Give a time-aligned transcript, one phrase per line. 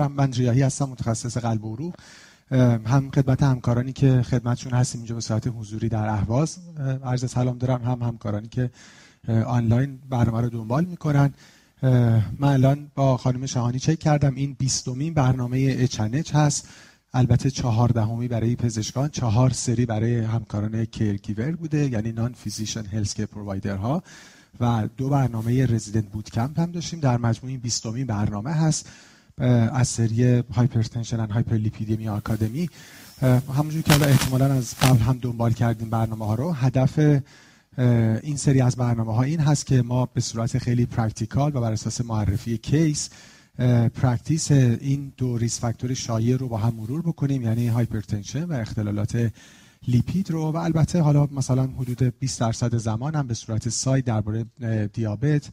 [0.00, 0.12] دارم.
[0.12, 1.94] من ریاحی هستم متخصص قلب و عروق
[2.86, 6.58] هم خدمت همکارانی که خدمتشون هستیم اینجا به صورت حضوری در اهواز.
[7.04, 8.70] عرض سلام دارم هم همکارانی که
[9.46, 11.34] آنلاین برنامه رو دنبال می‌کنن.
[12.38, 14.34] من الان با خانم شهانی چک کردم.
[14.34, 16.68] این بیستمین برنامه اچنچ هست.
[17.12, 24.02] البته چهاردهمی برای پزشکان چهار سری برای همکاران caregiver بوده یعنی non-physician health provider ها
[24.60, 27.00] و دو برنامه رزیدنت boot camp هم داشتیم.
[27.00, 28.88] در مجموع این بیستمین برنامه هست.
[29.40, 32.68] از سری Hypertension and Hyperlipidemia Academy.
[33.56, 37.20] همونجور که حالا احتمالا از قبل هم دنبال کردیم برنامه ها رو هدف
[38.22, 41.72] این سری از برنامه ها این هست که ما به صورت خیلی practical و بر
[41.72, 43.10] اساس معرفی case
[43.94, 49.30] practice این دو risk factor شایع رو با هم مرور بکنیم یعنی hypertension و اختلالات
[49.88, 50.52] لیپید رو.
[50.52, 54.44] و البته حالا مثلا حدود 20 درصد زمان هم به صورت side درباره
[54.92, 55.48] دیابت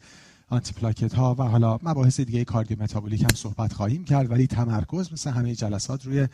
[0.50, 5.30] آنتی پلاکت ها و حالا مباحث دیگه cardiometabolic هم صحبت خواهیم کرد ولی تمرکز مثل
[5.30, 6.28] همه جلسات روی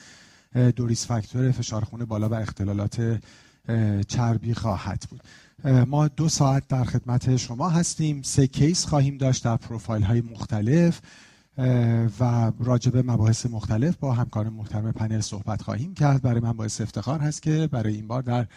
[0.75, 3.19] دو risk factor فشار خون بالا و اختلالات
[4.07, 5.21] چربی خواهد بود.
[5.87, 8.21] ما دو ساعت در خدمت شما هستیم.
[8.21, 11.01] سه case خواهیم داشت در پروفایل های مختلف
[12.19, 16.21] و راجب مباحث مختلف با همکار محترم پنل صحبت خواهیم کرد.
[16.21, 18.47] برای من باعث افتخار هست که برای این بار در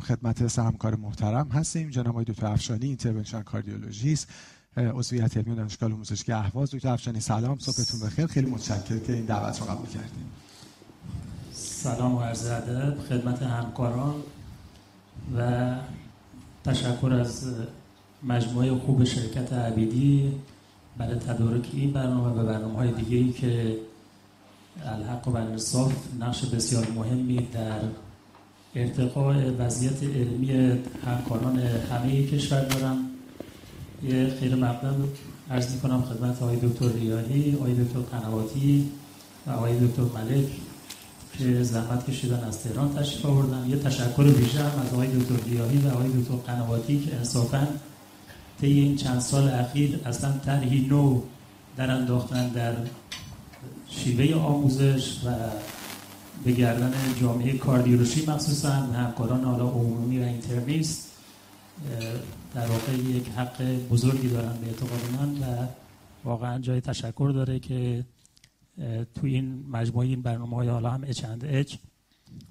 [0.00, 1.90] خدمت همکار محترم هستیم.
[1.90, 4.28] جناب آقای دکتر افشانی intervention cardiologist
[4.76, 8.26] عضو هیئت علمی دانشگاه موزشکی اهواز دکتر افشانی سلام صبحتون بخیر.
[8.26, 10.30] خیلی متشکرم که این دعوت رو قبول کردیم.
[11.52, 14.14] سلام و عرض ادب خدمت همکاران
[15.36, 15.74] و
[16.64, 17.54] تشکر از
[18.22, 20.32] مجموعه خوب شرکت عبیدی
[20.98, 23.76] برای تدارک این برنامه و برنامه های دیگه ای که
[24.84, 27.80] الحق و والانصاف نقش بسیار مهمی در
[28.74, 33.13] ارتقاء وضعیت علمی همکاران همه کشور دارم
[34.08, 35.08] یه خیلی مقدم
[35.50, 38.90] عرض کنم خدمت آقای دکتر ریاهی آقای دکتر قنواتی
[39.46, 40.48] و آقای دکتر ملک
[41.38, 43.66] که زحمت کشیدن از تهران تشریف آوردن.
[43.68, 47.68] یه تشکر ویژه هم از آقای دکتر ریاهی و آقای دکتر قنواتی که انصافا
[48.60, 51.20] طی این چند سال اخیر اصلا طرحی نو
[51.76, 52.74] در انداختن در
[53.88, 55.30] شیوه آموزش و
[56.44, 61.13] به گردن جامعه کاردیولوژی مخصوصا همکاران حالا عمومی و اینترنیست.
[62.54, 65.66] در واقع یک حق بزرگی دارن به اعتقاد من و
[66.24, 68.04] واقعا جای تشکر داره که
[69.14, 71.76] تو این مجموعه این برنامه های حالا هم اچ اند اچ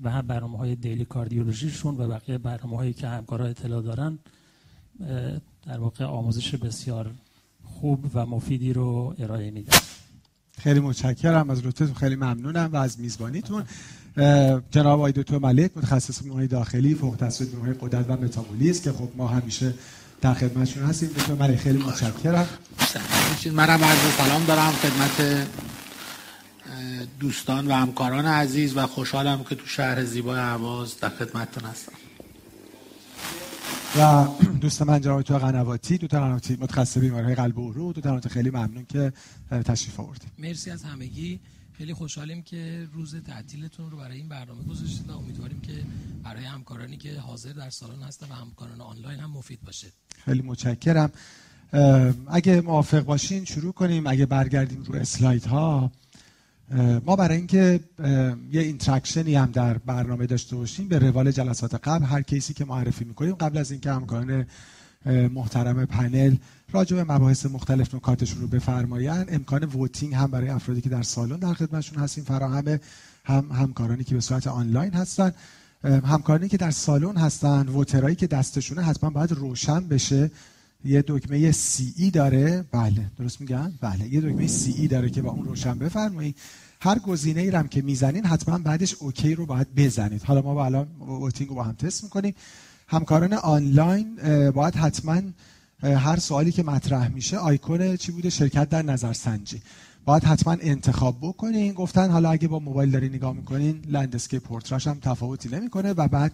[0.01, 4.19] و هم برنامه های دیلی کاردیولوژیشون و بقیه برنامه هایی که همکارا اطلاع دارن
[5.65, 7.11] در واقع آموزش بسیار
[7.63, 9.77] خوب و مفیدی رو ارائه میدن.
[10.57, 13.63] خیلی متشکرم از لطفتون خیلی ممنونم و از میزبانیتون.
[14.71, 19.09] جناب آقای دکتر ملک متخصص بیماری داخلی فوق تخصص بیماری قدرت و متابولیسم که خب
[19.15, 19.73] ما همیشه
[20.21, 21.09] در خدمتشون هستیم.
[21.09, 22.47] دکتر ملک خیلی متشکرم.
[23.51, 25.47] منم عرض سلام دارم خدمت
[27.19, 31.91] دوستان و همکاران عزیز و خوشحالم که تو شهر زیبای عواز در خدمتتون هستم.
[33.99, 34.27] و
[34.61, 37.93] دوست من جناب دکتر قنواتی دکتر قنواتی متخصص بیماری قلب و عروق.
[37.93, 39.13] دکتر خیلی ممنون که
[39.65, 41.39] تشریف آوردید مرسی از همگی.
[41.83, 45.73] خیلی خوشحالیم که روز تعطیلتون رو برای این برنامه گذاشتید و امیدواریم که
[46.23, 49.87] برای همکارانی که حاضر در سالن هستن و همکاران آنلاین هم مفید باشه.
[50.25, 51.11] خیلی متشکرم.
[52.27, 54.07] اگه موافق باشین شروع کنیم.
[54.07, 55.91] اگه برگردیم رو اسلاید ها
[57.05, 57.79] ما برای اینکه
[58.51, 62.53] یه interaction ی هم در برنامه داشته باشیم به روال جلسات قبل هر case ی
[62.53, 64.45] که معرفی می‌کنیم قبل از اینکه همکاران
[65.05, 66.35] محترم پنل
[66.73, 69.27] راجع به مباحث مختلف نکاتشون رو بفرمایند.
[69.31, 72.79] امکان voting هم برای افرادی که در سالن در خدمتشون هستیم فراهمه
[73.25, 75.31] هم همکارانی که به صورت آنلاین هستن.
[75.83, 80.31] همکارانی که در سالن هستن voter ایی که دستشونه حتما باید روشن بشه.
[80.85, 82.65] یه دکمه CE داره.
[82.71, 86.35] بله درست میگم بله یه دکمه CE داره که با اون روشن بفرمایید.
[86.81, 90.23] هر گزینه ای رم که می‌زنین حتما بعدش OK رو باید بزنید.
[90.23, 92.35] حالا ما الان voting رو با هم تست می‌کنیم.
[92.87, 94.15] همکاران آنلاین
[94.51, 95.21] باید حتما
[95.83, 99.61] هر سوالی که مطرح میشه آیکون چی بوده؟ شرکت در نظرسنجی
[100.05, 101.73] باید حتما انتخاب بکنین.
[101.73, 106.07] گفتن حالا اگه با موبایل داری نگاه می‌کنین landscape portrait ش هم تفاوتی نمی‌کنه و
[106.07, 106.31] بعد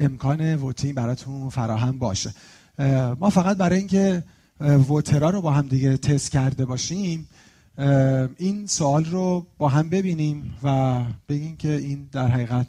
[0.00, 2.34] امکان voting براتون فراهم باشه.
[3.20, 4.24] ما فقط برای اینکه
[4.60, 7.28] voter ا رو با هم دیگه تست کرده باشیم
[8.38, 12.66] این سوال رو با هم ببینیم و بگیم که این در حقیقت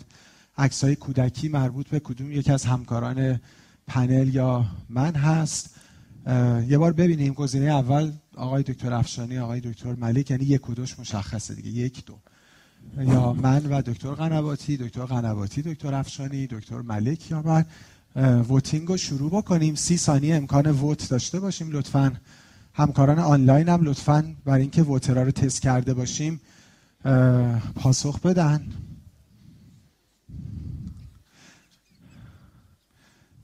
[0.58, 3.40] عکسای کودکی مربوط به کدوم یکی از همکاران
[3.88, 5.70] پنل یا من هست.
[6.68, 11.00] یه بار ببینیم گزینه اول آقای دکتر افشانی آقای دکتر ملک یعنی یک و دوش
[11.00, 12.18] مشخصه دیگه یک دو.
[12.98, 17.66] یا من و دکتر قنواتی دکتر قنواتی دکتر افشانی دکتر ملک یا من.
[18.44, 19.76] voting رو شروع بکنیم.
[19.76, 22.14] سی ثانیه امکان vote داشته باشیم لطفا.
[22.74, 26.42] همکاران آنلاین هم لطفا برای اینکه voter ا رو تست کرده باشیم
[27.76, 28.68] پاسخ بدن.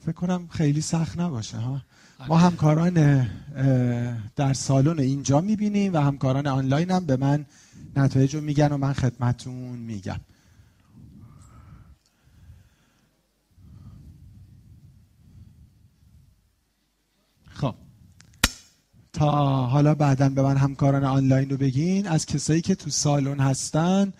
[0.09, 1.81] فکر کنم خیلی سخت نباشه ها؟
[2.27, 2.43] ما آره.
[2.43, 3.27] همکاران
[4.35, 7.45] در سالن اینجا می‌بینیم و همکاران آنلاین هم به من
[7.95, 10.19] نتایج رو میگن و من خدمتون میگم.
[17.49, 17.75] خب.
[19.13, 19.31] تا
[19.65, 22.07] حالا بعدا به من همکاران آنلاین رو بگین.
[22.07, 24.13] از کسایی که تو سالن هستن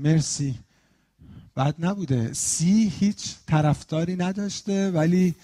[0.00, 0.58] مرسی.
[1.58, 2.32] بعد نبوده.
[2.32, 5.34] سی هیچ طرفداری نداشته ولی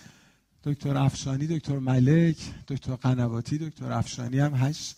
[0.64, 2.36] دکتر افشانی دکتر ملک
[2.68, 4.96] دکتر قنواتی دکتر افشانی هم هشت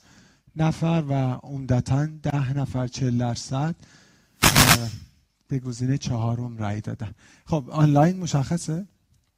[0.57, 3.75] نفر و عمدتا ده نفر چل درصد
[5.49, 7.13] به گزینه چهارم رأی دادن.
[7.45, 8.87] خب آنلاین مشخصه؟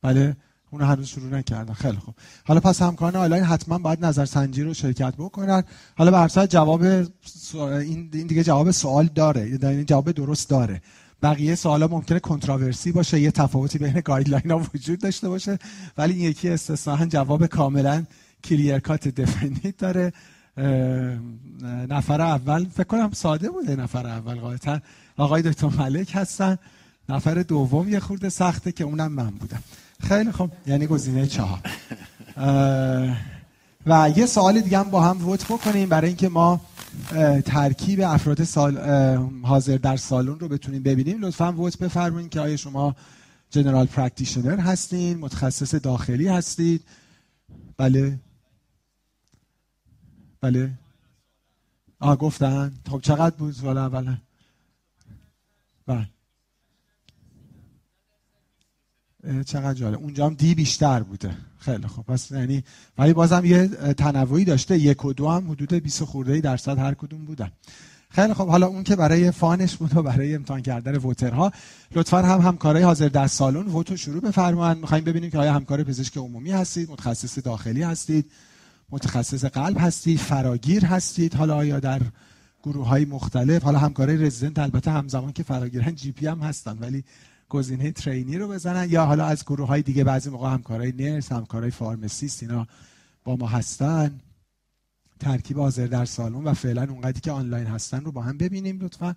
[0.02, 0.36] بله
[0.70, 1.74] اون هنوز شروع نکردن.
[1.74, 2.14] خیلی خوب.
[2.44, 5.62] حالا پس همکاران آنلاین حتما باید نظرسنجی رو شرکت بکنن.
[5.96, 6.82] حالا به جواب
[7.52, 9.50] این دیگه جواب سوال داره.
[9.50, 10.82] یعنی جواب درست داره.
[11.22, 15.58] بقیه سوالا ممکنه controversy باشه یه تفاوتی بین guideline ها وجود داشته باشه
[15.98, 18.04] ولی این یکی استثنا جواب کاملا
[18.44, 20.12] clear cut definite داره.
[21.90, 24.80] نفر اول فکر کنم ساده بوده نفر اول قاعدتا
[25.16, 26.58] آقای دکتر ملک هستن.
[27.08, 29.62] نفر دوم یه خورده سخته که اونم من بودم.
[30.00, 31.60] خیلی خب یعنی گزینه چهار.
[33.86, 36.60] و یه سوال دیگه هم با هم vote بکنیم برای اینکه ما
[37.44, 38.78] ترکیب افراد سال
[39.42, 41.24] حاضر در سالن رو بتونیم ببینیم.
[41.24, 42.96] لطفا vote بفرمایید که آیا شما
[43.50, 46.84] general practitioner هستین متخصص داخلی هستید؟
[47.76, 48.18] بله.
[50.40, 50.70] بله.
[52.00, 52.72] آه گفتن.
[52.90, 54.18] خب چقدر بود؟ سوال اولا
[55.86, 56.08] بله.
[59.46, 59.98] چقدر جالب.
[59.98, 61.30] اونجا هم دی بیشتر بوده.
[61.58, 62.06] خیلی خوب.
[62.06, 62.64] پس یعنی
[62.98, 64.78] ولی بازم یه تنوعی داشته.
[64.78, 67.50] یک و دو هم حدود 20 خورده درصد هر کدوم بودن.
[68.10, 68.48] خیلی خوب.
[68.48, 71.52] حالا اون که برای فانش بود و برای امتحان کردن ووترها
[71.94, 76.16] لطفا هم همکارای حاضر در سالن ووتو شروع بفرمایید می‌خوایم ببینیم که آیا همکار پزشک
[76.16, 78.30] عمومی هستید متخصص داخلی هستید
[78.90, 82.00] متخصص قلب هستید فراگیر هستید حالا آیا در
[82.62, 83.62] گروه های مختلف.
[83.62, 87.04] حالا همکارای رزیدنت البته همزمان که فراگیرن جی پی هم هستن ولی
[87.48, 91.70] گزینه ترینی رو بزنن یا حالا از گروه های دیگه بعضی موقع همکارای نرس همکارای
[91.70, 92.66] فارمسیست اینا
[93.24, 94.20] با ما هستن.
[95.20, 99.16] ترکیب حاضر در سالن و فعلا اونقدری که آنلاین هستن رو با هم ببینیم لطفا.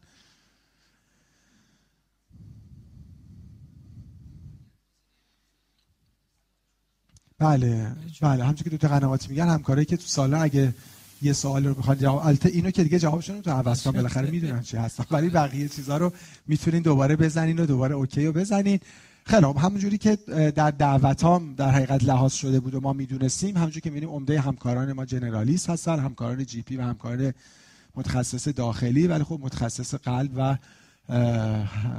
[7.40, 10.74] بله بله همچون که دو تا قنواتی میگن همکارایی که تو سالن اگه
[11.22, 14.62] یه سوال رو بخواد جواب البته اینو که دیگه جوابشون تو عوض کنم بالاخره می‌دونن
[14.62, 15.06] چی هستن.
[15.12, 16.14] ولی بقیه چیزا رو
[16.48, 18.80] می‌تونین دوباره بزنین و دوباره اوکی رو بزنین.
[19.26, 20.16] خیلی خب همونجوری که
[20.56, 24.94] در دعوتام در حقیقت لحاظ شده بود و ما می‌دونستیم همونجوری که می‌بینیم عمده همکاران
[24.94, 27.34] ما جنرالیست هستن همکاران جی پی و همکاران
[27.96, 29.08] متخصص داخلی.
[29.08, 30.58] ولی خب متخصص قلب و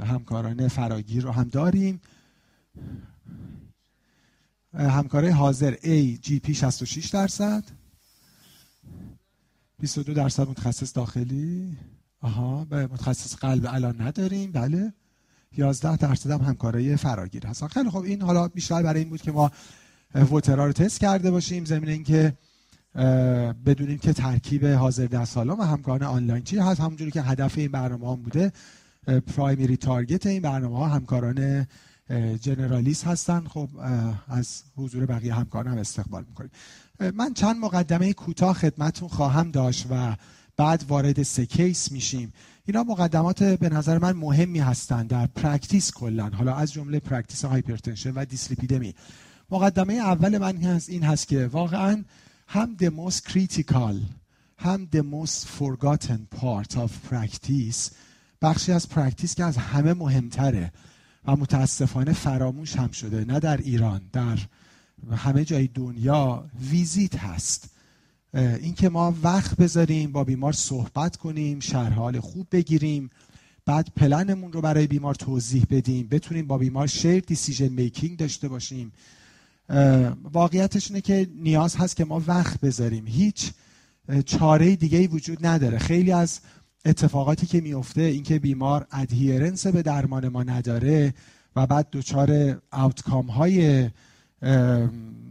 [0.05, 2.01] همکاران فراگیر رو هم داریم.
[4.73, 7.63] همکارای حاضر A جی پی 66 درصد.
[9.83, 11.77] 22 درصد متخصص داخلی؟
[12.21, 14.51] آها به متخصص قلب الان نداریم.
[14.51, 14.93] بله.
[15.57, 17.67] 11 درصد هم همکارای فراگیر هستن.
[17.67, 19.51] خیلی خب این حالا بیشتر برای این بود که ما
[20.13, 21.65] ووترا رو تست کرده باشیم.
[21.65, 22.33] زمین اینکه
[23.65, 26.79] بدونیم که ترکیب حاضر در سالن و همکاران آنلاین چی هست.
[26.79, 28.51] همونجوری که هدف این برنامه هم بوده
[29.07, 31.67] پرایمری تارگت این برنامه ها همکاران
[32.41, 33.47] generalist هستن.
[33.47, 33.69] خب
[34.27, 36.51] از حضور بقیه همکاران هم استقبال می‌کنیم.
[36.99, 40.15] من چند مقدمه کوتاه خدمتتون خواهم داشت و
[40.57, 42.33] بعد وارد سه case میشیم.
[42.65, 48.11] اینا مقدمات به نظر من مهمی هستند در practice کلا حالا از جمله practice hypertension
[48.11, 48.95] و دیسلیپیدمی
[49.51, 52.03] مقدمه اول من هست این هست که واقعا
[52.47, 53.95] هم the most critical
[54.57, 57.91] هم the most forgotten part of practice.
[58.41, 60.71] بخشی از practice که از همه مهمتره
[61.25, 64.37] و متاسفانه فراموش هم شده نه در ایران در
[65.11, 67.69] همه جای دنیا ویزیت هست.
[68.33, 73.09] اینکه ما وقت بذاریم با بیمار صحبت کنیم شرح حال خوب بگیریم
[73.65, 78.91] بعد پلنمون رو برای بیمار توضیح بدیم بتونیم با بیمار shared decision making داشته باشیم.
[80.23, 83.07] واقعیتش اینه که نیاز هست که ما وقت بذاریم.
[83.07, 83.51] هیچ
[84.25, 85.77] چاره دیگه ای وجود نداره.
[85.77, 86.39] خیلی از
[86.85, 91.13] اتفاقاتی که میفته اینکه بیمار adherence به درمان ما نداره
[91.55, 93.89] و بعد دچار outcome های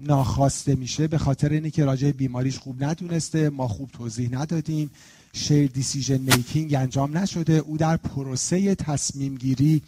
[0.06, 4.90] ناخواسته میشه به خاطر اینه که راجع بیماریش خوب ندونسته ما خوب توضیح ندادیم.
[5.32, 7.52] shared decision making انجام نشده.
[7.52, 9.82] او در پروسه تصمیم گیری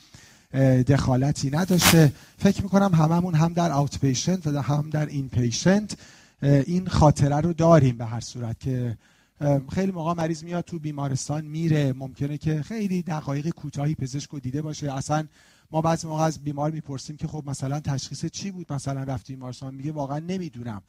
[0.86, 2.12] دخالتی نداشته.
[2.38, 5.96] فکر می‌کنم هممون هم در outpatient و هم در inpatient
[6.42, 8.96] این خاطره رو داریم به هر صورت که
[9.72, 11.92] خیلی موقع مریض میاد تو بیمارستان میره.
[11.92, 14.92] ممکنه که خیلی دقایق کوتاهی پزشک رو دیده باشه.
[14.92, 15.26] اصلا
[15.70, 19.74] ما بعضی موقع از بیمار می‌پرسیم که خب مثلا تشخیص چی بود؟ مثلا رفتی بیمارستان
[19.74, 20.82] میگه واقعا نمی‌دونم.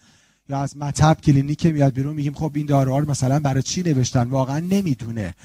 [0.50, 4.30] یا از مطب کلینیک میاد بیرون میگیم خب این داروها رو مثلا برای چی نوشتن؟
[4.30, 5.36] واقعا نمی‌دونه.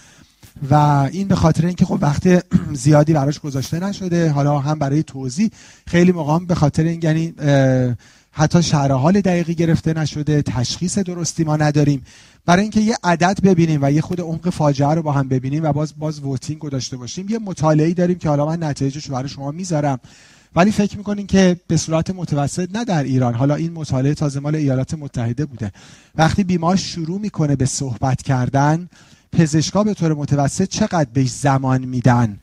[0.70, 0.74] و
[1.12, 5.50] این به خاطر اینکه خب وقت زیادی براش گذاشته نشده حالا هم برای توضیح.
[5.86, 7.34] خیلی موقع به خاطر این یعنی
[8.32, 12.04] حتی شرح حال دقیقی گرفته نشده تشخیص درستی ما نداریم.
[12.46, 15.72] برای اینکه یه عدد ببینیم و یه خود عمق فاجعه رو با هم ببینیم و
[15.72, 19.28] باز باز ووتینگ رو داشته باشیم یه مطالعه داریم که حالا من نتایجش رو برای
[19.28, 20.00] شما می‌ذارم.
[20.56, 23.34] ولی فکر می‌کنین که به صورت متوسط نه در ایران.
[23.34, 25.72] حالا این مطالعه تازه مال ایالات متحده بوده.
[26.14, 28.88] وقتی بیمار شروع می‌کنه به صحبت کردن
[29.32, 32.38] پزشکا به طور متوسط چقدر بهش زمان میدن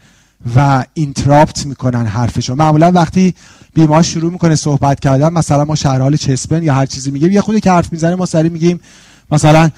[0.55, 2.55] و interrupt می‌کنن حرفشو.
[2.55, 3.33] معمولا وقتی
[3.73, 7.31] بیمار شروع می‌کنه صحبت کردن مثلا ما شرح حال chest pain یا هر چیزی میگیم
[7.31, 8.79] یه خودی که حرف می‌زنه ما سریع میگیم
[9.31, 9.69] مثلا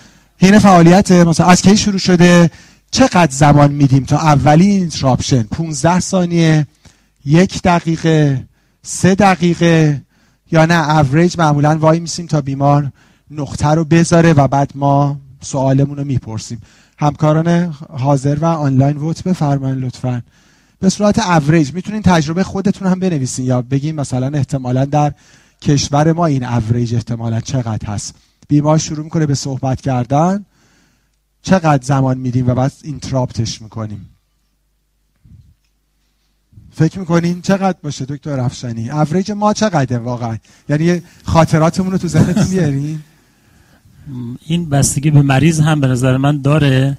[0.42, 2.52] حین فعالیت مثلا از کی شروع شده؟
[2.92, 6.68] چقدر زمان میدیم تا اولین interruption 15 ثانیه
[7.26, 8.46] یک دقیقه
[8.82, 10.02] سه دقیقه
[10.52, 12.92] یا نه؟ اوریج معمولا وای میسیم تا بیمار
[13.32, 16.62] نقطه رو بذاره و بعد ما سوالمون رو می‌پرسیم.
[16.98, 20.22] همکاران حاضر و آنلاین vote بفرمایید لطفا.
[20.80, 25.14] به صورت اوریج می‌تونین تجربه خودتون هم بنویسین یا بگیم مثلا احتمالا در
[25.62, 28.16] کشور ما این اوریج احتمالا چقدر هست.
[28.50, 30.46] بیمار شروع می‌کنه به صحبت کردن.
[31.42, 34.10] چقدر زمان میدیم و بعد interrupt ش می‌کنیم.
[36.72, 40.38] فکر می‌کنین چقدر باشه دکتر رفشانی اوریج ما چقدره واقعا؟
[40.70, 43.00] یعنی خاطراتمون رو تو ذهنتون میارین
[44.46, 46.98] این بستگی به مریض هم به نظر من داره.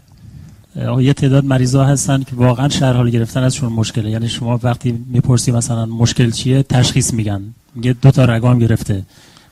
[1.00, 5.04] یه تعداد مریض ها هستن که واقعا شهر حال گرفتن ازشون مشکله یعنی شما وقتی
[5.07, 7.42] می‌پرسی مثلا مشکل چیه تشخیص میگن.
[7.75, 9.04] میگه دو تا رگام گرفته.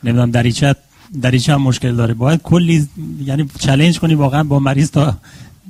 [0.05, 0.77] نمی‌دونم دریچه
[1.23, 2.15] دریچه هم مشکل داره.
[2.15, 2.89] باید کلی
[3.25, 5.17] یعنی چالش کنی واقعا با مریض تا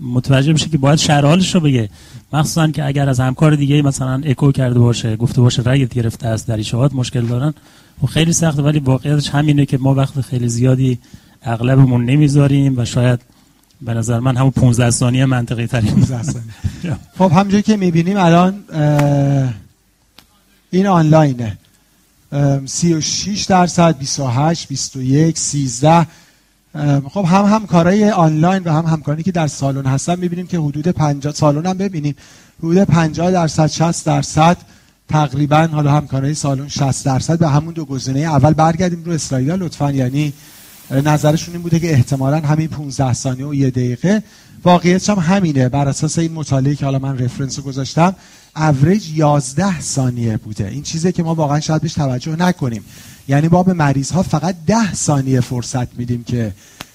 [0.01, 1.91] متوجه بشه که باید شهر حالش رو بگه.
[2.33, 6.51] مخصوصا که اگر از همکار دیگه مثلا اکو کرده باشه گفته باشه رگت گرفته است
[6.51, 7.55] هات مشکل دارن.
[8.03, 10.99] و خیلی سخته ولی واقعیتش همینه که ما وقت خیلی زیادی
[11.43, 13.21] اغلبمون نمی‌ذاریم و شاید
[13.81, 15.91] به نظر من همون 15 ثانیه منطقی ترین.
[15.91, 16.53] 15 ثانیه.
[17.19, 18.65] خب همونجوری که می‌بینیم الان
[20.71, 21.59] این آنلاینه.
[22.67, 26.07] 36 درصد 28 21 13
[27.09, 31.35] خب هم همکارای آنلاین و هم همکاری که در سالن هستن می‌بینیم که حدود 50
[31.35, 32.15] سالن هم ببینیم.
[32.59, 34.57] حدود 50 درصد 60 درصد
[35.09, 39.51] تقریبا حالا همکارای سالن 60 درصد به همون دو گزینه اول برگردیم رو اسرائیل.
[39.51, 40.33] لطفا یعنی
[40.91, 44.23] نظرشون این بوده که احتمالا همین 15 ثانیه و یه دقیقه.
[44.65, 45.69] واقعیتش هم همینه.
[45.69, 48.15] بر اساس این مطالعه که حالا من رفرنس گذاشتم
[48.59, 50.69] اوریج 11 ثانیه بوده.
[50.69, 52.85] این چیزی که ما واقعا شاید بهش توجه نکنیم.
[53.29, 56.53] یعنی با به مریض ها فقط 10 ثانیه فرصت میدیم که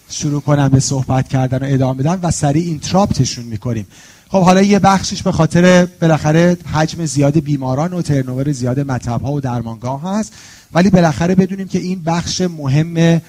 [0.09, 3.87] شروع کنن به صحبت کردن و ادامه بدن و سریع اینتراپتشون می‌کنیم.
[4.29, 9.33] خب حالا یه بخشش به خاطر بالاخره حجم زیاد بیماران و turnover زیاد مطب ها
[9.33, 10.33] و درمانگاه هست.
[10.73, 13.21] ولی بالاخره بدونیم که این بخش مهم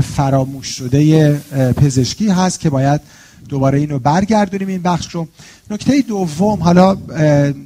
[0.00, 1.32] فراموش شده
[1.76, 3.00] پزشکی هست که باید
[3.48, 5.28] دوباره اینو برگردونیم این بخش رو.
[5.70, 6.94] نکته دوم حالا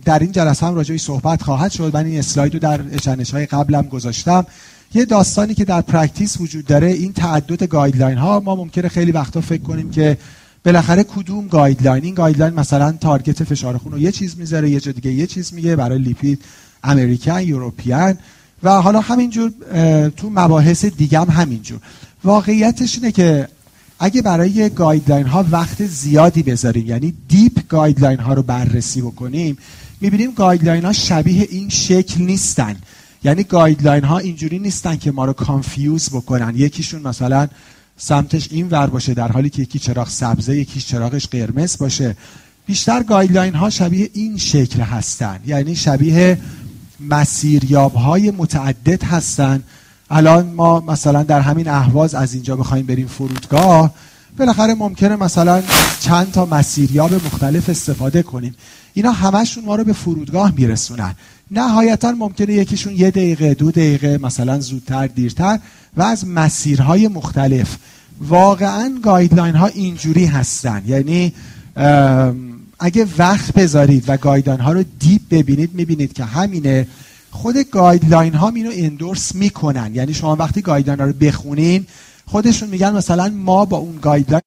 [0.04, 1.96] در این جلسه هم راجع بهش صحبت خواهد شد.
[1.96, 4.46] من این اسلاید رو در اچنش های قبلم گذاشتم.
[4.94, 9.40] یه داستانی که در practice وجود داره این تعدد guideline ها ما ممکنه خیلی وقتا
[9.40, 10.18] فکر کنیم که
[10.64, 14.92] بالاخره کدوم guideline این guideline مثلا target فشار خون رو یه چیز می‌ذاره یه جا
[14.92, 16.42] دیگه یه چیز میگه برای لیپید
[16.85, 18.18] American European
[18.62, 19.52] و حالا همینجور
[20.16, 21.78] تو مباحث دیگه هم همینجور.
[22.24, 23.48] واقعیتش اینه که
[24.04, 29.59] اگه برای guideline ها وقت زیادی بذاریم یعنی deep guideline ها رو بررسی بکنیم
[30.00, 32.76] می‌بینیم guideline ها شبیه این شکل نیستن.
[33.25, 36.52] یعنی guideline ها اینجوری نیستن که ما رو confuse بکنن.
[36.56, 37.49] یکیشون مثلا
[37.97, 42.16] سمتش این ور باشه در حالی که یکی چراغ سبزه یکیش چراغش قرمز باشه.
[42.66, 45.40] بیشتر گایدلاین ها شبیه این شکل هستن.
[45.47, 46.38] یعنی شبیه
[47.00, 49.62] مسیریاب های متعدد هستن.
[50.14, 53.95] الان ما مثلا در همین اهواز از اینجا بخوایم بریم فرودگاه
[54.38, 55.62] بالاخره ممکنه مثلا
[56.00, 58.54] چند تا مسیریاب مختلف استفاده کنیم.
[58.95, 61.14] اینا همشون ما رو به فرودگاه میرسونن.
[61.50, 65.59] نهایتا ممکنه یکیشون یه دقیقه دو دقیقه مثلا زودتر دیرتر
[65.97, 67.76] و از مسیرهای مختلف.
[68.21, 70.83] واقعا guideline ها اینجوری هستن.
[70.87, 71.33] یعنی
[72.81, 76.87] اگه وقت بذارید و guideline ها رو deep ببینید می‌بینید که همینه
[77.32, 79.94] خود guideline ها اینو endorse می‌کنن.
[79.94, 81.86] یعنی شما وقتی guideline ها رو بخونین
[82.26, 84.42] خودشون میگن مثلا ما با اون guideline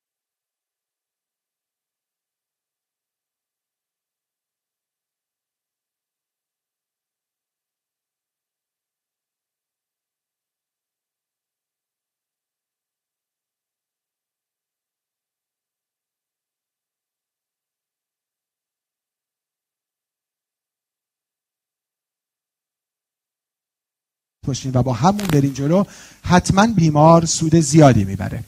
[24.45, 25.83] باشیم و با همون بریم جلو
[26.23, 28.39] حتما بیمار سود زیادی می‌بره.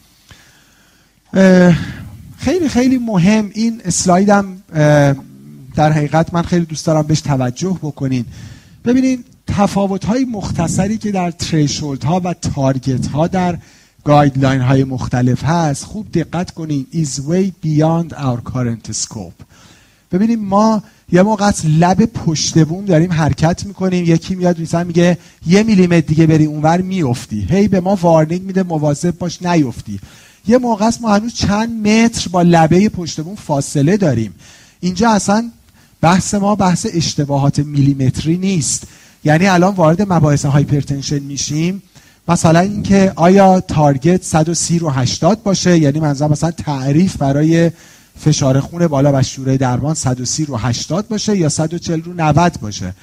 [2.37, 4.45] خیلی خیلی مهم این اسلایدم
[5.75, 8.25] در حقیقت من خیلی دوست دارم بهش توجه بکنین.
[8.85, 13.57] ببینین تفاوت های مختصری که در threshold ها و target ها در
[14.03, 16.87] guideline های مختلف هست خوب دقت کنین.
[16.93, 19.43] Is way beyond our current scope.
[20.11, 24.05] ببینیم ما یه موقع از لب پشت بوم داریم حرکت می‌کنیم.
[24.05, 28.63] یکی میاد مثلا میگه یه میلیمتر دیگه بری اونور میفتی هی به ما warning میده
[28.63, 29.99] مواظب باش نیفتی.
[30.47, 34.35] یه موقع است ما هنوز چند متر با لبه پشت بوم فاصله داریم.
[34.79, 35.51] اینجا اصلا
[36.01, 38.83] بحث ما بحث اشتباهات میلیمتری نیست.
[39.23, 41.81] یعنی الان وارد مباحث hypertension میشیم.
[42.27, 47.71] مثلا اینکه آیا target 130 رو 80 باشه؟ یعنی منظورم مثلا تعریف برای
[48.19, 52.93] فشار خون بالا و شروع درمان 130 رو 80 باشه یا 140 رو 90 باشه.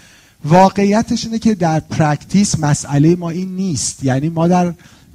[0.45, 4.05] واقعیتش اینه که در practice مسئله ما این نیست.
[4.05, 4.73] یعنی ما در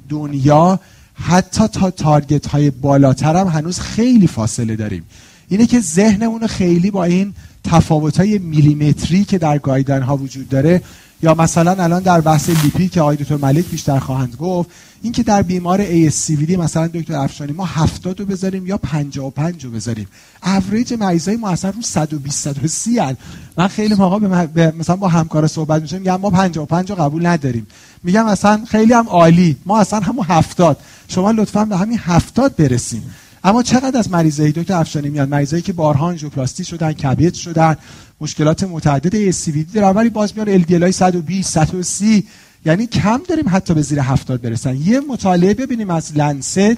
[0.09, 0.79] دنیا
[1.13, 5.03] حتی تا target های بالاتر هم هنوز خیلی فاصله داریم.
[5.49, 10.81] اینه که ذهنمون خیلی با این تفاوت های میلیمتری که در guideline ها وجود داره
[11.21, 14.69] یا مثلا الان در بحث lipid که آقای دکتر ملک بیشتر خواهند گفت
[15.01, 20.07] اینکه در بیمار ASCVD مثلا دکتر افشانی ما 70 رو بذاریم یا 55 رو بذاریم.
[20.43, 23.17] اوریج مریضای ما اصلا رو 120 130 هن.
[23.57, 27.67] من خیلی موقع به مثلا با همکارا صحبت میشم میگم ما 55 رو قبول نداریم.
[28.03, 29.55] میگم اصلا خیلی هم عالی.
[29.65, 30.77] ما اصلا همون 70
[31.07, 33.03] شما لطفا به همین 70 برسیم.
[33.43, 37.77] اما چقدر از مریضای دکتر افشانی میاد؟ مریضایی که بارها آنژیوپلاستی شدن کبد شدن
[38.21, 42.27] مشکلات متعدد ACVD دارن ولی باز میان LDL های 120 130
[42.65, 44.75] یعنی کم داریم حتی به زیر 70 برسن.
[44.75, 46.77] یه مطالعه ببینیم از لنست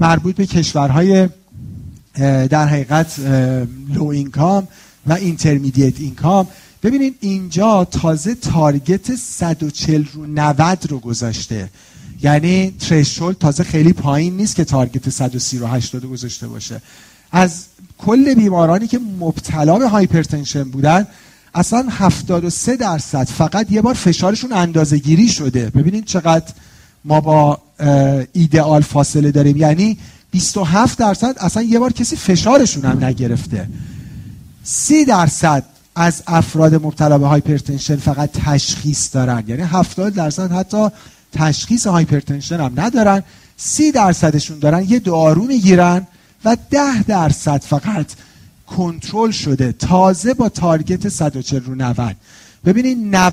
[0.00, 1.28] مربوط به کشورهای
[2.48, 3.18] در حقیقت
[3.94, 4.68] low income
[5.06, 6.48] و intermediate income
[6.82, 11.68] ببینید اینجا تازه target 140 رو 90 رو گذاشته.
[12.22, 16.82] یعنی threshold تازه خیلی پایین نیست که target 130 رو 80 گذاشته باشه.
[17.32, 17.64] از
[17.98, 21.06] کل بیمارانی که مبتلا به hypertension بودن
[21.54, 25.70] اصلا 73 درصد فقط یه بار فشارشون اندازه گیری شده.
[25.70, 26.52] ببینید چقدر
[27.04, 27.58] ما با
[28.32, 29.56] ایدئال فاصله داریم.
[29.56, 29.98] یعنی
[30.30, 33.68] 27 درصد اصلا یه بار کسی فشارشون هم نگرفته.
[34.62, 39.44] 30 درصد از افراد مبتلا به hypertension فقط تشخیص دارن.
[39.46, 40.88] یعنی 70 درصد حتی
[41.32, 43.22] تشخیص hypertension هم ندارن.
[43.56, 46.06] 30 درصدشون دارن یه دارو می‌گیرن
[46.44, 48.06] و 10 درصد فقط
[48.66, 49.72] کنترل شده.
[49.72, 52.16] تازه با target 140 رو 90
[52.64, 53.32] ببینید 90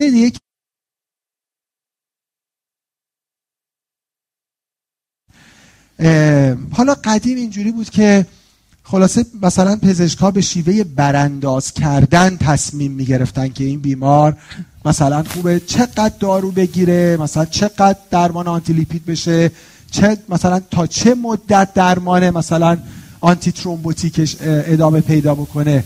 [0.00, 0.38] یک
[6.70, 8.26] حالا قدیم اینجوری بود که
[8.84, 14.36] خلاصه مثلا پزشکا به شیوه برانداز کردن تصمیم می‌گرفتن که این بیمار
[14.84, 19.50] مثلا خوبه چقدر دارو بگیره مثلا چقدر درمان anti-lipid بشه
[19.90, 22.78] چه مثلا تا چه مدت درمان مثلا
[23.20, 25.84] antithrombotic ش ادامه پیدا بکنه.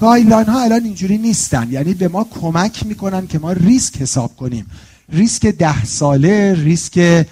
[0.00, 4.66] guideline ها الان اینجوری نیستن یعنی به ما کمک می‌کنن که ما ریسک حساب کنیم.
[5.12, 7.26] ریسک ده ساله ریسک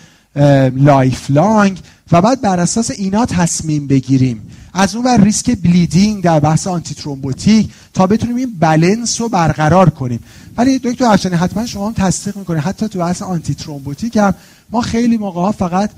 [0.76, 1.78] lifelong
[2.12, 4.42] و بعد بر اساس اینا تصمیم بگیریم.
[4.72, 10.20] از اون ور ریسک bleeding در بحث antithrombotic تا بتونیم این بلنس رو برقرار کنیم.
[10.56, 14.34] ولی دکتر افشانی حتما شما هم تصدیق می‌کنید حتی تو بحث antithrombotic هم
[14.70, 15.90] ما خیلی موقع ها فقط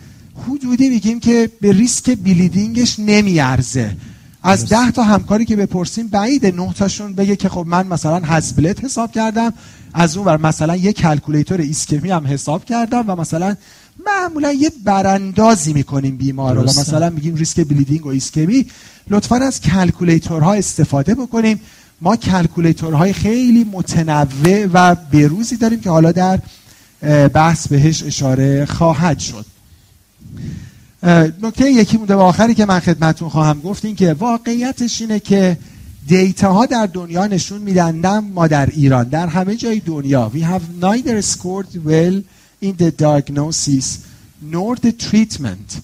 [0.49, 3.97] حدودی میگیم که به ریسک bleeding ش نمیارزه.
[4.43, 8.85] از ده تا همکاری که بپرسیم بعید نه تاشون بگه که خب من مثلا HAS-BLED
[8.85, 9.53] حساب کردم
[9.95, 13.57] از اون مثلا یه calculator ایسکمی هم حساب کردم و مثلا
[14.07, 18.67] معمولا یه وراندازی می‌کنیم بیمار رو و مثلا میگیم ریسک bleeding و ایسکمی.
[19.11, 21.61] لطفا از calculator ها استفاده بکنیم.
[22.01, 26.39] ما calculator های خیلی متنوع و بروزی داریم که حالا در
[27.29, 29.47] بحث بهش اشاره خواهد شد.
[31.43, 35.59] نکته یکی مونده و آخری که من خدمتون خواهم گفت این که واقعیتش اینه که
[36.09, 39.09] data ها در دنیا نشون میدن نه ما در ایران.
[39.09, 40.33] در همه جای دنیا.
[40.35, 42.23] We have neither scored well
[42.63, 43.99] in the diagnosis
[44.53, 45.81] nor the treatment.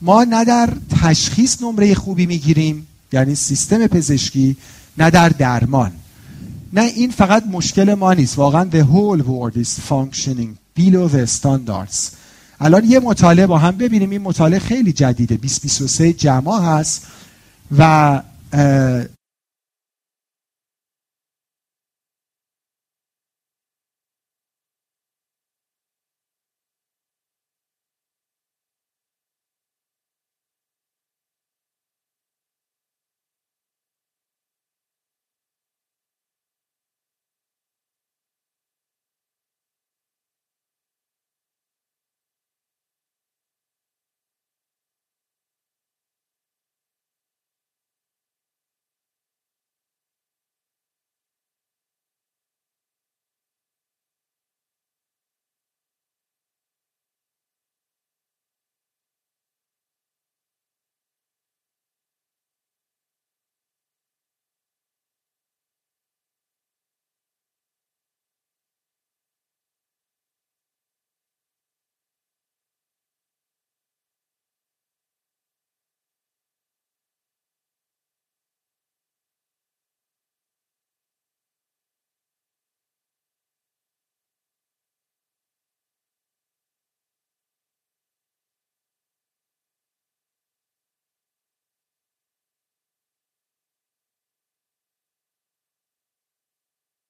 [0.00, 0.68] ما نه در
[1.02, 4.56] تشخیص نمره خوبی می‌گیریم یعنی سیستم پزشکی
[4.98, 5.92] نه در درمان.
[6.72, 8.38] نه این فقط مشکل ما نیست.
[8.38, 12.12] واقعا the whole world is functioning below the standards.
[12.60, 14.10] الان یه مطالعه با هم ببینیم.
[14.10, 15.36] این مطالعه خیلی جدیده.
[15.36, 17.06] 2023 جمع هست
[17.78, 18.22] و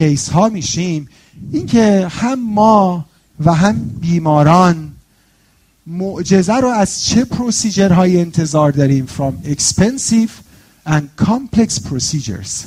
[0.02, 1.08] کیس ها میشیم.
[1.52, 3.06] اینکه هم ما
[3.44, 4.92] و هم بیماران
[5.86, 10.30] معجزه رو از چه پروسیجر های انتظار داریم؟ From expensive
[10.88, 12.66] and complex procedures.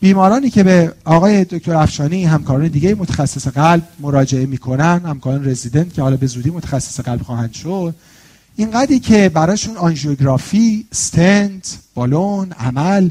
[0.00, 6.02] بیمارانی که به آقای دکتر افشانی همکاران دیگه متخصص قلب مراجعه می‌کنن همکاران رزیدنت که
[6.02, 7.94] حالا به زودی متخصص قلب خواهند شد
[8.56, 13.08] اینقدری که براشون آنژیوگرافی ستنت بالون عمل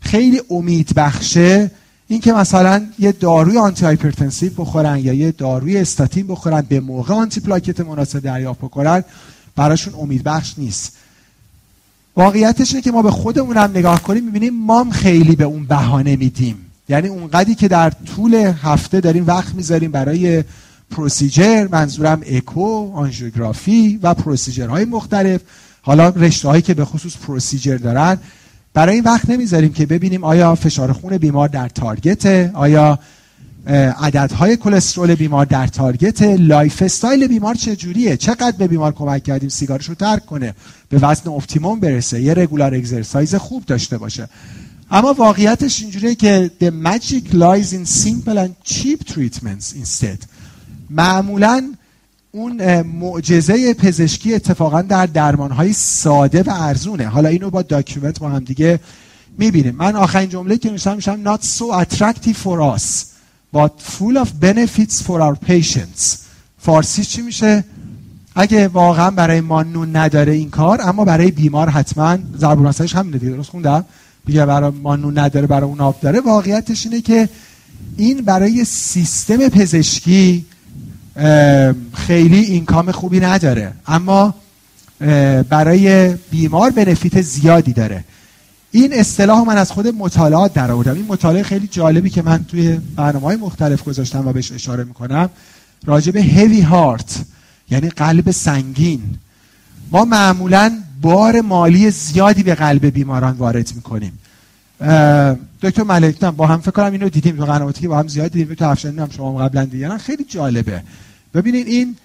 [0.00, 1.70] خیلی امید بخشه
[2.08, 8.18] اینکه مثلا یه داروی antihypertensive بخورن یا یه داروی استاتین بخورن به موقع antiplatelet مناسب
[8.18, 9.04] دریافت بکنن
[9.56, 10.92] براشون امید بخش نیست.
[12.16, 16.16] واقعیتش اینه که ما به خودمون هم نگاه کنیم می‌بینیم مام خیلی به اون بهانه
[16.16, 16.56] میدیم.
[16.88, 20.44] یعنی اونقدری که در طول هفته داریم وقت می‌ذاریم برای
[20.90, 25.40] procedure منظورم اکو آنژیوگرافی و procedure های مختلف.
[25.82, 28.18] حالا رشته هایی که به خصوص procedure دارن
[28.74, 32.98] برای این وقت نمی‌ذاریم که ببینیم آیا فشار خون بیمار در target ه آیا
[34.00, 39.94] عددهای کلسترول بیمار در target lifestyle بیمار چجوریه؟ چقدر به بیمار کمک کردیم سیگارش رو
[39.94, 40.54] ترک کنه؟
[40.88, 44.28] به وزن optimum برسه یه regular exercise خوب داشته باشه.
[44.90, 50.26] اما واقعیتش اینجوریه که the magic lies in simple and cheap treatments instead.
[50.90, 51.72] معمولا
[52.34, 57.06] اون معجزه پزشکی اتفاقا در درمانهای ساده و ارزونه.
[57.06, 58.80] حالا اینو با داکیومنت با هم دیگه
[59.38, 59.74] می‌بینیم.
[59.74, 62.82] من آخرین جمله که نوشتم میشم not so attractive for us
[63.56, 66.18] but full of benefits for our patients.
[66.58, 67.64] فارسی چی میشه؟
[68.34, 73.18] اگه واقعا برای ما نون نداره این کار اما برای بیمار حتما زبون هم همینه
[73.18, 73.84] دیگه درست خوندم؟
[74.26, 76.20] بگه برای ما نون نداره برای اون آب داره.
[76.20, 77.28] واقعیتش اینه که
[77.96, 80.44] این برای سیستم پزشکی
[81.94, 83.72] خیلی اینکام خوبی نداره.
[83.86, 84.34] اما
[85.48, 88.04] برای بیمار بنفیت زیادی داره.
[88.70, 92.78] این اصطلاح من از خود مطالعات در آوردم این مطالعه خیلی جالبی که من توی
[92.96, 95.30] برنامه های مختلف گذاشتم و بهش اشاره می‌کنم.
[95.84, 97.24] راجع به هیوی هارت
[97.70, 99.02] یعنی قلب سنگین.
[99.90, 104.18] ما معمولا بار مالی زیادی به قلب بیماران وارد می‌کنیم.
[105.62, 108.54] دکتر ملک با هم فکر کنم اینو دیدیم دکتر قنواتی که با هم زیاد دیدیم
[108.54, 109.98] دکتر افشانی هم شما قبلا دیدین.
[109.98, 110.82] خیلی جالبه.
[111.34, 111.96] ببینید این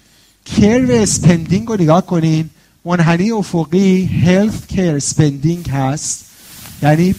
[0.44, 2.50] curve spending رو نگاه کنین
[2.84, 6.24] منحنی افقی healthcare spending هست.
[6.82, 7.14] یعنی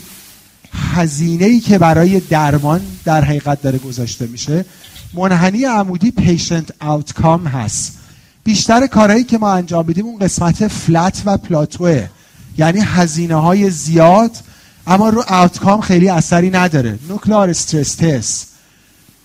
[0.74, 4.66] هزینه ای که برای درمان در حقیقت داره گذاشته میشه.
[5.14, 7.98] منحنی عمودی patient outcome هست.
[8.44, 12.08] بیشتر کارهایی که ما انجام بدیم اون قسمت flat و plateau ه
[12.58, 14.32] یعنی هزینه های زیاد
[14.88, 17.00] اما رو outcome خیلی اثری نداره.
[17.10, 18.48] nuclear stress test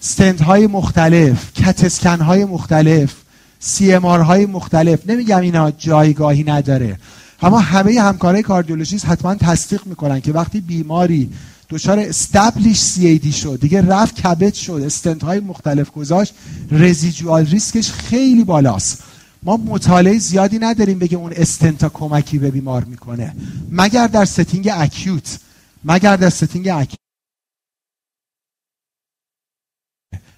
[0.00, 3.14] stent های مختلف CT scan های مختلف
[3.60, 6.98] سی ام های مختلف نمیگم اینا جایگاهی نداره.
[7.42, 11.30] اما همه همکارای cardiologist حتما تصدیق می‌کنن که وقتی بیماری
[11.70, 16.34] دچار established CAD شد دیگه رفت CABG شد استنت های مختلف گذاشت
[16.70, 19.02] residual ریسکش خیلی بالاست.
[19.42, 23.36] ما مطالعه زیادی نداریم بگه اون استنتا کمکی به بیمار می‌کنه.
[23.70, 25.38] مگر در setting acute
[25.86, 27.00] مگر در setting acute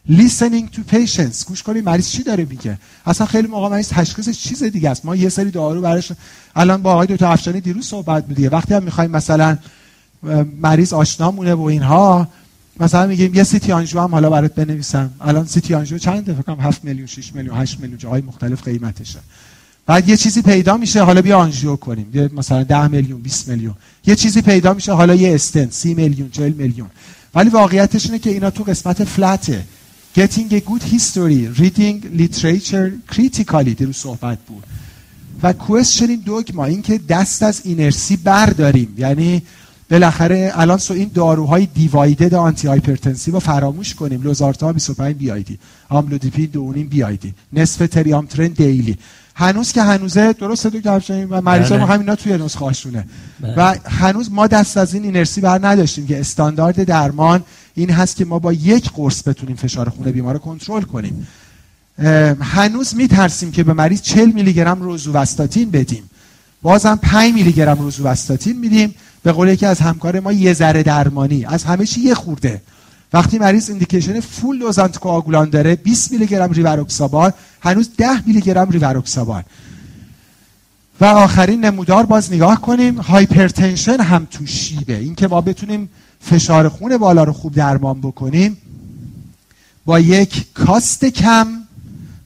[0.08, 1.44] listening to patients.
[1.46, 5.04] گوش کنید مریض چی داره میگه؟ اصلا خیلی موقع مریض تشخیصش چیز دیگه است.
[5.04, 6.12] ما یه سری دارو براش
[6.56, 9.58] الان با آقای دکتر افشانی دیروز صحبت بودیه وقتی هم می‌خوایم مثلا
[10.62, 12.28] مریض آشنا مونه و اینها
[12.80, 15.10] مثلا میگیم یه CT angio هم حالا برات بنویسم.
[15.20, 19.18] الان CT angio چند فکر کنم 7 میلیون 6 میلیون 8 میلیون جاهای مختلف قیمتشه.
[19.88, 22.10] بعد یه چیزی پیدا میشه حالا بیا آنژیو کنیم.
[22.14, 23.74] یه مثلا 10 میلیون 20 میلیون.
[24.06, 26.88] یه چیزی پیدا میشه حالا یه استنت 30 میلیون 40 میلیون.
[27.34, 29.64] ولی واقعیتش اینه که اینا تو قسمت flat ه
[30.18, 34.64] getting a good history reading literature critically در صحبت بود.
[35.42, 38.94] و questioning dogma این که دست از اینرسی برداریم.
[38.98, 39.42] یعنی
[39.90, 44.22] بالاخره الان سو این داروهای divided antihypertensive رو فراموش کنیم.
[44.22, 45.58] لوزارتان 25 BID
[45.88, 48.98] آملودیپین دونیم بی آی دی نصف تریامترن دیلی
[49.38, 51.94] هنوز که هنوزه درست دکتر و مریضا ما بله.
[51.94, 53.04] همینا توی نسخه هاشونه
[53.40, 53.54] بله.
[53.56, 57.42] و هنوز ما دست از این اینرسی بر نداشتیم که استاندارد درمان
[57.74, 61.26] این هست که ما با یک قرص بتونیم فشار خون بیمار رو کنترل کنیم.
[62.40, 66.10] هنوز میترسیم که به مریض 40 میلی گرم روزوستاتین بدیم.
[66.62, 68.94] بازم 5 میلی گرم روزوستاتین میدیم.
[69.22, 71.44] به قول یکی از همکار ما یه ذره درمانی.
[71.44, 72.60] از همه چی یه خورده.
[73.12, 78.70] وقتی مریض indication full dose آنتیکواگولان داره 20 میلی گرم ریواروکسابان هنوز 10 میلی گرم
[78.70, 79.44] ریواروکسابان
[81.00, 84.96] و آخرین نمودار باز نگاه کنیم hypertension هم تو شیبه.
[84.98, 85.90] اینکه ما بتونیم
[86.20, 88.56] فشار خون بالا رو خوب درمان بکنیم
[89.84, 91.46] با یک cost کم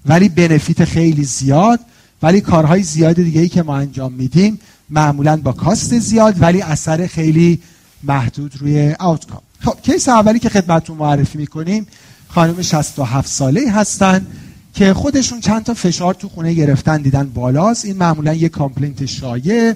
[0.07, 1.81] ولی benefit خیلی زیاد
[2.23, 7.07] ولی کارهای زیاد دیگه ای که ما انجام میدیم معمولا با cost زیاد ولی اثر
[7.07, 7.63] خیلی
[8.03, 11.87] محدود روی outcome خب case اولی که خدمتتون معرفی می‌کنیم
[12.29, 14.27] خانم 67 ساله هستن
[14.75, 17.85] که خودشون چند تا فشار تو خونه گرفتن دیدن بالاست.
[17.85, 19.73] این معمولا یه complaint شایع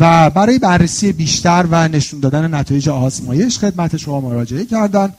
[0.00, 5.12] و برای بررسی بیشتر و نشون دادن نتایج آزمایش خدمت شما مراجعه کردن.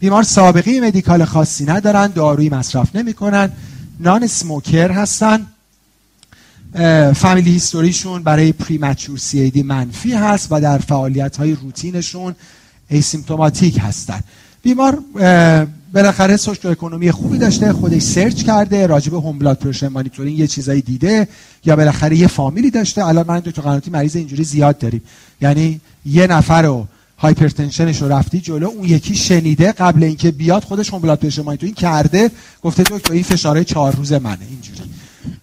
[0.00, 3.52] بیمار سابقه medical خاصی ندارن دارویی مصرف نمی‌کنن
[4.00, 5.46] non-smoker هستن
[7.14, 12.34] family history شون برای premature CVD منفی هست و در فعالیت های روتینشون
[12.90, 14.20] asymptomatic هستن.
[14.62, 14.98] بیمار
[15.92, 20.80] بالاخره socioeconomy خوبی داشته خودش search کرده راجع به home blood pressure monitoring یه چیزایی
[20.80, 21.28] دیده
[21.64, 23.06] یا بالاخره یه فامیلی داشته.
[23.06, 25.02] الان من دو تا قناتی مریض اینجوری زیاد داریم.
[25.40, 26.86] یعنی یه نفر رو
[27.18, 31.42] hypertension ش رو رفتی جلو اون یکی شنیده قبل اینکه بیاد خودش home blood pressure
[31.42, 32.30] monitoring کرده
[32.62, 34.80] گفته دکتر این فشاره چهار روز منه اینجوری.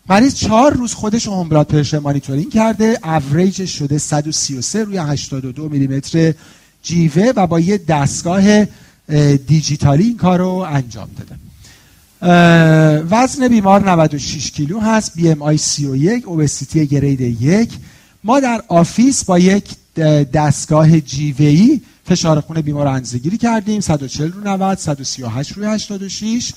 [0.09, 6.33] مریض چهار روز خودش home blood pressure monitoring کرده اوریج شده 133 روی 82 میلیمتر
[6.83, 8.67] جیوه و با یه دستگاه
[9.47, 11.35] دیجیتالی این کار رو انجام داده
[13.09, 17.69] وزن بیمار 96 کیلو هست BMI 31 obesity grade یک.
[18.23, 19.63] ما در office با یک
[20.33, 26.53] دستگاه جیوه‌ای فشار خون بیمار اندازه‌گیری کردیم 140 رو 90 138 روی 86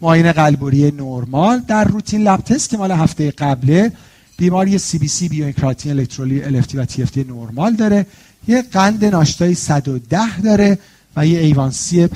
[0.00, 1.58] معاینه قلب و ریه نرمال.
[1.58, 3.92] در routine lab test که مال هفته قبله
[4.36, 8.06] بیمار یه CBC، BUN، creatinine، الکترولیت، LFT و TFT نرمال داره.
[8.48, 10.78] یه قند ناشتایی 110 داره
[11.16, 12.10] و یه A1C 5.9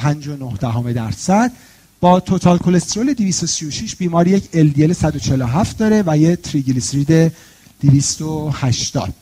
[0.60, 1.52] دهم درصد.
[2.00, 7.32] با total cholesterol 236 بیماری یک LDL 147 داره و یه تریگلیسیرید
[7.80, 9.14] 280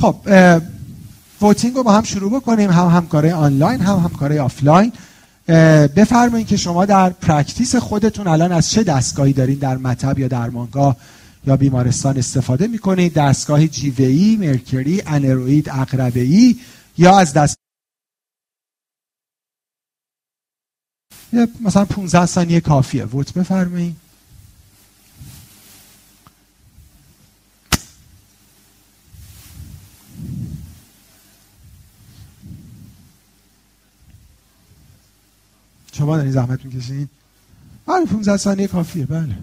[0.00, 0.16] خب
[1.42, 2.70] voting رو با هم شروع بکنیم.
[2.70, 4.92] هم همکارای آنلاین هم همکارای آفلاین.
[5.96, 10.96] بفرمایید که شما در practice خودتون الان از چه دستگاهی دارین؟ در مطب یا درمانگاه
[11.46, 16.56] یا بیمارستان استفاده می‌کنید دستگاه جیوه‌ای، mercury، aneroid، عقربه‌ای
[16.98, 17.56] یا از دست
[21.60, 23.04] مثلا 15 ثانیه کافیه.
[23.04, 23.96] vote بفرمایید
[35.92, 37.08] شما دارین زحمت می‌کشین؟
[37.86, 39.06] بله 15 ثانیه کافیه.
[39.06, 39.38] بله.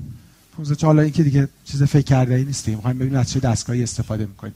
[0.60, 2.76] 15 حالا این که دیگه چیز فکر کرده ای نیستیم.
[2.76, 4.54] می‌خوایم ببینیم از چه دستگاهی استفاده می‌کنیم.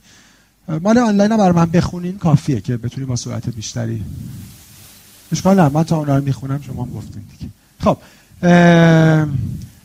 [0.82, 4.02] مال آنلاین هم برای من بخونین کافیه که بتونیم با سرعت بیشتری.
[5.32, 7.52] اشکال نه من تا اونا رو می‌خونم شما هم گفتین دیگه.
[7.80, 7.98] خب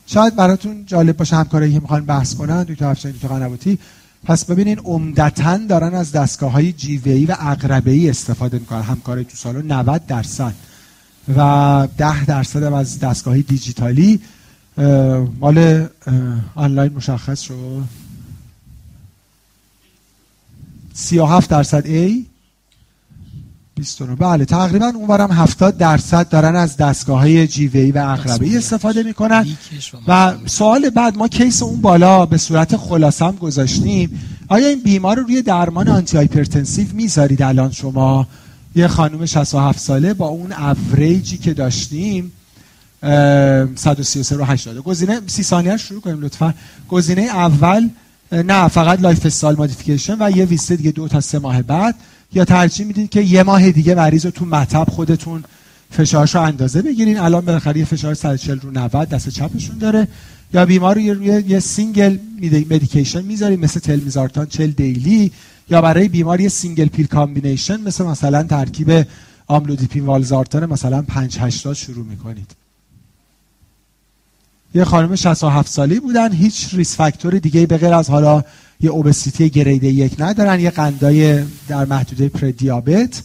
[0.08, 3.80] شاید براتون جالب باشه همکاری که می‌خوان بحث کنن دکتر افشین دکتر قنواتی
[4.24, 6.74] پس ببینین عمدتا دارن از دستگاه های
[7.26, 8.82] و اقربه استفاده می‌کنن.
[8.82, 10.54] همکاری تو سالن 90 درصد
[11.38, 14.20] و 10 درصد از دستگاه دیجیتالی.
[15.40, 15.88] مال
[16.56, 17.84] آنلاین مشخص شد.
[20.94, 22.12] 37 درصد A.
[23.76, 29.46] 29 بله تقریبا اونورم 70 درصد دارن از دستگاه های جیوهی و اقربه استفاده می‌کنن.
[30.08, 34.20] و سوال بعد ما کیس اون بالا به صورت خلاصم گذاشتیم.
[34.48, 38.28] آیا این بیمار رو روی درمان antihypertensive می‌ذارید الان شما؟
[38.76, 42.32] یه خانم 67 ساله با اون اوریجی که داشتیم.
[43.02, 46.54] 133 رو 80 گزینه 30 ثانیه شروع کنیم لطفا.
[46.90, 47.90] گزینه اول
[48.32, 51.96] نه فقط lifestyle modification و یه ویزیت دیگه دو تا سه ماه بعد.
[52.34, 55.44] یا ترجیح می‌دید که یه ماه دیگه مریض رو تو مطب خودتون
[55.92, 57.20] فشارش رو اندازه بگیرین.
[57.20, 60.08] الان بالاخره یه فشار 140 رو 90 دست چپشون داره.
[60.54, 62.18] یا بیمار رو یه, یه single
[62.70, 65.32] medication می‌ذاریم مثل تلمیزارتان 40 daily.
[65.70, 69.06] یا برای بیمار یه single pill combination مثل مثلا ترکیب
[69.48, 72.59] آملودیپین والزارتان مثلا 5 80 شروع می‌کنید.
[74.74, 78.44] یه خانم 67 ساله‌ای بودن هیچ risk factor دیگه به غیر از حالا
[78.82, 83.24] یه obesity grade یک ندارن یه قندی در محدوده پره‌دیابت.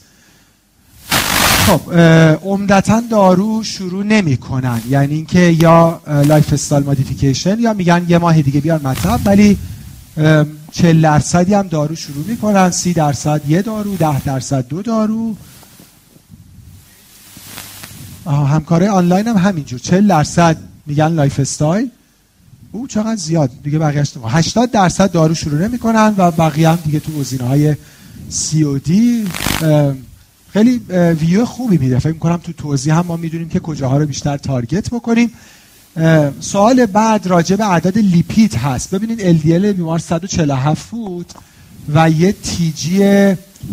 [1.67, 1.93] خب
[2.45, 4.81] عمدتا دارو شروع نمی‌کنن.
[4.89, 9.59] یعنی اینکه یا lifestyle modification یا میگن یه ماه دیگه بیان مطب ولی
[10.73, 12.71] 40 درصدی هم دارو شروع می‌کنن.
[12.71, 15.37] 30 درصد یه دارو 10 درصد دو دارو.
[18.27, 19.79] همکارای آنلاین هم همینجور.
[19.79, 21.91] 40 درصد میگن lifestyle.
[22.73, 23.51] او چقدر زیاد.
[23.63, 27.77] دیگه بقیه‌اش 80 درصد دارو شروع نمی‌کنن و بقیه هم دیگه تو گزینه های
[28.29, 29.25] سی او دی
[30.53, 30.79] خیلی
[31.21, 31.99] ویو خوبی میده.
[31.99, 35.31] فکر می‌کنم تو توضیح هم ما می‌دونیم که کجاها رو بیشتر target بکنیم.
[36.41, 38.95] سوال بعد راجع به عدد لیپید هست.
[38.95, 41.33] ببینید LDL بیمار 147 بود
[41.95, 42.99] و یه TG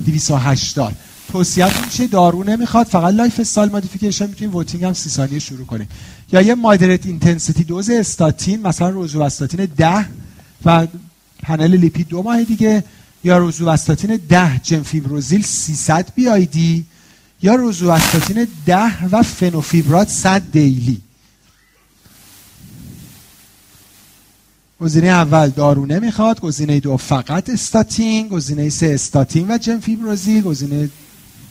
[0.06, 0.94] 280
[1.32, 5.88] توصیه‌تون چیه دارو نمی‌خواد فقط lifestyle modification می‌تونیم voting هم 30 ثانیه شروع کنیم
[6.32, 10.06] یا یه moderate intensity dose استاتین مثلا روزوستاتین 10
[10.66, 10.88] و
[11.44, 12.84] پنل لیپید دو ماه دیگه
[13.24, 16.86] یا روزوستاتین 10 جنفیبروزیل 300 بی آی دی
[17.42, 21.02] یا روزوستاتین ده و فنوفیبرات 100 دیلی.
[24.82, 30.90] گزینه اول دارو نمی‌خواد گزینه دو فقط استاتین گزینه سه استاتین و جنفیبروزی گزینه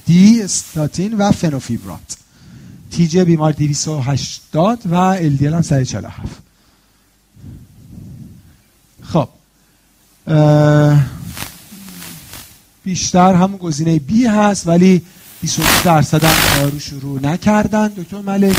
[0.06, 2.16] دی استاتین و فنوفیبرات
[2.90, 6.28] تیجه بیمار 280 و الدیل هم 147
[9.02, 9.28] خب.
[12.84, 15.02] بیشتر همون گزینه بی هست ولی
[15.40, 17.88] 22 درصد هم دارو شروع نکردن.
[17.88, 18.56] دکتر ملک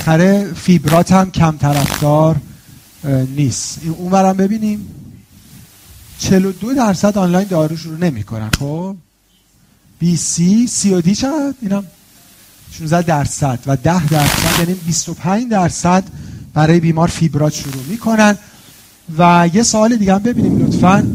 [0.00, 2.36] آخره فیبرات هم کم طرفدار
[3.36, 3.80] نیست.
[3.98, 4.88] اونورم ببینیم.
[6.18, 8.50] 42 درصد آنلاین دارو شروع نمی‌کنن.
[8.58, 8.96] خب؟
[10.92, 11.84] و دی چقدر؟ اینم
[12.78, 16.04] 16 درصد و 10 درصد یعنی 25 درصد
[16.54, 18.38] برای بیمار فیبرات شروع می‌کنن.
[19.18, 21.06] و یه سوال دیگه هم ببینیم لطفا.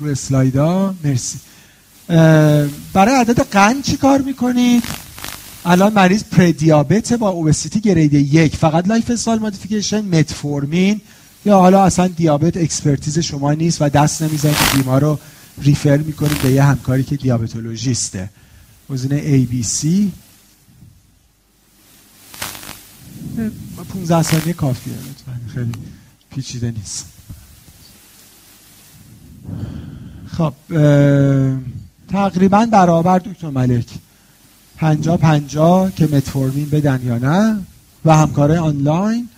[0.00, 1.38] رو اسلایدا مرسی.
[2.92, 4.84] برای عدد قند چی کار می‌کنید
[5.64, 8.56] الان مریض پره‌دیابت با obesity grade یک.
[8.56, 11.00] فقط lifestyle modification متفورمین
[11.44, 15.18] یا حالا اصلا دیابت expertise شما نیست و دست نمی‌زنید بیمار رو
[15.60, 18.30] refer می‌کنید به یه همکاری که دیابتولوژیسته.
[18.90, 19.86] گزینه ABC
[23.92, 25.40] 15 ثانیه کافیه لطفا.
[25.54, 25.72] خیلی
[26.30, 27.06] پیچیده نیست.
[30.26, 30.54] خب
[32.08, 33.88] تقریبا برابر دکتر ملک.
[34.76, 37.58] پنجا پنجا که متفورمین بدن یا نه
[38.04, 39.28] و همکاره آنلاین.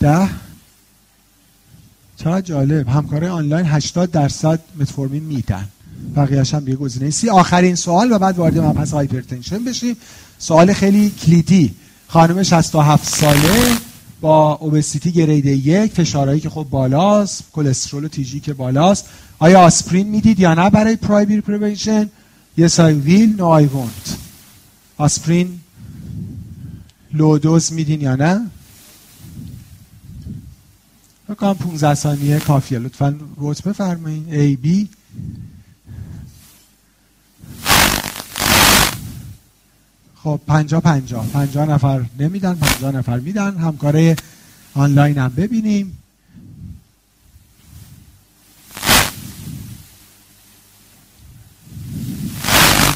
[0.00, 0.28] ده.
[2.16, 2.88] چقدر جالب.
[2.88, 5.68] همکارای آنلاین 80 درصد متفورمین میدن.
[6.16, 9.96] بقیه‌ش هم یه گزینه C آخرین سوال و بعد وارد مبحث hypertension بشیم.
[10.38, 11.74] سوال خیلی کلیدی.
[12.08, 13.76] خانم 67 ساله
[14.20, 19.08] با obesity grade یک فشارهایی که خب بالاست کلسترول و TG که بالاست.
[19.38, 22.10] آیا آسپرین می‌دید یا نه برای primary prevention
[22.58, 24.10] yes I will no I won't.
[24.96, 25.60] آسپرین
[27.14, 28.50] low dose میدین یا نه؟
[31.28, 32.78] بکنم 15 ثانیه کافیه.
[32.78, 34.88] لطفا vote بفرمایید A B.
[40.16, 41.20] خب پنجا پنجا.
[41.32, 43.56] پنجا نفر نمیدن پنجا نفر میدن.
[43.56, 44.16] همکاره
[44.74, 45.98] آنلاین هم ببینیم.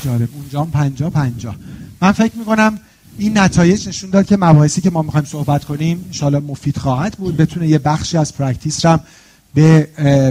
[0.05, 0.29] جالب.
[0.35, 1.55] اونجا هم پنجا پنجا.
[2.01, 2.79] من فکر می‌کنم
[3.19, 7.37] این نتایج نشون داد که مباحثی که ما می‌خوایم صحبت کنیم انشاءالله مفید خواهد بود.
[7.37, 9.01] بتونه یه بخشی از practice رم
[9.55, 9.89] به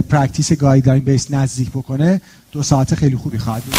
[0.08, 2.20] practice guideline based نزدیک بکنه.
[2.52, 3.74] دو ساعت خیلی خوبی خواهد بود.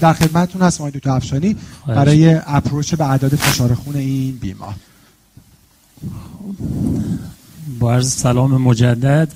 [0.00, 1.56] در خدمتتون هست آقای دکتر افشانی.
[1.86, 4.74] برای approach به اعداد فشار خون این بیمار.
[7.78, 9.28] با عرض سلام مجدد.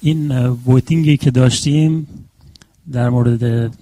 [0.00, 2.06] این voting ی که داشتیم
[2.92, 3.72] در مورد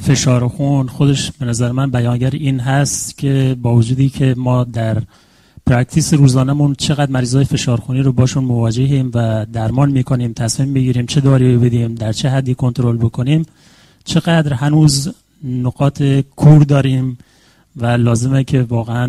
[0.00, 0.88] فشار خون.
[0.88, 5.02] خودش به نظر من بیانگر این هست که با وجودی که ما در
[5.66, 11.56] practice روزانه‌مون چقدر مریضای فشارخونی رو باشون مواجهیم و درمان می‌کنیم تصمیم بگیریم چه داری
[11.56, 13.46] بدیم در چه حدی کنترل بکنیم
[14.04, 16.02] چقدر هنوز نقاط
[16.36, 17.18] کور داریم
[17.76, 19.08] و لازمه که واقعا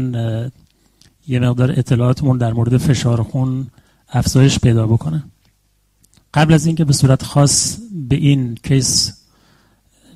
[1.27, 3.67] یه مقدار اطلاعاتمون در مورد فشار خون
[4.09, 5.23] افزایش پیدا بکنه.
[6.33, 7.77] قبل از اینکه به صورت خاص
[8.09, 9.20] به این کیس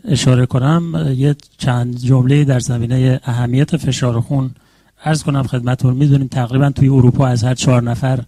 [0.07, 4.51] اشاره کنم یه چند جمله در زمینه اهمیت فشار خون
[5.05, 5.93] عرض کنم خدمتتون.
[5.93, 8.19] می‌دونیم تقریبا توی اروپا از هر چهار نفر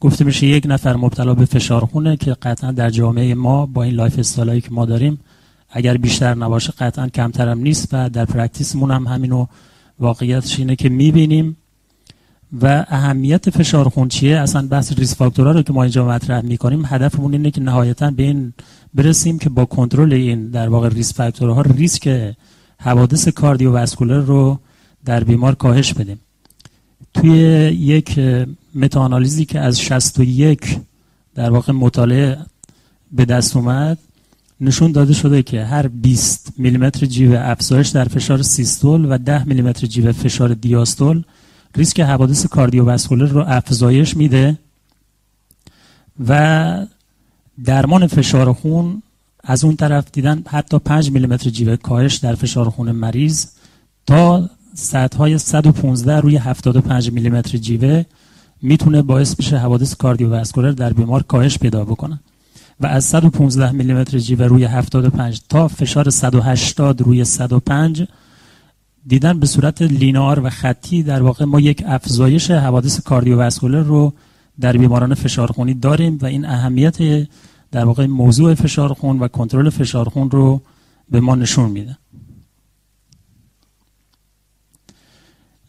[0.00, 3.94] گفته میشه یک نفر مبتلا به فشار خونه که قطعا در جامعه ما با این
[3.94, 5.20] lifestyle ی که ما داریم
[5.70, 9.46] اگر بیشتر نباشه قطعا کمترم نیست و در practice مون هم همینو
[9.98, 11.56] واقعیتش اینه که می‌بینیم
[12.60, 16.40] و اهمیت فشار خون چیه؟ اصلا بحث risk factor ها رو که ما اینجا مطرح
[16.40, 18.52] می‌کنیم هدفمون اینه که نهایتا به این
[18.94, 22.34] برسیم که با کنترل این در واقع risk factor ها ریسک
[22.78, 24.58] حوادث کاردیوواسکولار رو
[25.04, 26.20] در بیمار کاهش بدیم.
[27.14, 27.30] توی
[27.78, 28.20] یک
[28.74, 30.78] متاانالیزی که از 61
[31.34, 32.38] در واقع مطالعه
[33.12, 33.98] به دست اومد
[34.60, 39.86] نشون داده شده که هر 20 میلیمتر جیوه افزایش در فشار سیستول و 10 میلیمتر
[39.86, 41.22] جیوه فشار دیاستول
[41.76, 44.58] ریسک حوادث کاردیوواسکولار رو افزایش میده
[46.28, 46.86] و
[47.64, 49.02] درمان فشار خون
[49.44, 53.46] از اون طرف دیدن حتی 5 میلیمتر جیوه کاهش در فشار خون مریض
[54.06, 58.04] تا سطح های 115 روی 75 میلیمتر جیوه
[58.62, 62.20] می‌تونه باعث بشه حوادث کاردیوواسکولار در بیمار کاهش پیدا بکنه.
[62.80, 68.06] و از 115 میلیمتر جیوه روی 75 تا فشار 180 روی 105
[69.06, 74.12] دیدن به صورت لینار و خطی در واقع ما یک افزایش حوادث کاردیوواسکولر رو
[74.60, 77.28] در بیماران فشار خونی داریم و این اهمیت
[77.70, 80.62] در واقع موضوع فشار خون و کنترل فشار خون رو
[81.10, 81.96] به ما نشون میده.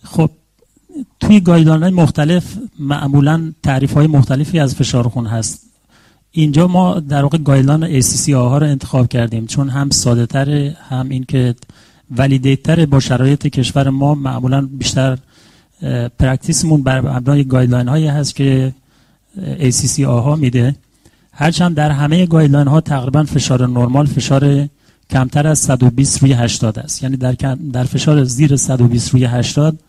[0.03, 0.29] خب
[1.19, 5.63] توی guideline مختلف معمولا تعریف های مختلفی از فشار خون هست.
[6.31, 11.23] اینجا ما در واقع guideline ACC/AHA رو انتخاب کردیم چون هم ساده تره هم این
[12.09, 15.17] که validity ت با شرایط کشور ما معمولا بیشتر
[16.19, 18.73] practice مون بر مبنای guideline هایی هست که
[19.37, 20.75] ACC/AHA میده.
[21.31, 24.69] هرچند در همه guideline ها تقریبا فشار نرمال فشار
[25.09, 27.03] کمتر از 120 روی 80 است.
[27.03, 27.31] یعنی در
[27.73, 29.79] در فشار زیر 120 روی 80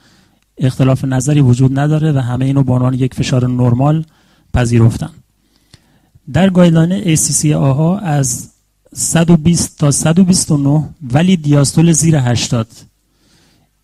[0.59, 4.05] اختلاف نظری وجود نداره و همه اینو به عنوان یک فشار نرمال
[4.55, 5.11] پذیرفتن.
[6.33, 8.54] در guideline ACC/AHA از
[8.97, 12.67] 120 تا 129 ولی دیاستول زیر 80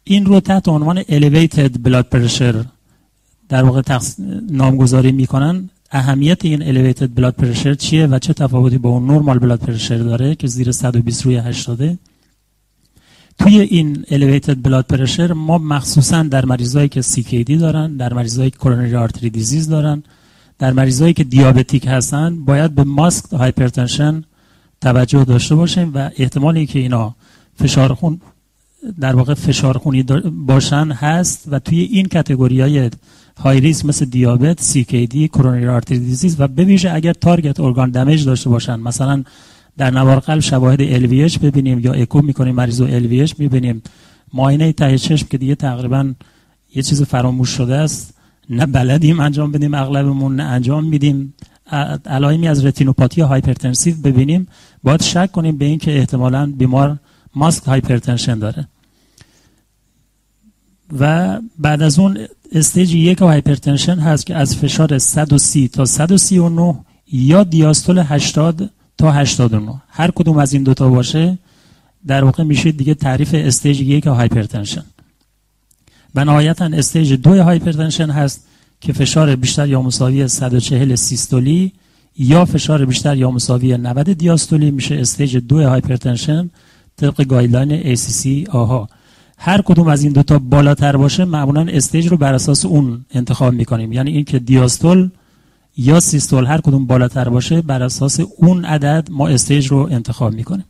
[0.05, 2.65] این رو تحت عنوان elevated blood pressure
[3.49, 3.99] در واقع
[4.51, 5.71] نامگذاری می‌کنن.
[5.93, 10.35] اهمیت این elevated blood pressure چیه و چه تفاوتی با اون نورمال blood pressure داره
[10.35, 11.99] که زیر 120 روی 80
[13.39, 18.59] توی این elevated blood pressure ما مخصوصا در مریضایی که CKD دارن در مریضایی که
[18.59, 20.03] coronary artery disease دارن
[20.59, 24.25] در مریضایی که دیابتیک هستن باید به ماسک هایپرتنشن
[24.81, 27.15] توجه داشته باشیم و احتمالی که اینا
[27.55, 28.21] فشار خون
[29.01, 30.03] در واقع فشار خونی
[30.47, 32.91] باشن هست و توی این category های
[33.39, 38.51] high risk مثل دیابت، CKD، coronary artery disease و به اگر target organ damage داشته
[38.51, 39.25] باشن مثلا
[39.79, 43.83] در نوار قلب شواهد LVH ببینیم یا اکو می‌کنیم مریض و LVH می‌بینیم
[44.35, 46.15] معاینه ته چشم که دیگه تقریبا
[46.75, 48.15] یه چیز فراموش شده است
[48.51, 51.35] نه بلدیم انجام بدیم اغلبمون نه انجام میدیم.
[52.07, 54.49] علائمی از رتینوپاتی hypertensive ببینیم
[54.83, 56.99] باید شک کنیم به اینکه احتمالا بیمار
[57.35, 58.69] masked hypertension داره.
[60.99, 62.19] و بعد از اون
[62.53, 66.75] stage یک hypertension هست که از فشار 130 تا 139
[67.13, 71.39] یا دیاستول 80 تا 89 هر کدوم از این دوتا باشه
[72.07, 74.85] در واقع میشه دیگه تعریف stage یک hypertension.
[76.15, 78.47] و نهایتا stage دو hypertension هست
[78.81, 81.73] که فشار بیشتر یا مساوی 140 سیستولی
[82.19, 86.51] یا فشار بیشتر یا مساوی 90 دیاستولی میشه stage دو hypertension
[86.97, 88.89] طبق guideline ACC/AHA.
[89.39, 93.93] هر کدوم از این دوتا بالاتر باشه معمولا stage رو بر اساس اون انتخاب می‌کنیم.
[93.93, 95.11] یعنی اینکه دیاستول
[95.77, 100.65] یا سیستول هر کدوم بالاتر باشه بر اساس اون عدد ما stage رو انتخاب می‌کنیم.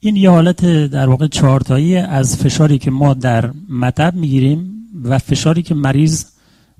[0.00, 5.62] این یه حالت در واقع چهارتایی از فشاری که ما در مطب می‌گیریم و فشاری
[5.62, 6.24] که مریض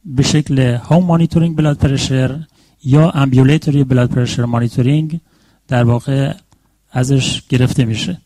[0.05, 2.41] به شکل home monitoring blood pressure
[2.85, 5.20] یا ambulatory blood pressure monitoring
[5.69, 6.33] در واقع
[6.93, 8.19] ازش گرفته میشه.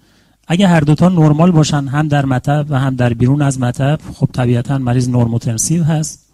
[0.49, 4.29] اگه هر دوتا نرمال باشن هم در مطب و هم در بیرون از مطب خب
[4.33, 6.27] طبیعتا مریض normotensive هست.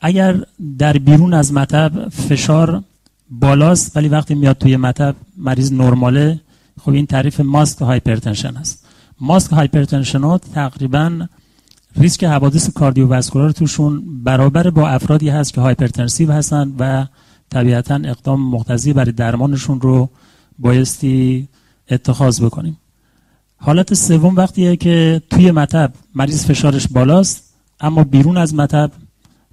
[0.00, 0.44] اگر
[0.78, 2.82] در بیرون از مطب فشار
[3.30, 6.40] بالاست ولی وقتی میاد توی مطب مریض نرماله
[6.80, 8.86] خب این تعریف masked hypertension است
[9.20, 11.26] masked hypertension ها تقریبا
[11.96, 17.06] ریسک حوادث cardiovascular توشون برابر با افرادی هست که hypertensive هستن و
[17.50, 20.08] طبیعتا اقدام مقتضی برای درمانشون رو
[20.58, 21.48] بایستی
[21.90, 22.78] اتخاذ بکنیم.
[23.56, 28.90] حالت سوم وقتیه که توی مطب مریض فشارش بالاست اما بیرون از مطب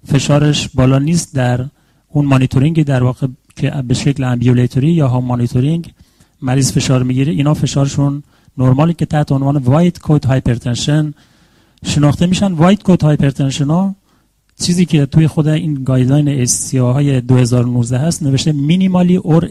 [0.05, 1.65] فشارش بالا نیست در
[2.07, 5.93] اون مانیتورینگ در واقع که به شکل ambulatory یا home monitoring
[6.41, 7.33] مریض فشار می‌گیره.
[7.33, 8.23] اینا فشارشون
[8.57, 11.13] نرمالی که تحت عنوان white coat hypertension
[11.85, 12.53] شناخته میشن.
[12.53, 13.95] white coat hypertension ها
[14.61, 19.49] چیزی که توی خود این guideline ACC/AHA ی 2019 هست نوشته minimally or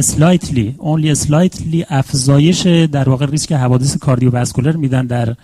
[0.00, 5.34] slightly only slightly افزایش در واقع ریسک حوادث cardiovascular میدن در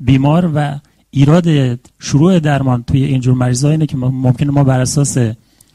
[0.00, 0.78] بیمار و
[1.10, 5.18] ایراد شروع درمان توی اینجور مریضا اینه که ممکنه ما بر اساس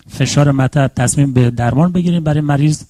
[0.07, 2.84] فشار مطب تصمیم به درمان بگیریم برای مریض.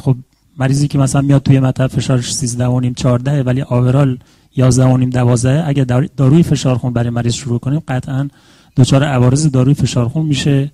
[0.00, 0.16] خب
[0.58, 4.18] مریضی که مثلا میاد توی مطب فشارش 13 و نیم 14 ولی overall
[4.56, 5.84] 11 و نیم 12 اگه
[6.16, 8.28] داروی فشار خون برای مریض شروع کنیم قطعا
[8.76, 10.72] دچار عوارض داروی فشار خون میشه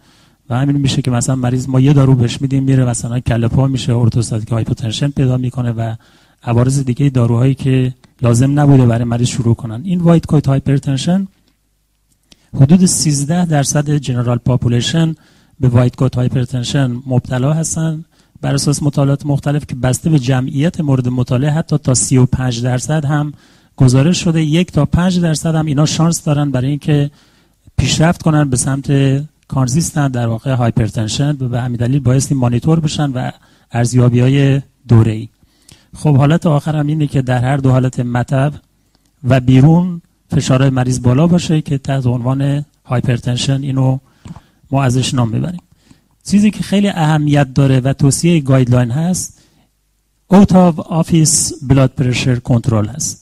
[0.51, 3.67] و همین میشه که مثلا مریض ما یه دارو بهش میدیم میره مثلا کله پا
[3.67, 5.95] میشه orthostatic hypotension پیدا می‌کنه و
[6.43, 9.81] عوارض دیگه داروهایی که لازم نبوده برای مریض شروع کنن.
[9.85, 11.29] این white coat hypertension
[12.55, 15.15] حدود 13 درصد general population
[15.61, 18.05] به white coat hypertension مبتلا هستن.
[18.41, 23.33] بر اساس مطالعات مختلف که بسته به جمعیت مورد مطالعه حتی تا 35 درصد هم
[23.83, 27.11] گزارش شده یک تا 5 درصد هم اینا شانس دارن برای اینکه
[27.79, 28.93] پیشرفت کنن به سمت
[29.49, 33.31] consistent در واقع hypertension و به همین دلیل بایستی مانیتور بشن و
[33.73, 35.29] ارزیابی های دوره ای.
[35.97, 38.53] خب حالت آخر اینه که در هر دو حالت مطب
[39.25, 40.03] و بیرون
[40.37, 43.99] فشار مریض بالا باشه که تحت عنوان hypertension اینو
[44.71, 45.63] ما ازش نام ببریم
[46.27, 49.43] چیزی که خیلی اهمیت داره و توصیه guideline هست
[50.29, 53.22] out of office blood pressure control هست.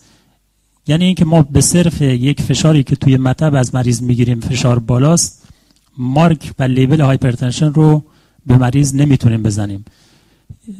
[0.90, 5.48] یعنی اینکه ما به صرف یک فشاری که توی مطب از مریض می‌گیریم فشار بالاست
[5.98, 8.04] مارک و label hypertension رو
[8.46, 9.84] به مریض نمی‌تونیم بزنیم.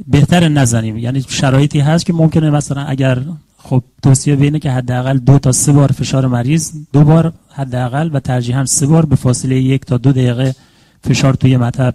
[0.07, 0.99] بهتر نزنیم.
[0.99, 3.23] یعنی شرایطی هست که ممکنه مثلا اگر
[3.59, 8.11] خب توصیه به اینه که حداقل دو تا سه بار فشار مریض دو بار حداقل
[8.13, 10.55] و ترجیحاً سه بار به فاصله یک تا دو دقیقه
[11.05, 11.95] فشار توی مطب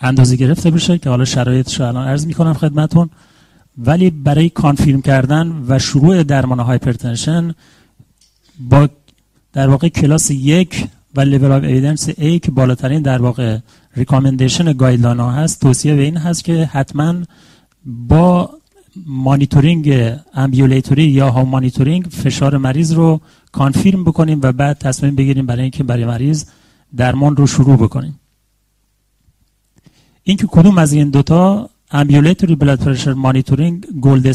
[0.00, 3.10] اندازه گرفته بشه که حالا شرایطش الان عرض می‌کنم خدمتون.
[3.78, 7.54] ولی برای confirm کردن و شروع درمان hypertension
[8.60, 8.88] با
[9.52, 13.58] در واقع کلاس یک و level of evidence A که بالاترین در واقع
[13.96, 17.14] recommendation guideline ها هست توصیه به این هست که حتما
[17.86, 18.50] با
[19.06, 23.20] monitoring ambulatory یا home monitoring فشار مریض رو
[23.52, 26.44] confirm بکنیم و بعد تصمیم بگیریم برای اینکه برای مریض
[26.96, 28.20] درمان رو شروع بکنیم.
[30.22, 34.26] اینکه کدوم از این دوتا ambulatory blood pressure monitoring gold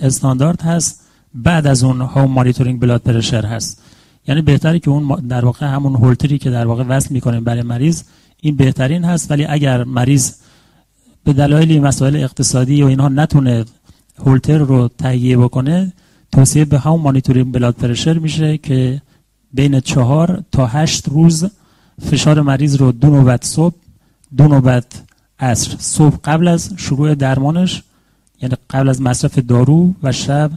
[0.00, 1.00] standard هست.
[1.34, 3.82] بعد از اون home monitoring blood pressure هست.
[4.28, 8.02] یعنی بهتره که اون در واقع همون هولتری که در واقع وصل می‌کنیم برای مریض
[8.40, 9.30] این بهترین هست.
[9.30, 10.32] ولی اگر مریض
[11.24, 13.64] به دلایل مسائل اقتصادی و اینها نتونه
[14.26, 15.92] هولتر رو تهیه بکنه
[16.32, 19.02] توصیه به هم مانیتورینگ بلاد پرشر میشه که
[19.52, 21.46] بین چهار تا هشت روز
[22.10, 23.74] فشار مریض رو دو نوبت صبح
[24.36, 25.07] دو نوبت
[25.40, 25.76] عصر.
[25.78, 27.82] صبح قبل از شروع درمانش
[28.42, 30.50] یعنی قبل از مصرف دارو و شب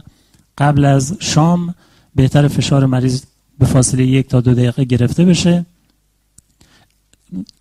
[0.58, 1.74] قبل از شام
[2.14, 3.22] بهتر فشار مریض
[3.58, 5.66] به فاصله یک تا دو دقیقه گرفته بشه.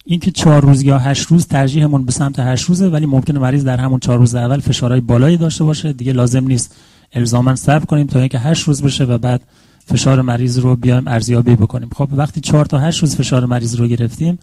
[0.05, 3.78] اینکه چهار روز یا هشت روز ترجیحمون به سمت هشت روزه ولی ممکنه مریض در
[3.78, 5.93] همون چهار روز اول فشارهای بالایی داشته باشه.
[5.93, 6.76] دیگه لازم نیست
[7.13, 9.41] الزاما صبر کنیم تا اینکه هشت روز بشه و بعد
[9.86, 11.90] فشار مریض رو بیایم ارزیابی بکنیم.
[11.96, 14.40] خب وقتی چهار تا هشت روز فشار مریض رو گرفتیم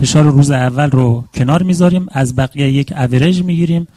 [0.00, 3.88] فشار روز اول رو کنار می‌ذاریم از بقیه یک اوریج می‌گیریم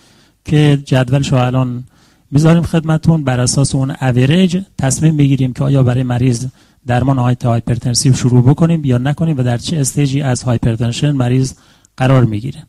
[0.45, 1.83] که جدول الان
[2.31, 3.23] می‌ذاریم خدمتون.
[3.23, 6.47] بر اساس اون اوریج تصمیم بگیریم که آیا برای مریض
[6.87, 11.53] درمان hypertensive شروع بکنیم یا نکنیم و در چه stage ی از hypertension مریض
[11.97, 12.63] قرار می‌گیره.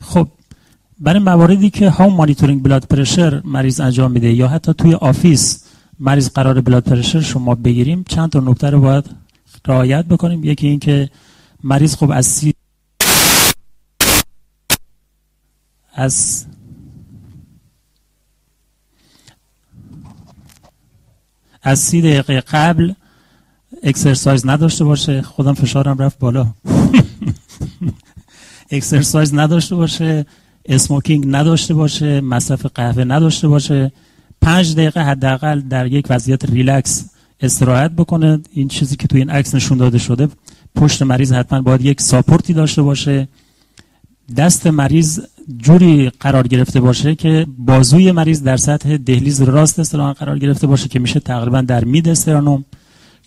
[0.00, 0.28] خب
[1.04, 5.64] برای مواردی که home monitoring blood pressure مریض انجام میده یا حتی توی office
[6.00, 9.10] مریض قرار blood pressure شما بگیریم چند تا نکته رو باید
[9.66, 10.44] رعایت بکنیم.
[10.44, 11.10] یکی اینکه
[11.64, 12.54] مریض خب از سی
[15.94, 16.46] از
[21.62, 22.92] از سی دقیقه قبل
[23.82, 25.22] exercise نداشته باشه.
[25.22, 26.46] خودم فشارم رفت بالا.
[28.70, 30.26] exercise نداشته باشه.
[30.66, 33.92] smoking نداشته باشه مصرف قهوه نداشته باشه.
[34.40, 37.04] پنج دقیقه حداقل در یک وضعیت ریلکس
[37.40, 38.40] استراحت بکنه.
[38.52, 40.28] این چیزی که توی این عکس نشون داده شده
[40.74, 43.28] پشت مریض حتما باید یک support ی داشته باشه.
[44.36, 45.20] دست مریض
[45.58, 50.98] جوری قرار گرفته باشه که بازوی مریض در سطح دهلیز راستشان قرار گرفته باشه که
[50.98, 52.64] میشه تقریبا در mid sternum.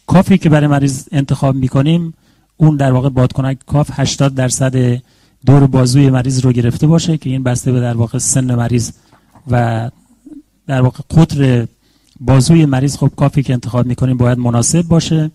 [0.08, 2.14] کاف ی که برای مریض انتخاب می‌کنیم
[2.58, 5.02] اون در واقع بادکنک کاف 80 درصد
[5.48, 8.92] دور بازوی مریض رو گرفته باشه که این بسته به در واقع سن مریض
[9.52, 9.90] و
[10.68, 11.68] در واقع قطر
[12.20, 15.32] بازوی مریض خب کافی که انتخاب می‌کنیم باید مناسب باشه.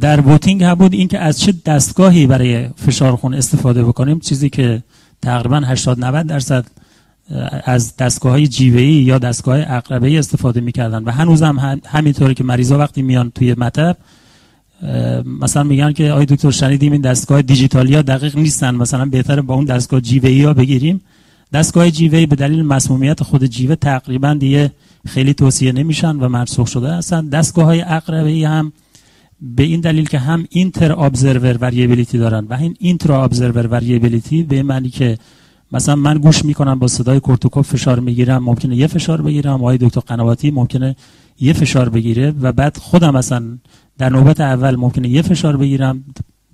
[0.00, 4.82] در بوتینگ هم بود اینکه از چه دستگاهی برای فشار خون استفاده بکنیم چیزی که
[5.22, 6.66] تقریبا 80 90 درصد
[7.64, 11.04] از دستگاه های جیوهی یا دستگاه اقربه استفاده می‌کردن.
[11.04, 13.96] و هنوز هم همینطوره که مریضا وقتی میان توی مطب
[15.40, 18.74] مثلا میگن که آی دکتر شنیدیم این دستگاه دیجیتالی ها دقیق نیستن.
[18.74, 21.00] مثلا بهتره با اون دستگاه جیوهی ها بگیریم.
[21.52, 24.70] دستگاه جیوهی به دلیل مسمومیت خود جیوه تقریبا دیگه
[25.06, 27.28] خیلی توصیه نمیشن و منسوخ شده هستن.
[27.28, 28.72] دستگاه های اقربه هم
[29.40, 34.62] به این دلیل که هم اینتر ابزرور وریبیلیتی دارن و این اینترا ابزرور وریبیلیتی به
[34.62, 35.18] معنی که
[35.74, 39.54] مثلا من گوش می‌کنم با صدای کورتوکوف فشار می‌گیرم ممکنه یه فشار بگیرم.
[39.54, 40.96] آقای دکتر قنواتی ممکنه
[41.40, 43.58] یه فشار بگیره و بعد خودم مثلا
[43.98, 46.04] در نوبت اول ممکنه یه فشار بگیرم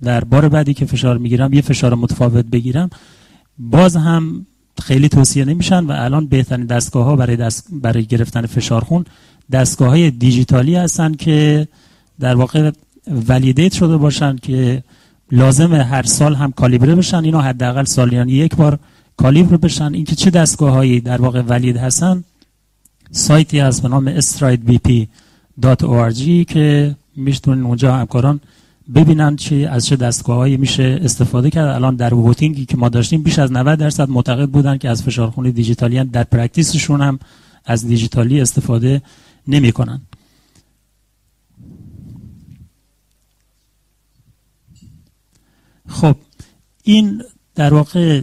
[0.03, 2.89] در بار بعدی که فشار می‌گیرم یه فشار متفاوت بگیرم.
[3.59, 4.45] باز هم
[4.81, 9.05] خیلی توصیه نمیشن و الان بهترین دستگاه ها برای, دست برای گرفتن فشار خون
[9.51, 11.67] دستگاه های دیجیتالی هستن که
[12.19, 12.71] در واقع
[13.27, 14.83] ولیدیت شده باشن که
[15.31, 17.23] لازم هر سال هم کالیبره بشن.
[17.23, 18.79] اینا حداقل سالیان یک بار
[19.17, 19.93] کالیبر بشن.
[19.93, 22.23] اینکه چه دستگاه هایی در واقع ولید هستن؟
[23.11, 25.07] سایتی هست به نام STRIDE BP
[25.61, 25.83] dot
[26.47, 28.39] که می‌تونین اونجا همکاران
[28.95, 31.67] ببینن چه از چه دستگاههایی میشه استفاده کرد.
[31.67, 35.03] الان در voting ی که ما داشتیم بیش از 90 درصد معتقد بودن که از
[35.03, 37.19] فشارخون دیجیتالی در practice شون هم
[37.65, 39.01] از دیجیتالی استفاده
[39.47, 40.01] نمی‌کنن.
[45.87, 46.15] خب
[46.83, 47.23] این
[47.55, 48.21] در واقع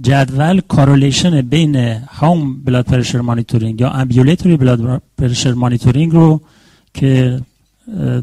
[0.00, 1.76] جدول correlation بین
[2.08, 6.40] home blood pressure monitoring یا ambulatory blood pressure monitoring رو
[6.94, 7.40] که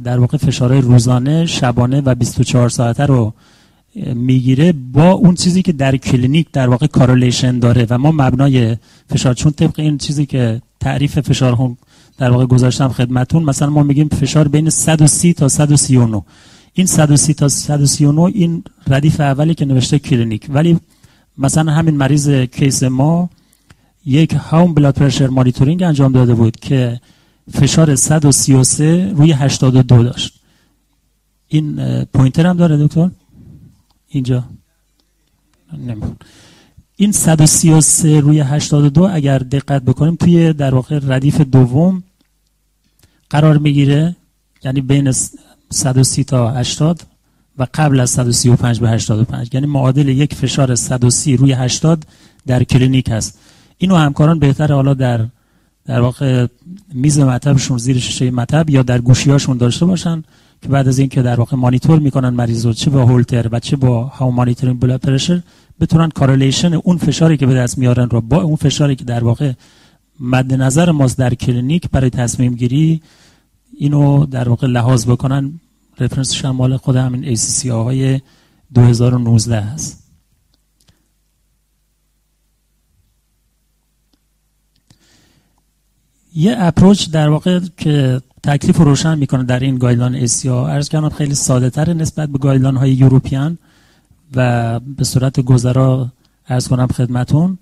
[0.03, 3.34] در واقع فشارهای روزانه شبانه و 24 ساعته رو
[4.15, 8.78] می‌گیره با اون چیزی که در کلینیک در واقع correlation داره و ما مبنای
[9.09, 11.78] فشار چون طبق این چیزی که تعریف فشار هم
[12.18, 16.22] در واقع گذاشتم خدمتون مثلا ما میگیم فشار بین 130 تا 139
[16.74, 20.45] این 130 تا 139 این ردیف اولی که نوشته کلینیک.
[20.49, 20.80] ولی
[21.38, 23.29] مثلا همین مریض case ما
[24.05, 27.01] یک home blood pressure monitoring انجام داده بود که
[27.51, 30.33] فشار 133 روی 82 داشت.
[31.47, 33.09] این pointer هم داره دکتر؟
[34.07, 34.43] اینجا.
[35.73, 36.17] نمی‌دونم
[36.95, 42.03] این 133 روی 82 اگر دقت بکنیم توی در واقع ردیف دوم
[43.29, 44.15] قرار می‌گیره
[44.63, 45.11] یعنی بین
[45.71, 47.03] 130 تا 80
[47.58, 52.05] و قبل از 135 به 85 یعنی معادل یک فشار 130 روی 80
[52.47, 53.39] در کلینیک هست.
[53.78, 55.26] اینو همکاران بهتر حالا در
[55.86, 56.47] در واقع
[56.93, 60.24] میز مطبشون زیر شیشه مطب یا در گوشیاشون داشته باشن
[60.62, 63.76] که بعد از اینکه در واقع مانیتور می‌کنن مریض رو چه با هولتر و چه
[63.76, 65.41] با home monitoring blood pressure
[65.80, 69.51] بتونن correlation اون فشاری که به دست میارن رو با اون فشاری که در واقع
[70.20, 73.01] مد نظر ماست در کلینیک برای تصمیم گیری
[73.78, 75.60] اینو در واقع لحاظ بکنن.
[75.99, 78.22] reference شم حالا خود همین ACC AHA
[78.74, 80.04] 2019 هست.
[86.36, 91.36] یه approach در واقع که تکلیف روشن می‌کنه در این guideline ACC عرض کردم خیلی
[91.36, 93.57] ساده تر نسبت به guideline های European
[94.36, 96.12] و به صورت گذرا
[96.47, 97.58] عرض کنم خدمتون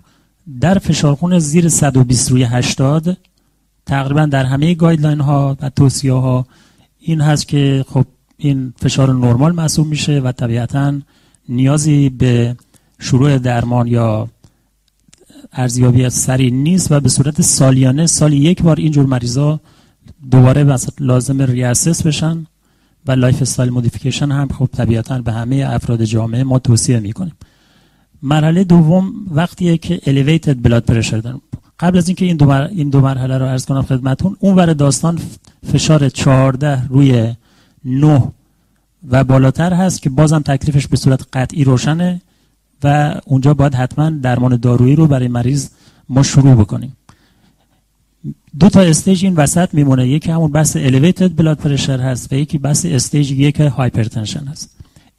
[0.61, 3.17] در فشارخون زیر 120 روی 80
[3.85, 6.45] تقریبا در همه guideline ها و توصیه ها
[6.99, 8.05] این هست که خب
[8.37, 10.93] این فشار نرمال محسوب میشه و طبیعتا
[11.49, 12.55] نیازی به
[12.99, 14.29] شروع درمان یا
[15.53, 19.59] ارزیابی سریع نیست و به صورت سالیانه سالی یک بار اینجور مریضا
[20.31, 22.45] دوباره لازم reassess بشن
[23.07, 27.33] و lifestyle modification هم خب طبیعتا به همه افراد جامعه ما توصیه می‌کنیم.
[28.23, 31.41] مرحله دوم وقتیه که elevated blood pressure داریم.
[31.79, 35.19] قبل از اینکه این دو, این دو مرحله رو عرض کنم خدمتون اون ور داستان
[35.73, 37.33] فشار 14 روی
[37.85, 38.31] 9
[39.09, 42.21] و بالاتر هست که بازم تکلیفش به صورت قطعی روشنه
[42.83, 45.69] و اونجا باید حتما درمان دارویی رو برای مریض
[46.09, 46.97] ما شروع بکنیم.
[48.59, 50.07] دو تا stage این وسط میمونه.
[50.07, 54.69] یکی همون بحث elevated blood pressure هست و یکی بحث stage یک hypertension هست.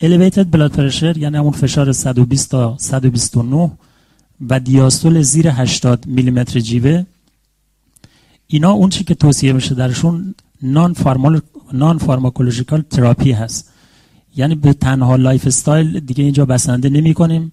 [0.03, 3.71] elevated blood pressure یعنی همون فشار 120 تا 129
[4.49, 7.05] و دیاستول زیر 80 میلیمتر جیوه.
[8.47, 11.41] اینا اون چی که توصیه میشه درشون non pharma
[11.72, 13.72] non pharmacological therapy هست.
[14.36, 17.52] یعنی به تنها lifestyle دیگه اینجا بسنده نمی کنیم.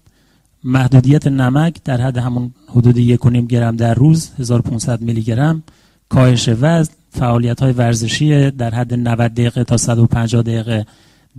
[0.64, 5.62] محدودیت نمک در حد همون حدود یک گرم در روز 1500 میلی گرم.
[6.08, 10.86] کاهش وزن فعالیت های ورزشی در حد 90 دقیقه تا 150 دقیقه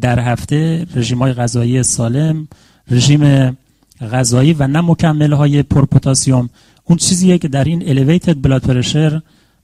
[0.02, 0.88] در هفته.
[0.96, 2.48] رژیم های غذایی سالم
[2.92, 3.58] رژیم
[4.02, 6.50] غذایی و نه مکمل های پرپوتاسیوم
[6.84, 9.22] اون چیزیه که در این elevated blood pressure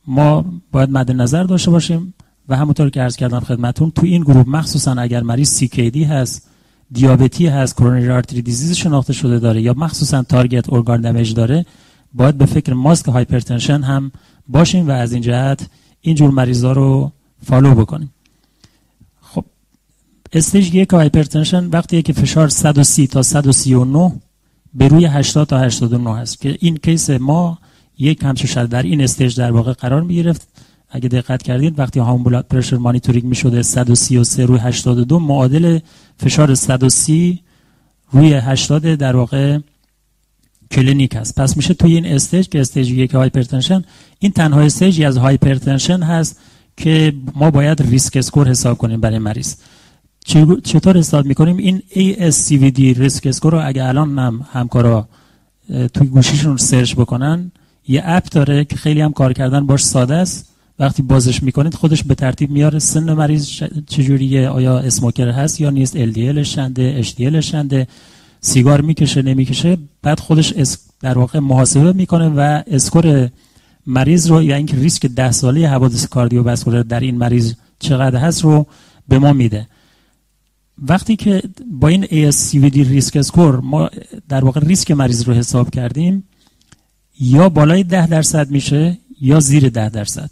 [0.08, 2.14] ما باید مد نظر داشته باشیم
[2.50, 6.48] و همونطور که عرض کردم خدمتون تو این گروه مخصوصا اگر مریض CKD هست
[6.92, 11.66] دیابتی هست coronary artery disease شناخته شده داره یا مخصوصا target organ damage داره
[12.14, 14.12] باید به فکر masked hypertension هم
[14.48, 15.68] باشیم و از این جهت
[16.02, 17.12] اینجور مریضا رو
[17.46, 18.14] follow بکنیم.
[19.22, 19.46] خب
[20.34, 24.12] stage یک hypertension وقتی که فشار 130 تا 139
[24.74, 27.60] به روی 80 تا 89 هست که این case ما
[28.02, 30.48] یک همچه در این stage در واقع قرار می گرفت
[30.90, 35.80] اگه دقت کردید وقتی home blood pressure monitoring می شده 133 روی 82 معادل
[36.18, 37.40] فشار 130
[38.12, 39.60] روی 80 در واقع
[40.72, 41.40] کلینیک است.
[41.40, 43.84] پس میشه توی این stage که stage یک hypertension
[44.20, 46.40] این تنها stage ی از hypertension هست
[46.78, 49.56] که ما باید risk score حساب کنیم برای مریض.
[50.64, 55.08] چطور حساب می‌کنیم؟ این ASCVD risk score رو اگه الان هم همکارا
[55.94, 57.52] توی گوشیشون search بکنن
[57.92, 60.48] یه app داره که خیلی هم کار کردن باش ساده است.
[60.80, 62.80] وقتی بازش می‌کنید خودش به ترتیب میاره.
[62.80, 63.50] سن مریض
[63.88, 67.88] چجوریه؟ آیا smoker هست یا نیست؟ LDL چنده HDL چنده.
[68.42, 69.78] سیگار می‌کشه نمی‌کشه.
[70.02, 70.54] بعد خودش
[71.02, 73.30] در واقع محاسبه می‌کنه و score
[73.88, 78.66] مریض رو یا اینکه ریسک ده ساله حوادث cardiovascular در این مریض چقدر هست رو
[79.08, 79.68] به ما میده.
[80.78, 83.90] وقتی که با این ASCVD risk score ما
[84.30, 86.24] در واقع ریسک مریض رو حساب کردیم
[87.22, 90.30] یا بالای ده درصد میشه یا زیر ده درصد.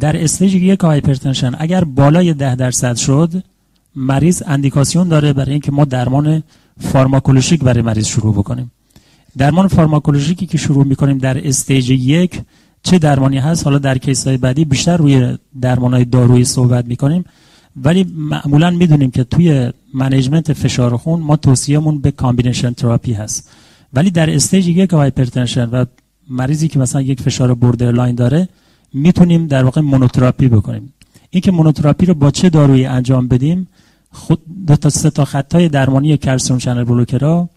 [0.00, 3.42] در stage یک hypertension اگر بالای ده درصد شد
[3.96, 6.42] مریض اندیکاسیون داره برای اینکه ما درمان
[6.80, 8.72] فارماکولوژیک برای مریض شروع بکنیم.
[9.38, 12.40] درمان فارماکولوژیکی که شروع می‌کنیم در stage یک
[12.82, 17.24] چه درمانی هست؟ حالا در case های بعدی بیشتر روی درمان های دارویی صحبت می‌کنیم.
[17.76, 23.50] ولی معمولا می‌دونیم که توی management فشار خون ما توصیهمون به combination therapy هست.
[23.92, 25.84] ولی در stage یک hypertension و
[26.30, 28.48] مریضی که مثلا یک فشار borderline داره
[28.94, 30.92] می‌تونیم در واقع monotherapy بکنیم.
[31.30, 33.68] اینکه monotherapy رو با چه دارویی انجام بدیم؟
[34.12, 37.48] خود دو تا سه تا خط درمانی calcium channel blocker ا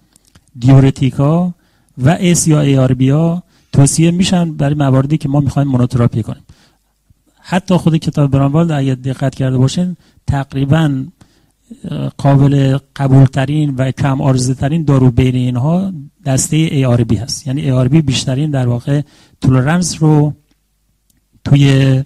[0.60, 1.54] diuretic ا
[1.98, 3.44] و ACE یا ARB ها
[3.74, 6.44] توصیه میشن برای مواردی که ما می‌خوایم monotherapy کنیم.
[7.40, 9.98] حتی خود کتاب Braunwald اگه دقت کرده باشین
[10.28, 11.06] تقریبا
[12.18, 15.94] قابل قبول ترین و کم عارضه ترین دارو بین اینها
[16.26, 17.48] دسته ARB هست.
[17.48, 19.02] یعنی ARB بیشترین در واقع
[19.42, 20.34] tolerance رو
[21.46, 22.04] توی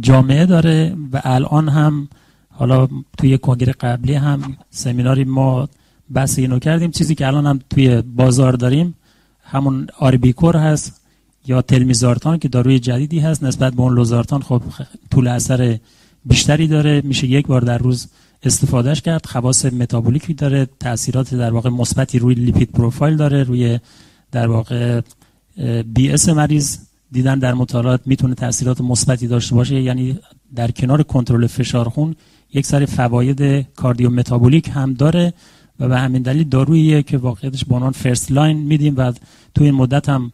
[0.00, 2.08] جامعه داره و الان هم
[2.48, 2.88] حالا
[3.18, 5.68] توی کنگره قبلی هم سمیناری ما
[6.12, 6.90] بحث اینو کردیم.
[6.90, 8.94] چیزی که الان هم توی بازار داریم
[9.42, 11.00] همون آربیکور هست
[11.46, 14.62] یا تلمیزارتان که داروی جدیدی هست نسبت به اون لوزارتان خب
[15.10, 15.78] طول اثر
[16.24, 17.02] بیشتری داره.
[17.04, 18.08] میشه یک بار در روز
[18.44, 19.26] استفادهش کرد.
[19.26, 23.78] خواص متابولیکی داره تاثیرات در واقع مثبتی روی لیپید پروفایل داره روی
[24.32, 25.00] در واقع
[25.94, 26.78] بی اس مریض
[27.12, 29.82] دیدن در مطالعات می‌تونه تاثیرات مثبتی داشته باشه.
[29.82, 30.18] یعنی
[30.54, 32.16] در کنار کنترل فشار خون
[32.54, 35.32] یک سری فواید cardiometabolic هم داره
[35.80, 39.12] و به همین دلیل داروییه که واقعیتش به عنوان first line میدیم و
[39.54, 40.32] تو این مدت هم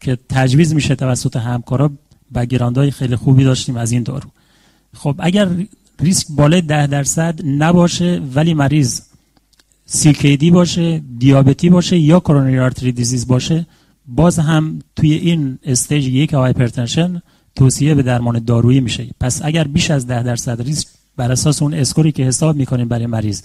[0.00, 1.90] که تجویز میشه توسط همکارا
[2.34, 4.30] بگیراندهای خیلی خوبی داشتیم از این دارو.
[4.94, 5.48] خب اگر
[6.00, 9.00] ریسک بالای ده درصد نباشه ولی مریض
[9.90, 13.66] CKD باشه دیابتی باشه یا coronary artery disease باشه
[14.06, 17.22] باز هم توی این stage یک hypertension
[17.56, 19.06] توصیه به درمان دارویی میشه.
[19.20, 22.88] پس اگر بیش از ده درصد ریسک بر اساس اون score ی که حساب می‌کنیم
[22.88, 23.42] برای مریض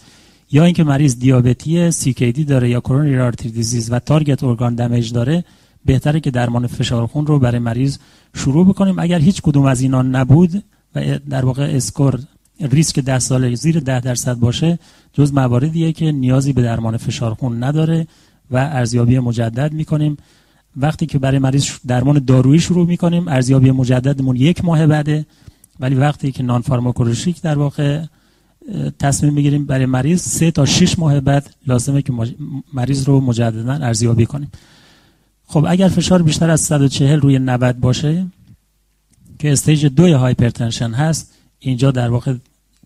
[0.51, 5.43] یا اینکه مریض دیابتی CKD داره یا coronary artery disease و target organ damage داره
[5.85, 7.97] بهتره که درمان فشار خون رو برای مریض
[8.35, 8.99] شروع بکنیم.
[8.99, 10.63] اگر هیچ کدوم از اینا نبود
[10.95, 12.19] و در واقع score
[12.59, 14.79] ریسک ده ساله زیر ده درصد باشه
[15.13, 18.07] جز مواردیه که نیازی به درمان فشار خون نداره
[18.51, 20.17] و ارزیابی مجدد می‌کنیم.
[20.77, 25.25] وقتی که برای مریض درمان دارویی شروع می‌کنیم ارزیابی مجددمون یک ماه بعده
[25.79, 28.03] ولی وقتی که نان فارماکولوژیک در واقع
[28.99, 32.13] تصمیم می‌گیریم برای مریض سه تا 6 ماه بعد لازمه که
[32.73, 34.51] مریض رو مجددا ارزیابی کنیم.
[35.47, 38.25] خب اگر فشار بیشتر از 140 روی 90 باشه
[39.39, 42.33] که stage دوی hypertension هست اینجا در واقع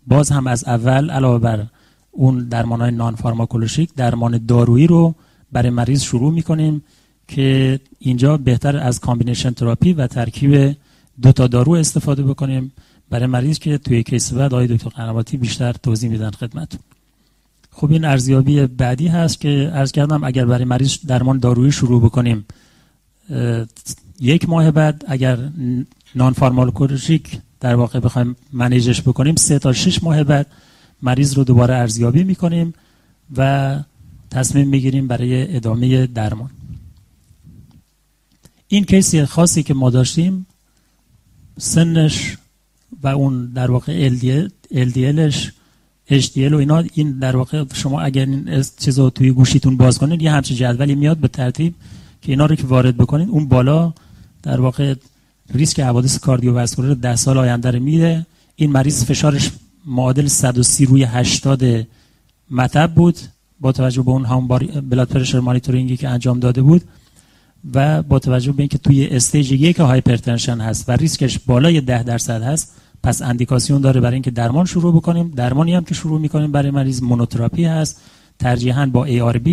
[0.08, 1.66] باز هم از اول علاوه بر
[2.12, 5.16] اون درمان های non-pharmacologic درمان دارویی رو
[5.52, 6.84] برای مریض شروع می‌کنیم
[7.28, 10.76] که اینجا بهتره از combination therapy و ترکیب
[11.22, 12.72] دو تا دارو استفاده بکنیم
[13.10, 16.80] برای مریض که توی case بعد آقای دکتر قنواتی بیشتر توضیح میدن خدمتتون.
[17.72, 22.46] خب این ارزیابی بعدی هست که عرض کردم اگر برای مریض درمان دارویی شروع بکنیم
[24.20, 25.38] یک ماه بعد اگر
[26.16, 29.36] نان فارماکولوژیک در واقع بخوایم منیجش بکنیم.
[29.36, 30.48] سه تا شش ماه بعد
[31.02, 32.74] مریض رو دوباره ارزیابی می‌کنیم
[33.38, 33.80] و
[34.32, 36.50] تصمیم می‌گیریم برای ادامه درمان.
[38.68, 40.46] این کیسی خاصی که ما داشتیم
[41.58, 42.38] سنش
[43.04, 45.52] و اون در واقع LDL, LDLش
[46.10, 50.22] HDL و اینا این در واقع شما اگر این چیز رو توی گوشیتون باز کنید
[50.22, 51.76] یه همچین جدولی میاد به ترتیب
[52.22, 53.94] که اینا رو که وارد بکنید اون بالا
[54.44, 54.96] در واقع
[55.54, 58.26] ریسک حوادث cardiovascular 10 سال آینده رو میده.
[58.56, 59.52] این مریض فشارش
[59.86, 61.64] معادل 130 روی 80
[62.52, 63.18] مطب بود.
[63.60, 64.48] با توجه به اون هم
[64.90, 66.82] blood pressure monitoring ی که انجام داده بود
[67.74, 72.42] و با توجه به اینکه توی stage یک hypertension هست و ریسکش بالای 10 درصد
[72.42, 75.32] هست پس اندیکاسیون داره برای اینکه درمان شروع بکنیم.
[75.36, 78.02] درمانی هم که شروع می‌کنیم برای مریض monotherapy هست.
[78.40, 79.50] ترجیحاً با ARB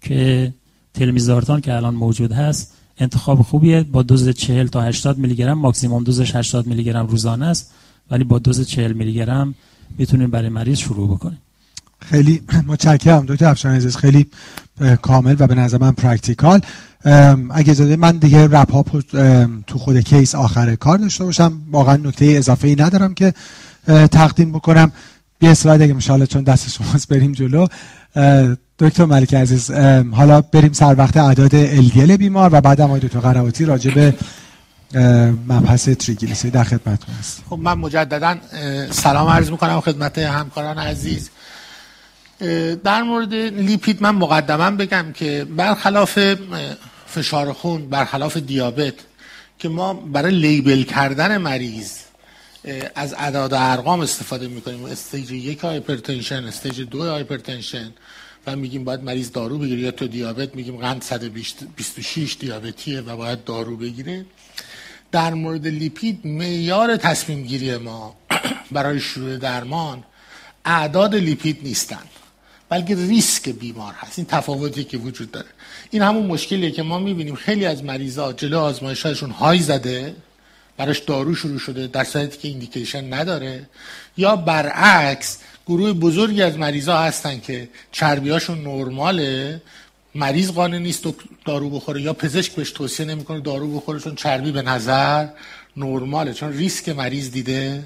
[0.00, 0.52] که
[0.94, 3.82] تلمیسارتان که الان موجود هست انتخاب خوبیه.
[3.82, 7.70] با دوز 40 تا 80 میلی گرم ماکسیمم دوزش 80 میلی گرم روزانه است.
[8.10, 9.54] ولی با دوز 40 میلی گرم
[9.98, 11.38] می‌تونیم برای مریض شروع بکنیم.
[12.00, 13.96] خیلی متشکرم دکتر افشان عزیز.
[13.96, 14.26] خیلی
[15.02, 16.60] کامل و به نظر من practical.
[17.50, 18.84] اگه اجازه من دیگه رپ ها
[19.66, 21.52] تو خود case آخر کار داشته باشم.
[21.70, 23.34] واقعا نکته اضافه ای ندارم که
[23.86, 24.92] تقدیم بکنم.
[25.40, 27.66] یه اسلاید اگه مشاله چون دست شماست بریم جلو.
[28.78, 29.70] دکتر ملک عزیز
[30.12, 34.14] حالا بریم سر وقت اعداد الگل بیمار و بعد آقای دکتر قرواتی راجع به
[35.48, 37.42] مبحث تریگلیسیرید در خدمتتون هست.
[37.50, 38.36] خب من مجددا
[38.90, 41.30] سلام عرض می‌کنم خدمت همکاران عزیز.
[42.84, 46.18] در مورد لیپید من مقدما بگم که برخلاف
[47.06, 48.94] فشار خون برخلاف دیابت
[49.58, 51.92] که ما برای label کردن مریض
[52.94, 54.84] از اعداد ارقام استفاده می‌کنیم.
[54.84, 57.90] stage یک hypertension stage دو hypertension.
[58.46, 63.44] و میگیم باید مریض دارو بگیره یا تو دیابت میگیم قند 126 دیابتیه و باید
[63.44, 64.26] دارو بگیره.
[65.12, 68.16] در مورد لیپید معیار تصمیم گیری ما
[68.72, 70.04] برای شروع درمان
[70.64, 72.08] اعداد لیپید نیستند
[72.68, 74.18] بلکه ریسک بیمار هست.
[74.18, 75.48] این تفاوتی که وجود داره.
[75.90, 80.16] این همون مشکلیه که ما می‌بینیم خیلی از مریضا جلو آزمایشاشون های زده
[80.76, 83.68] براش دارو شروع شده در صورتی که ایندیکیشن نداره
[84.16, 89.62] یا برعکس گروه بزرگی از مریضا هستن که چربیاشون نرماله.
[90.14, 91.04] مریض قانع نیست
[91.44, 95.28] دارو بخوره یا پزشک بهش توصیه نمی‌کنه دارو بخوره چون چربی به نظر
[95.76, 97.84] نرماله چون ریسک مریض دیده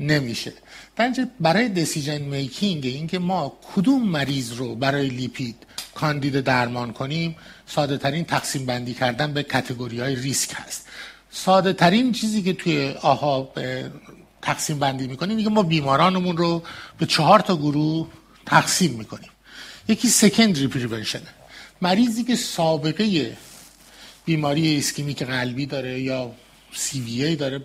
[0.00, 0.52] نمیشه.
[0.96, 5.56] بنجه برای دسیژن میکینگ اینکه ما کدوم مریض رو برای لیپید
[5.94, 7.36] کاندید درمان کنیم
[7.66, 10.86] ساده ترین تقسیم بندی کردن به category های ریسک هست.
[11.30, 13.52] ساده ترین چیزی که توی آها
[14.46, 15.36] تقسیم بندی می‌کنیم.
[15.36, 16.62] میگه ما بیمارانمون رو
[16.98, 18.08] به چهار تا گروه
[18.46, 19.30] تقسیم می‌کنیم.
[19.88, 21.22] یکی secondary prevention
[21.82, 23.36] مریضی که سابقه
[24.24, 26.32] بیماری اسکیمیک قلبی داره یا
[26.72, 27.58] CVA داره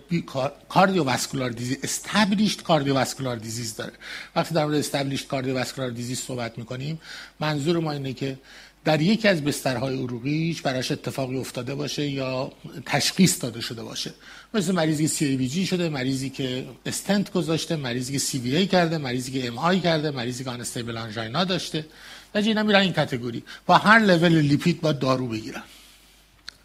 [0.68, 3.92] cardiovascular disease established cardiovascular disease داره.
[4.36, 7.00] وقتی در مورد established cardiovascular disease صحبت می‌کنیم
[7.40, 8.38] منظور ما اینه که
[8.84, 12.52] در یکی از بسترهای عروقیش براش اتفاقی افتاده باشه یا
[12.86, 14.14] تشخیص داده شده باشه.
[14.54, 19.80] مثل مریضی CABG شده مریضی که استنت گذاشته مریضی که CVA کرده مریضی که MI
[19.80, 21.86] کرده مریضی که unstable angina داشته.
[22.34, 23.42] و اینا میرن این category.
[23.66, 25.62] با هر لول لیپید باید دارو بگیرن.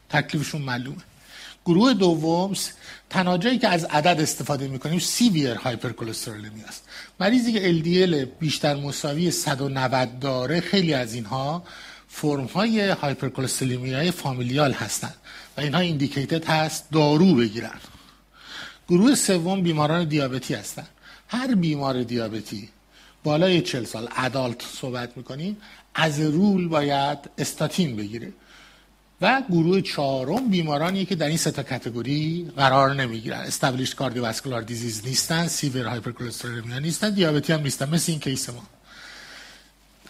[0.10, 1.04] تکلیفشون معلومه.
[1.66, 2.54] گروه دوم
[3.10, 6.84] تنها جایی که از عدد استفاده می‌کنیم severe hypercholesterolemia است.
[7.20, 11.64] مریضی که LDL بیشتر مساوی 190 داره خیلی از اینها
[12.08, 15.16] فرم های hypercholesterolemia های familial هستند
[15.58, 17.80] و اینها indicated هست دارو بگیرن.
[18.90, 20.88] گروه سوم بیماران دیابتی هستند.
[21.28, 22.70] هر بیمار دیابتی
[23.24, 25.58] بالای 40 سال adult صحبت می‌کنیم
[25.96, 28.34] از رول باید استاتین بگیره.
[29.22, 33.40] و گروه چهارم بیمارانی که در این سه تا category قرار نمی‌گیرن.
[33.40, 37.90] established cardiovascular disease نیستن severe hypercholesterolemia نیستن دیابتی هم نیستن.
[37.90, 38.64] مثل این case ما.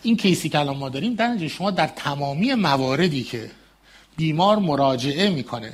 [0.02, 3.52] این case ی که الان ما داریم در شما در تمامی مواردی که
[4.18, 5.74] بیمار مراجعه می‌کنه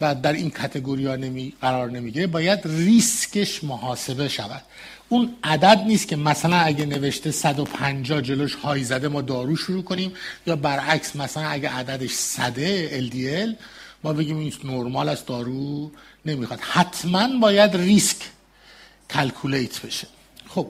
[0.00, 4.62] و در این category ها نمی قرار نمی‌گیره باید ریسکش محاسبه شود.
[5.08, 10.12] اون عدد نیست که مثلا اگه نوشته 150 جلوش high زده ما دارو شروع کنیم
[10.46, 13.56] یا برعکس مثلا اگه عددش صده LDL
[14.04, 15.90] ما بگیم این نرمال است دارو
[16.26, 16.60] نمی‌خواد.
[16.60, 18.16] حتما باید ریسک
[19.10, 20.06] calculate بشه.
[20.48, 20.66] خب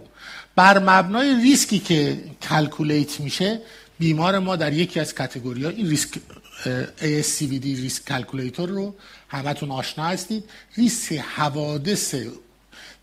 [0.57, 3.61] بر مبنای ریسکی که calculate میشه
[3.99, 6.09] بیمار ما در یکی از کتگوری ها این ریسک
[6.99, 8.95] ASCVD risk calculator رو
[9.29, 10.45] همتون آشنا هستید.
[10.77, 12.15] ریسک حوادث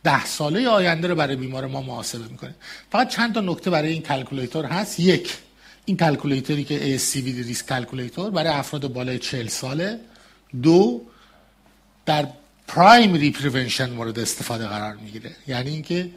[0.04, 2.56] ده ساله آینده رو برای بیمار ما محاسبه می‌کنه.
[2.91, 5.00] فقط چند تا نکته برای این calculator هست.
[5.00, 5.38] یک
[5.86, 10.00] این calculator ی که ASCVD risk calculator برای افراد بالای 40 ساله.
[10.62, 11.02] دو
[12.06, 12.28] در
[12.68, 15.36] primary prevention مورد استفاده قرار می‌گیره.
[15.48, 16.10] یعنی اینکه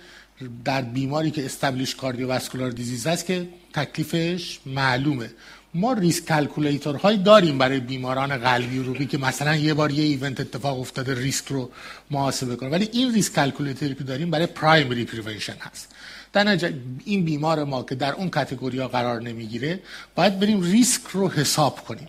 [0.64, 5.30] در بیماری که established cardiovascular disease است که تکلیفش معلومه.
[5.74, 10.40] ما risk calculator هایی داریم برای بیماران قلبی عروقی که مثلا یه بار یه event
[10.40, 11.70] اتفاق افتاده ریسک رو
[12.10, 15.88] محاسبه کنه ولی این risk calculator ی که داریم برای primary prevention هست.
[16.32, 16.72] در
[17.04, 19.80] این بیمار ما که در اون category ها قرار نمی‌گیره
[20.14, 22.08] باید بریم ریسک رو حساب کنیم.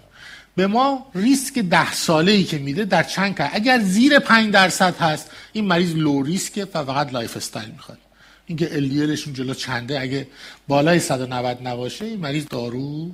[0.56, 4.96] به ما ریسک ده ساله ای که میده در چند که اگر زیر 5 درصد
[4.98, 7.98] هست این مریض low risk ه و فقط lifestyle می‌خواد.
[8.52, 10.28] اینکه LDL شون جلو چنده اگه
[10.68, 13.12] بالای 190 نباشه این مریض دارو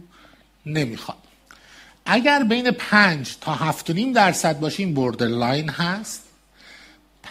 [0.65, 1.17] نمی‌خواد.
[2.05, 6.23] اگر بین 5 تا 7.5 درصد باشه borderline هست.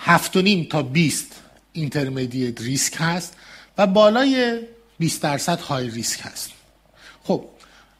[0.06, 1.32] 7.5 تا 20
[1.72, 3.36] intermediate risk هست
[3.78, 4.60] و بالای
[4.98, 6.50] 20 درصد high risk هست.
[7.24, 7.44] خب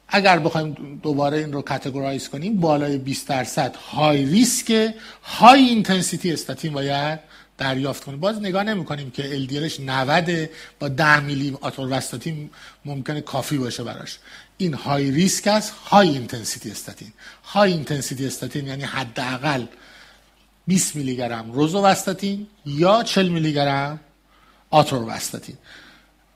[0.07, 6.73] اگر بخوایم دوباره این رو categorize کنیم بالای 20 درصد high risk high intensity statin
[6.73, 7.19] باید
[7.57, 8.19] دریافت کنیم.
[8.19, 10.49] باز نگاه نمی کنیم که LDL ش 90
[10.79, 12.49] با 10 میلی آتورواستاتین
[12.85, 14.17] ممکنه کافی باشه براش.
[14.57, 17.13] این high risk است high intensity استاتین.
[17.43, 19.65] high intensity استاتین یعنی حداقل
[20.67, 23.99] 20 میلی گرم روزوواستاتین یا 40 میلی گرم
[24.69, 25.55] آتورواستاتین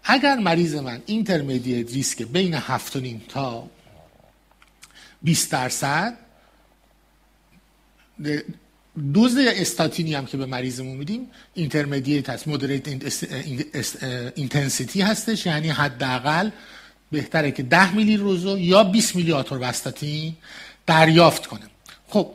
[0.03, 2.61] اگر مریض من intermediate risk بین 7.5
[3.30, 3.67] تا
[5.22, 6.17] 20 درصد
[9.14, 12.88] دوز استاتینی هم که به مریضمون میدیم intermediate هست moderate
[14.36, 15.46] intensity هستش.
[15.46, 16.50] یعنی حداقل
[17.12, 20.36] بهتره که 10 میلی روزو یا 20 میلی آتورواستاتین
[20.88, 21.62] دریافت کنه.
[22.08, 22.32] خب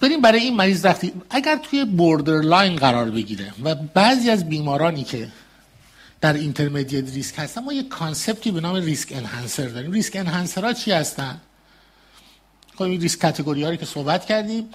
[0.00, 5.28] بریم برای این مریض رفتیم اگر توی borderline قرار بگیره و بعضی از بیمارانی که
[6.20, 9.92] در intermediate risk هستن ما یک concept ی به نام risk enhancer داریم.
[9.92, 11.40] risk enhancer ها چی هستن؟
[12.74, 14.68] خب این risk category که صحبت کردیم.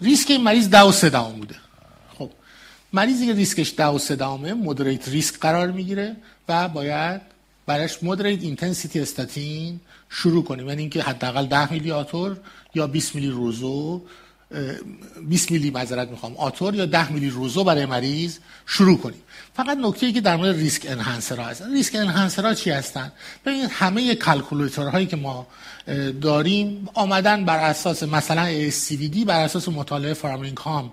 [0.00, 1.54] ریسک این مریض دو سه بوده.
[2.18, 2.30] خب
[2.92, 6.16] مریضی که ریسکش دو سه دامه moderate risk قرار می‌گیره
[6.48, 7.20] و باید
[7.66, 10.68] برش moderate intensity استاتین شروع کنیم.
[10.68, 12.36] یعنی اینکه حداقل 10 میلی آتور
[12.74, 14.02] یا 20 میلی روزو
[15.28, 19.22] 20 میلی معذرت می‌خوام آتور یا 10 میلی روزو برای مریض شروع کنیم.
[19.54, 21.72] فقط نکته ای که در مورد risk enhancer ها هستن.
[21.72, 23.12] risk enhancer ها چی هستن؟
[23.46, 25.46] ببینید همه calculator هایی که ما
[26.22, 30.92] داریم آمدن بر اساس مثلا CVD بر اساس مطالعه Framingham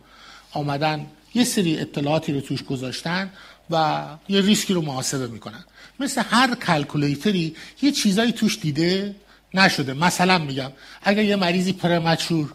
[0.52, 1.06] آمدن.
[1.34, 3.30] یه سری اطلاعاتی رو توش گذاشتن
[3.70, 5.64] و یه ریسکی رو محاسبه می‌کنن.
[6.00, 9.16] مثل هر calculator ی یه چیزایی توش دیده
[9.54, 9.94] نشده.
[9.94, 10.72] مثلا میگم
[11.04, 12.54] اگر یه مریضی premature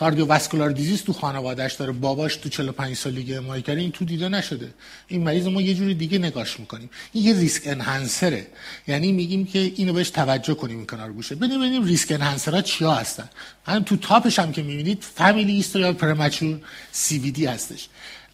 [0.00, 1.92] cardiovascular disease تو خانوادهش داره.
[1.92, 3.80] باباش تو 45 سالگی MI کرده.
[3.80, 4.74] این تو دیده نشده.
[5.08, 6.90] این مریض ما یه جوری دیگه نگاش می‌کنیم.
[7.12, 8.46] این یه risk enhancer ه.
[8.88, 11.34] یعنی میگیم که اینو بهش توجه کنیم این کنار گوشه.
[11.34, 13.28] ببینیم ببینیم risk enhancer ها چیا هستن.
[13.66, 16.60] هم تو top ش هم که می‌بینید family history premature
[16.92, 17.88] CVD هستش.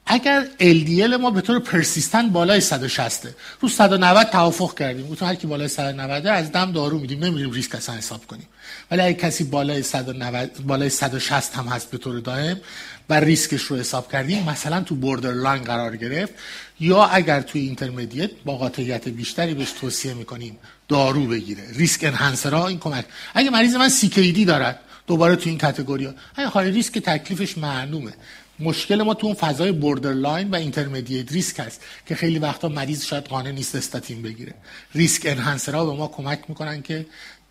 [0.07, 3.29] اگر LDL ما به طور persistent بالای 160
[3.61, 5.09] رو 190 توافق کردیم.
[5.09, 8.47] گفتم هر کی بالای 190 از دم دارو میدیم نمیریم ریسک اصلا حساب کنیم.
[8.91, 12.61] ولی اگه کسی بالای 190 بالای 160 هم هست به طور دائم
[13.09, 16.33] و ریسکش رو حساب کردیم مثلا تو borderline قرار گرفت
[16.81, 22.69] یا اگر توی intermediate با قاطعیت بیشتری بهش توصیه می‌کنیم دارو بگیره risk enhancer ها
[22.69, 23.05] این کمک.
[23.35, 28.13] اگه مریض من CKD دارد دوباره تو این category ها high risk تکلیفش معلومه.
[28.59, 33.25] مشکل ما تو اون فضای borderline و intermediate risk هست که خیلی وقتا مریض شاید
[33.25, 34.55] قانع نیست استاتین بگیره.
[34.95, 37.07] risk enhancer ها به ما کمک می‌کنن که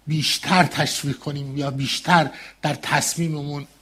[0.08, 2.30] بیشتر تشویق کنیم یا بیشتر
[2.62, 3.68] در تصمیممون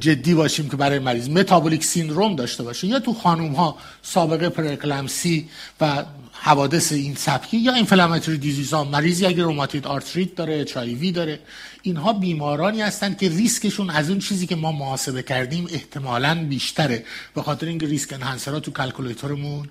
[0.00, 1.28] جدی باشیم که برای مریض.
[1.28, 5.48] metabolic syndrome داشته باشه یا تو خانوم ها سابقه preeclampsia
[5.80, 6.04] و
[6.42, 10.74] حوادث این سبکی یا inflammatory disease ها مریضی اگر rheumatoid arthritis داره HIV
[11.14, 11.40] داره
[11.82, 17.42] اینها بیمارانی هستند که ریسکشون از اون چیزی که ما محاسبه کردیم احتمالا بیشتره به
[17.42, 19.68] خاطر اینکه risk enhancer ها تو calculator مون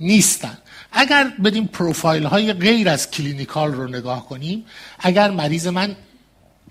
[0.00, 0.58] نیستن.
[0.92, 4.64] اگر lipid profile های غیر از clinical رو نگاه کنیم
[4.98, 5.96] اگر مریض من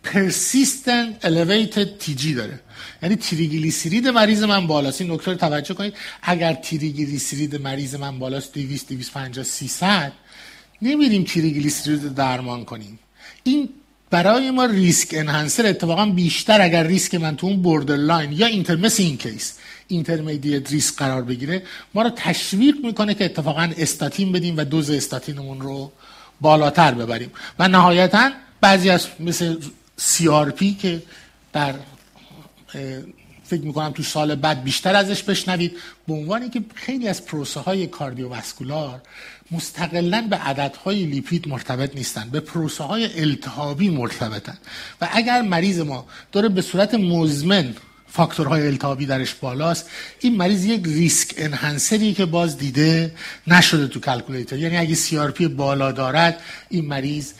[0.03, 2.59] persistent elevated TG داره.
[3.03, 5.01] یعنی تریگلیسیرید مریض من بالاست.
[5.01, 5.93] این نکته توجه کنید.
[6.21, 10.11] اگر تریگلیسیرید مریض من بالاست 200 250 300
[10.81, 12.99] نمیریم تریگلیسیرید درمان کنیم.
[13.43, 13.69] این
[14.09, 15.65] برای ما risk enhancer.
[15.65, 19.53] اتفاقا بیشتر اگر ریسک من تو اون borderline یا intermediate این case
[19.87, 25.61] intermediate risk قرار بگیره ما رو تشویق می‌کنه که اتفاقا استاتین بدیم و دوز استاتینمون
[25.61, 25.91] رو
[26.41, 27.31] بالاتر ببریم.
[27.59, 28.31] و نهایتا
[28.61, 29.55] بعضی از مثل
[29.99, 31.01] CRP که
[31.53, 31.73] در
[33.43, 35.77] فکر می‌کنم تو سال بعد بیشتر ازش بشنوید.
[36.07, 39.01] به عنوانی که خیلی از پروسه های کاردیوواسکولار
[39.51, 44.57] مستقلا به عددهای لیپید مرتبط نیستن به پروسه های التهابی مرتبطن.
[45.01, 47.75] و اگر مریض ما داره به صورت مزمن
[48.07, 49.89] فاکتورهای التهابی درش بالاست
[50.19, 53.11] این مریض یک ریسک انهانسری که باز دیده
[53.47, 54.57] نشده تو calculator.
[54.57, 55.17] یعنی اگه CRP
[55.47, 57.33] بالا دارد این مریض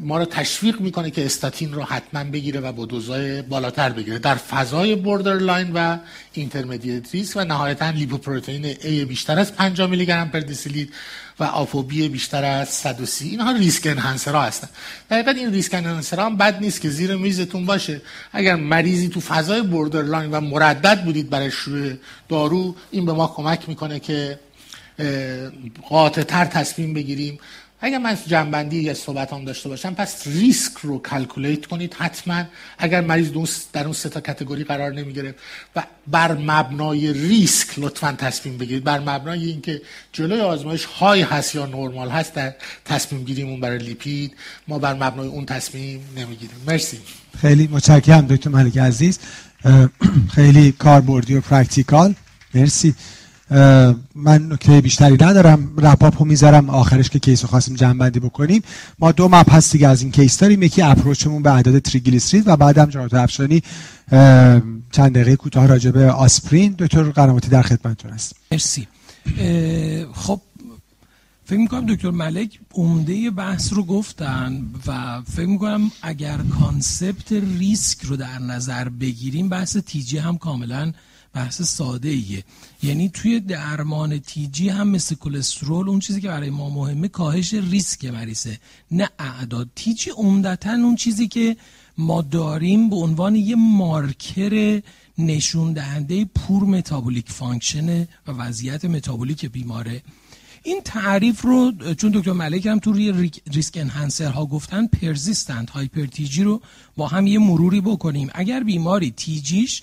[0.00, 4.18] ما رو تشویق می‌کنه که استاتین رو حتما بگیره و با دوزای بالاتر بگیره.
[4.18, 5.98] در فضای borderline و
[6.32, 10.92] intermediate risk و نهایتا لیپوپروتئین A بیشتر از 50 میلی گرم پر دسیلیتر
[11.40, 14.68] و ApoB بیشتر از 130 اینها risk enhancer ها هستن.
[15.10, 18.00] دقیقا این risk enhancer ها هم بد نیست که زیر میزتون باشه.
[18.32, 21.92] اگر مریضی تو فضای borderline و مردد بودید برای شروع
[22.28, 24.38] دارو این به ما کمک می‌کنه که
[25.88, 27.38] قاطع تر تصمیم بگیریم
[27.80, 32.44] اگر من جنبندی یا صحبت داشته باشم پس ریسک رو کلکولیت کنید حتما.
[32.78, 33.30] اگر مریض
[33.72, 35.34] در اون سه تا کتگوری قرار نمی‌گیره
[35.76, 38.84] و بر مبنای ریسک لطفا تصمیم بگیرید.
[38.84, 42.54] بر مبنای اینکه جلوی آزمایش های هست یا نرمال هست در
[42.84, 44.36] تصمیم گیریمون برای لیپید
[44.68, 46.56] ما بر مبنای اون تصمیم نمی‌گیریم.
[46.66, 46.98] مرسی.
[47.40, 49.18] خیلی متشکرم دکتر ملک عزیز.
[50.36, 52.14] خیلی کاربردی و practical.
[52.54, 52.94] مرسی.
[54.14, 55.72] من نکته بیشتری ندارم.
[55.78, 58.62] wrap up و می‌ذارم آخرش که case رو خواستیم جمع‌بندی بکنیم.
[58.98, 60.62] ما دو مبحث دیگه از این case داریم.
[60.62, 63.62] یکی approach مون به اعداد تریگلیسرید و بعدم جناب افشانی
[64.90, 66.74] چند دقیقه کوتاه راجع به آسپرین.
[66.78, 68.86] دکتر قنواتی در خدمتتون است مرسی.
[70.14, 70.40] خب
[71.44, 78.16] فکر می‌کنم دکتر ملک عمده بحث رو گفتن و فکر می‌کنم اگر concept ریسک رو
[78.16, 80.92] در نظر بگیریم بحث TG هم کاملا
[81.34, 82.44] بحث ساده ایه
[82.82, 88.04] یعنی توی درمان TG هم مثل کلسترول اون چیزی که برای ما مهمه کاهش ریسک
[88.04, 88.58] مریضه.
[88.90, 89.68] نه اعداد.
[89.76, 91.56] TG عمدتا اون چیزی که
[91.98, 94.82] ما داریم به عنوان یه مارکر
[95.18, 100.02] نشون دهنده poor metabolic function و وضعیت متابولیک بیماره.
[100.62, 106.06] این تعریف رو چون دکتر ملک هم تو روی risk enhancer ها گفتن persistent hyper
[106.06, 106.62] TG رو
[106.96, 108.30] با هم یه مروری بکنیم.
[108.34, 109.82] اگر بیماری TG ش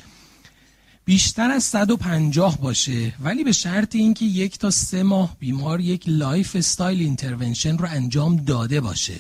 [1.06, 3.14] بیشتر از 150 باشه.
[3.20, 8.82] ولی به شرط اینکه یک تا سه ماه بیمار یک lifestyle intervention رو انجام داده
[8.82, 9.20] باشه.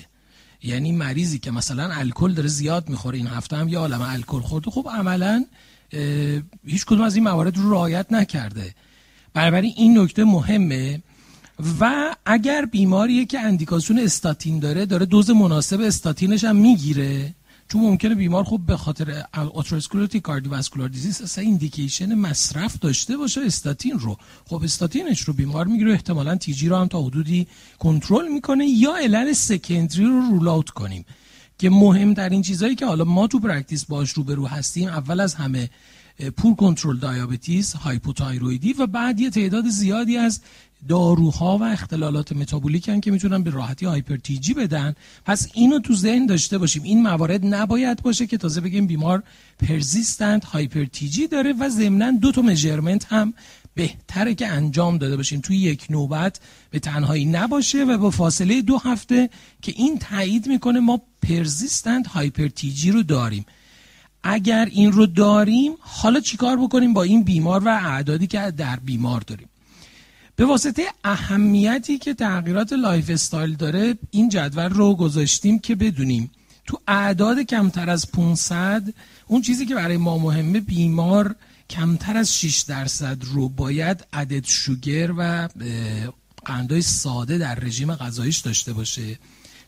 [0.63, 4.71] یعنی مریضی که مثلا الکل داره زیاد می‌خوره این هفته هم یه عالم الکل خورده
[4.71, 5.45] خب عملا
[6.65, 8.75] هیچ کدوم از این موارد رو رعایت نکرده.
[9.33, 11.01] بنابراین این نکته مهمه.
[11.79, 17.33] و اگر بیماریه که اندیکاسیون استاتین داره داره دوز مناسب استاتینش هم می‌گیره
[17.67, 23.99] چون ممکنه بیمار خوب به خاطر atherosclerotic cardiovascular disease اصلا indication مصرف داشته باشه استاتین
[23.99, 24.17] رو.
[24.45, 27.47] خب استاتینش رو بیمار می‌گیره احتمالا TG رو هم تا حدودی
[27.79, 31.05] کنترل می‌کنه یا علل secondary رو rule out کنیم.
[31.57, 35.69] که مهمترین چیزهایی که حالا ما تو practice باش روبرو هستیم اول از همه
[36.37, 40.41] poor control diabetes هایپوتایرویدی و بعد یه تعداد زیادی از
[40.87, 44.95] داروها و اختلالات متابولیک که می‌تونن به راحتی hyper TG بدن.
[45.25, 46.83] پس اینو تو ذهن داشته باشیم.
[46.83, 49.23] این موارد نباید باشه که تازه بگیم بیمار
[49.59, 53.33] persistent hyper TG داره و ضمنا دو تا measurement هم
[53.73, 55.41] بهتره که انجام داده باشیم.
[55.41, 56.39] توی یک نوبت
[56.71, 59.29] به تنهایی نباشه و با فاصله دو هفته
[59.61, 63.45] که این تایید می‌کنه ما persistent hyper TG رو داریم.
[64.27, 69.21] اگر این رو داریم حالا چیکار بکنیم با این بیمار و اعدادی که در بیمار
[69.21, 69.49] داریم؟
[70.35, 76.31] به واسطه اهمیتی که تغییرات lifestyle داره این جدول رو گذاشتیم که بدونیم
[76.65, 78.93] تو اعداد کمتر از 500
[79.27, 81.35] اون چیزی که برای ما مهمه بیمار
[81.69, 85.49] کمتر از 6 درصد رو باید added sugar و
[86.45, 89.19] قندهای ساده در رژیم غذاییش داشته باشه.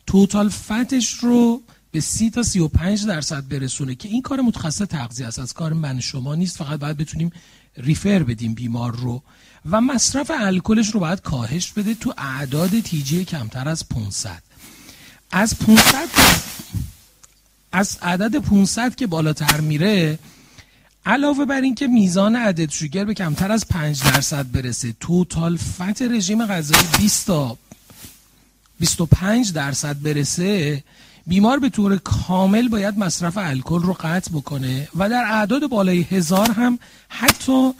[0.07, 1.61] total fat ش رو
[1.91, 5.39] به 30 تا 35 درصد برسونه که این کار متخصص تغذیه است.
[5.39, 7.31] از کار من شما نیست فقط باید بتونیم
[7.77, 9.23] ریفر بدیم بیمار رو.
[9.71, 14.43] و مصرف الکلش رو باید کاهش بده تو اعداد تیجی کمتر از 500
[15.31, 16.07] از 500
[17.71, 20.19] از عدد 500 که بالاتر میره
[21.05, 26.45] علاوه بر اینکه میزان عدد شوگر به کمتر از 5 درصد برسه توتال فت رژیم
[26.45, 27.57] غذایی 20 تا
[28.79, 30.83] 25 درصد برسه
[31.27, 36.51] بیمار به طور کامل باید مصرف الکل رو قطع بکنه و در اعداد بالای هزار
[36.51, 36.79] هم
[37.09, 37.71] حتی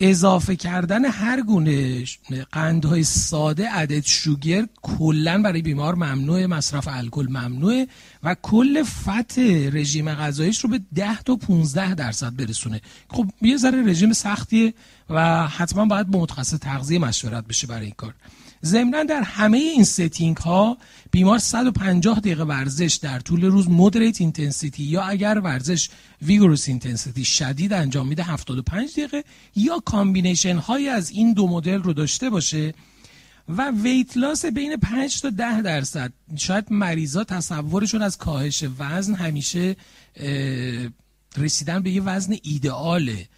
[0.00, 2.04] اضافه کردن هر گونه
[2.52, 7.88] قندهای ساده added sugar کلا برای بیمار ممنوع مصرف الکل ممنوعه
[8.22, 9.38] و کل fat
[9.72, 12.80] رژیم غذاییش رو به 10 تا 15 درصد برسونه.
[13.08, 14.74] خب یه ذره رژیم سختیه
[15.10, 18.14] و حتما باید با متخصص تغذیه مشورت بشه برای این کار.
[18.64, 20.78] ضمنا در همه این setting ها
[21.10, 25.88] بیمار 150 دقیقه ورزش در طول روز moderate intensity یا اگر ورزش
[26.22, 29.24] vigorous intensity شدید انجام میده 75 دقیقه
[29.56, 32.74] یا combination های از این دو مدل رو داشته باشه
[33.48, 36.12] و weight loss بین 5 تا 10 درصد.
[36.36, 39.76] شاید مریضا تصورشون از کاهش وزن همیشه
[41.36, 43.28] رسیدن به یه وزن ایدئاله.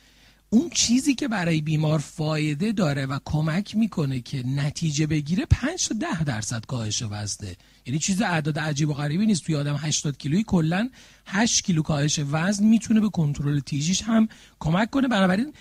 [0.55, 5.95] اون چیزی که برای بیمار فایده داره و کمک می‌کنه که نتیجه بگیره 5 تا
[6.01, 7.57] 10 درصد کاهش وزنه
[7.87, 9.45] یعنی چیز اعداد عجیب و غریبی نیست.
[9.45, 10.91] توی آدم 80 کیلویی کلا
[11.27, 14.29] 8 کیلو کاهش وزن می‌تونه به کنترل تیجیش هم
[14.61, 15.09] کمک کنه.
[15.09, 15.53] بنابراین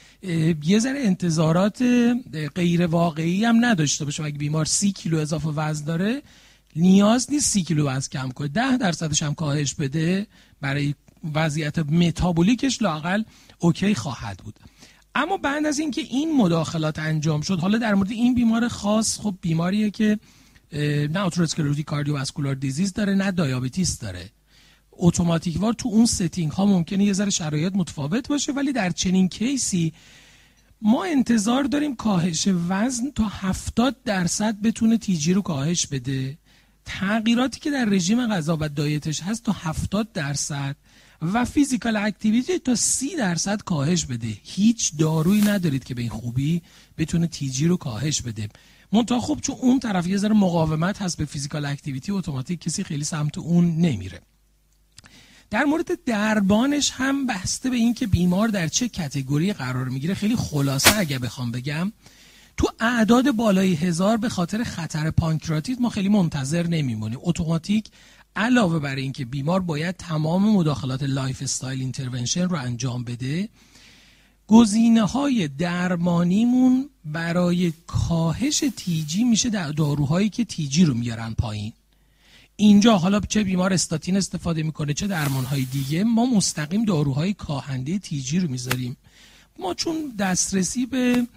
[0.64, 1.84] یه ذره انتظارات
[2.56, 4.24] غیر واقعی هم نداشته باشه.
[4.24, 6.22] اگه بیمار 30 کیلو اضافه وزن داره
[6.76, 8.48] نیاز نیست 30 کیلو وزن کم کنه.
[8.48, 10.28] 10 درصدش هم کاهش بده
[10.62, 10.96] برای
[11.34, 13.24] وضعیت متابولیکش لاقل
[13.60, 14.60] اوکی خواهد بود.
[15.16, 19.36] اما بعد از اینکه این مداخلات انجام شد حالا در مورد این بیمار خاص خب
[19.42, 20.20] بیماریه که
[21.12, 24.30] نه atherosclerotic cardiovascular disease داره نه diabetes داره.
[24.92, 29.30] اتوماتیک وار تو اون setting ها ممکنه یه ذره شرایط متفاوت باشه ولی در چنین
[29.30, 29.94] case ی
[30.82, 36.38] ما انتظار داریم کاهش وزن تا 70 درصد بتونه TG رو کاهش بده.
[36.86, 40.76] تغییراتی که در رژیم غذا و diet ش هست تا 70 درصد.
[41.22, 44.38] و physical activity تا سی درصد کاهش بده.
[44.44, 46.62] هیچ دارویی ندارید که به این خوبی
[46.98, 48.50] بتونه TG رو کاهش بده.
[48.92, 53.04] منتها خب چون اون طرف یه ذره مقاومت هست به physical activity اتوماتیک کسی خیلی
[53.04, 54.22] سمت اون نمیره.
[55.50, 60.98] در مورد درمانش هم بسته به اینکه بیمار در چه category قرار می‌گیره خیلی خلاصه
[60.98, 61.92] اگه بخوام بگم.
[62.58, 67.20] تو اعداد بالای هزار به خاطر خطر پانکراتیت ما خیلی منتظر نمیمونیم.
[67.22, 67.86] اتوماتیک
[68.36, 73.50] علاوه بر اینکه بیمار باید تمام مداخلات lifestyle intervention رو انجام بده
[74.48, 81.74] گزینه های درمانیمون برای کاهش تیجی میشه در داروهایی که تیجی رو میارن پایین.
[82.56, 88.40] اینجا حالا چه بیمار استاتین استفاده می‌کنه چه درمانهای دیگه ما مستقیم داروهای کاهنده تیجی
[88.40, 88.98] رو می‌ذاریم.
[89.60, 91.28] ما چون دسترسی به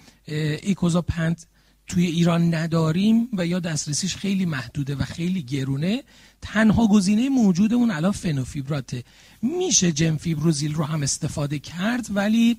[0.63, 1.47] ایکوزاپنت
[1.87, 6.03] توی ایران نداریم و یا دسترسیش خیلی محدوده و خیلی گرونه
[6.43, 9.05] تنها گزینه موجودمون الان فنوفیبراته.
[9.43, 12.57] میشه جنفیبروزیل رو هم استفاده کرد ولی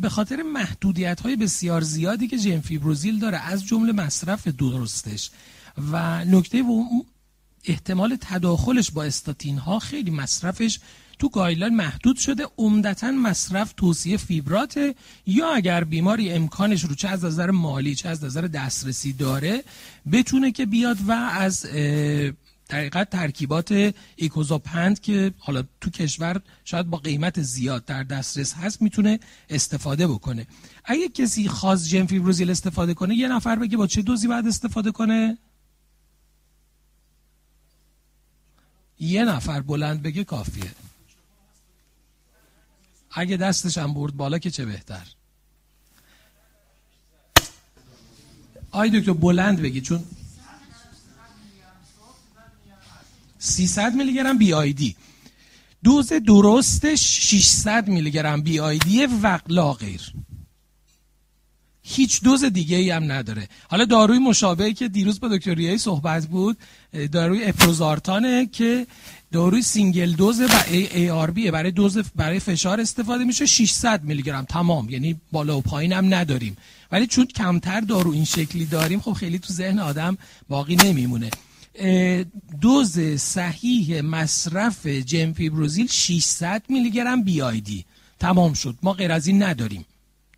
[0.00, 5.30] به خاطر محدودیت های بسیار زیادی که جنفیبروزیل داره از جمله مصرف درستش.
[5.92, 6.62] و نکته
[7.64, 10.78] احتمال تداخلش با استاتین ها خیلی مصرفش
[11.18, 14.94] تو گایلان محدود شده عمدتا مصرف توصیه فیبرات
[15.26, 19.64] یا اگر بیماری امکانش رو چه از نظر مالی چه از نظر دسترسی داره
[20.12, 21.66] بتونه که بیاد و از
[22.70, 29.20] دقیقت ترکیبات ایکوزاپند که حالا تو کشور شاید با قیمت زیاد در دسترس هست می‌تونه
[29.50, 30.46] استفاده بکنه.
[30.84, 34.90] اگه کسی خاص جن فیبروزیل استفاده کنه یه نفر بگه با چه دوزی باید استفاده
[34.90, 35.38] کنه؟
[39.00, 40.70] یه نفر بلند بگه کافیه.
[43.18, 45.06] اگه دستش هم برد بالا که چه بهتر؟
[48.70, 50.04] آی دکتر بلند بگی چون
[53.38, 54.96] 300 میلی گرم بی آی دی.
[55.84, 60.12] دوز درستش 600 میلی گرم بی آی دی وقلا غیر.
[61.82, 63.48] هیچ دوز دیگه ای هم نداره.
[63.68, 66.58] حالا داروی مشابهی که دیروز با دکتر ریایی صحبت بود
[67.12, 68.86] داروی اپروزارتانه که
[69.32, 74.22] داروی سینگل دوز و ای, آر بیه برای دوز برای فشار استفاده میشه 600 میلی
[74.22, 74.90] گرم تمام.
[74.90, 76.56] یعنی بالا و پایین هم نداریم.
[76.92, 80.18] ولی چون کمتر دارو این شکلی داریم خب خیلی تو ذهن آدم
[80.48, 81.30] باقی نمیمونه.
[82.60, 87.84] دوز صحیح مصرف جنفیبروزیل 600 میلی گرم بی آی دی
[88.18, 88.78] تمام شد.
[88.82, 89.84] ما غیر از این نداریم.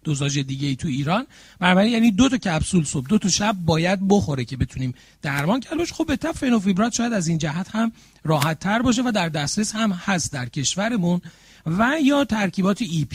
[0.04, 1.26] دوزاژ دیگه ای تو ایران.
[1.58, 5.92] بنابراین یعنی دو تا کپسول صبح دو تا شب باید بخوره که بتونیم درمان کردنش
[5.92, 7.92] خب به فنوفیبرات شاید از این جهت هم
[8.24, 11.20] راحت تر باشه و در دسترس هم هست در کشورمون.
[11.66, 13.06] و یا ترکیبات ای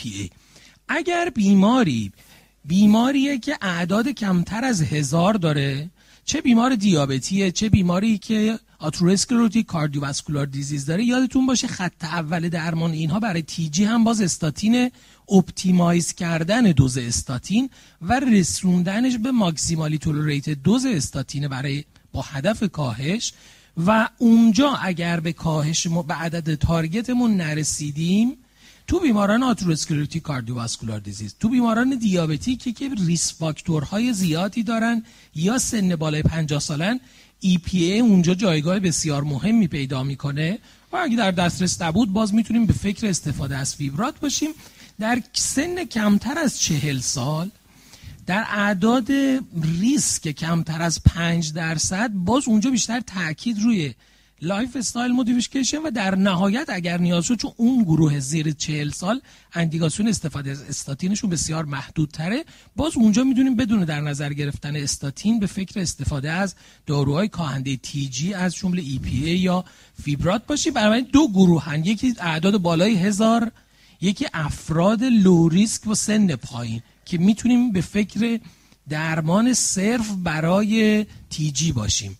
[0.88, 2.12] اگر بیماری
[2.64, 5.90] بیماریه که اعداد کمتر از هزار داره
[6.24, 12.90] چه بیمار دیابتیه چه بیماری که atherosclerotic cardiovascular disease داره یادتون باشه خط اول درمان
[12.90, 14.90] اینها برای TG هم باز استاتین
[15.28, 17.70] optimize کردن دوز استاتین
[18.02, 23.32] و رسوندنش به maximally tolerated dose استاتین برای با هدف کاهش.
[23.86, 28.36] و اونجا اگر به کاهش ما به عدد target مون نرسیدیم
[28.86, 35.02] تو بیماران atherosclerotic cardiovascular disease تو بیماران دیابتیکی که risk factor های زیادی دارن
[35.34, 37.00] یا سن بالای 50 سالن،
[37.44, 40.58] EPA اونجا جایگاه بسیار مهمی پیدا می‌کنه.
[40.92, 44.50] و اگه در دسترس نبود باز می‌تونیم به فکر استفاده از فیبرات باشیم.
[45.00, 47.50] در سن کمتر از چهل سال
[48.26, 49.12] در اعداد
[49.80, 53.94] ریسک کمتر از پنج درصد باز اونجا بیشتر تاکید روی
[54.42, 59.20] lifestyle modification و در نهایت اگر نیاز شد چون اون گروه زیر چهل سال
[59.54, 62.44] اندیکاسیون استفاده از استاتینشون بسیار محدود تره
[62.76, 66.54] باز اونجا می‌دونیم بدون در نظر گرفتن استاتین به فکر استفاده از
[66.86, 69.64] داروهای کاهنده TG از جمله EPA یا
[70.02, 71.84] فیبرات باشیم بنابراین دو گروه هن.
[71.84, 73.52] یکی اعداد بالای هزار
[74.00, 78.38] یکی افراد low risk و سن پایین که می‌تونیم به فکر
[78.88, 82.18] درمان صرف برای TG باشیم.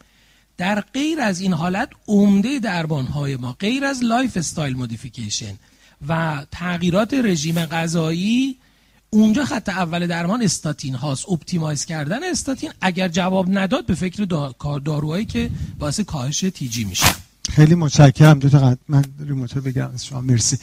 [0.57, 5.55] در غیر از این حالت عمده درمانهای ما غیر از lifestyle modification
[6.09, 8.57] و تغییرات رژیم غذایی
[9.11, 11.29] اونجا خط اول درمان استاتین هاست.
[11.29, 14.25] optimize کردن استاتین اگر جواب نداد به فکر
[14.85, 17.07] داروهایی که باعث کاهش TG میشه.
[17.49, 18.39] خیلی متشکرم.
[18.39, 19.91] دو تا من remote بگم.
[19.95, 20.59] از شما مرسی.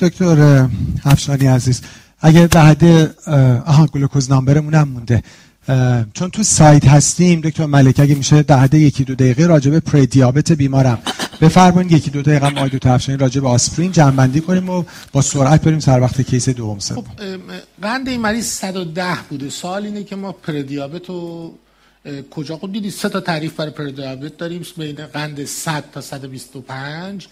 [0.00, 0.68] دکتر
[1.04, 1.80] افشانی عزیز
[2.20, 2.84] اگر در حد
[3.66, 5.22] آها گلوکوز نامبرمون هم مونده.
[6.14, 9.80] چون تو سایت هستیم دکتر ملک اگه میشه در حد یکی دو دقیقه راجع به
[9.80, 10.98] پری دیابت بیمارم
[11.40, 11.92] بفرمایید.
[11.92, 15.78] یکی دو دقیقه ما دو افشانی راجع به آسپرین جنبندی کنیم و با سرعت بریم
[15.78, 17.06] سر وقت کیس دوم سوم خب
[17.82, 19.50] قند این مریض 110 بوده.
[19.50, 21.54] سوال اینه که ما پری دیابت رو
[22.30, 27.28] کجا؟ خود دیدید سه تا تعریف برای پری دیابت داریم بین قند 100 تا 125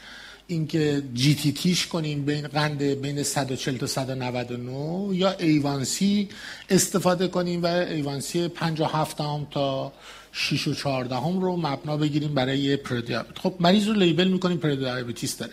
[0.47, 6.29] اینکه GTT ش کنیم بین قند بین 140 تا 199 یا A1C
[6.71, 9.93] استفاده کنیم و A1C 5 و 7 دهم تا
[10.33, 15.37] 6 و 4 دهم رو مبنا بگیریم برای پردیابت خب مریض رو label می‌کنیم prediabetes
[15.37, 15.53] داره.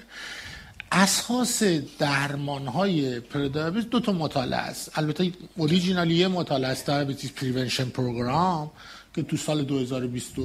[0.91, 1.63] اساس
[1.99, 4.91] درمان های پردیابت دو تا مطالعه است.
[4.95, 8.71] البته originally یه مطالعه است Diabetes Prevention Program
[9.15, 10.35] که تو سال 2020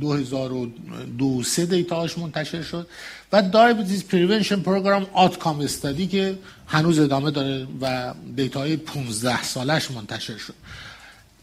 [0.00, 2.86] 2002 سه data هاش منتشر شد.
[3.32, 9.90] و Diabetes Prevention Program Outcome Study که هنوز ادامه داره و data های 15 سالش
[9.90, 10.54] منتشر شد.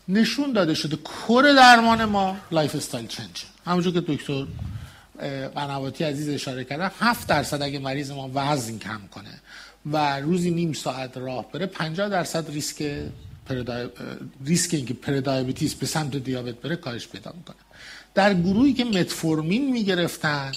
[0.08, 3.44] نشون داده شده core درمان ما lifestyle change.
[3.66, 4.46] همونجور که دکتر
[5.56, 9.42] قنواتی عزیز اشاره کرده 7 درصد اگه مریض ما وزن کم کنه
[9.92, 12.84] و روزی نیم ساعت راه بره 50 درصد ریسک
[13.46, 13.90] predia...
[14.46, 17.56] ریسک اینکه prediabetes به سمت دیابت بره کاهش پیدا می‌کنه.
[18.14, 20.52] در گروهی که متفورمین می‌گرفتن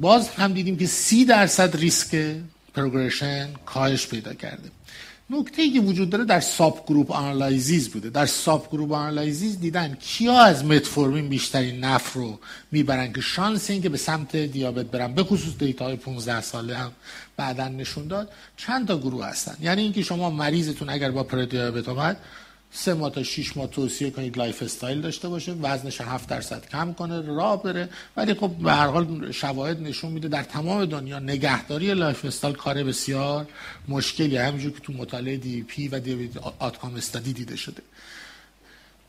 [0.00, 2.36] باز هم دیدیم که سی درصد ریسک
[2.74, 4.70] progression کاهش پیدا کرده.
[5.30, 8.10] نکته ای که وجود داره در subgroup analysis بوده.
[8.10, 12.38] در subgroup analysis دیدن کیا از متفورمین بیشترین نفع رو
[12.70, 16.92] می‌برن که شانس این که به سمت دیابت برن به خصوص های 15 ساله هم
[17.36, 19.56] بعدا نشون داد چند تا گروه هستن.
[19.60, 22.16] یعنی اینکه شما مریضتون اگر با پردیابت اومد
[22.70, 27.20] سه ماه تا شیش ماه توصیه کنید lifestyle داشته باشه وزنش 7 درصد کم کنه
[27.20, 27.88] راه بره.
[28.16, 33.46] ولی خب به هر حال شواهد نشون میده در تمام دنیا نگهداری lifestyle کار بسیار
[33.88, 37.82] مشکلی همونجور که تو مطالعه DPP و DPP Outcome Study دیده شده.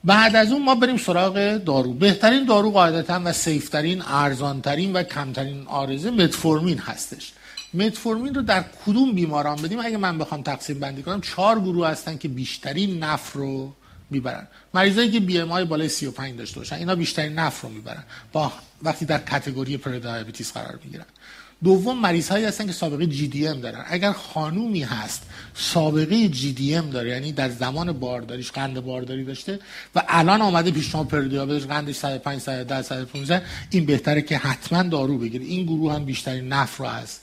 [0.04, 1.94] بعد از اون ما بریم سراغ دارو.
[1.94, 7.34] بهترین دارو قاعدتا و safe ترین ارزانترین و کمترین عارضه متفورمین هستش.
[7.74, 12.18] متفورمین رو در کدوم بیماران بدیم؟ اگه من بخوام تقسیم بندی کنم چهار گروه هستن
[12.18, 13.74] که بیشترین نفع رو
[14.10, 14.48] می‌برن.
[14.74, 18.04] مریضایی که BMI بالای 35 داشته باشن اینا بیشترین نفع رو می‌برن.
[18.32, 18.52] با
[18.84, 21.06] وقتی در category prediabetes قرار می‌گیرن.
[21.64, 23.86] دوم مریض هایی هستن که سابقه GDM دارن.
[23.88, 25.24] اگر خانومی هست
[25.54, 29.60] سابقه GDM داره یعنی در زمان بارداریش قند بارداری داشته
[29.96, 35.18] و الان آمده پیش شما پردیابتش قندش 105 110 115 این بهتره که حتما دارو
[35.18, 35.46] بگیره.
[35.46, 37.20] این گروه هم بیشترین نفع رو از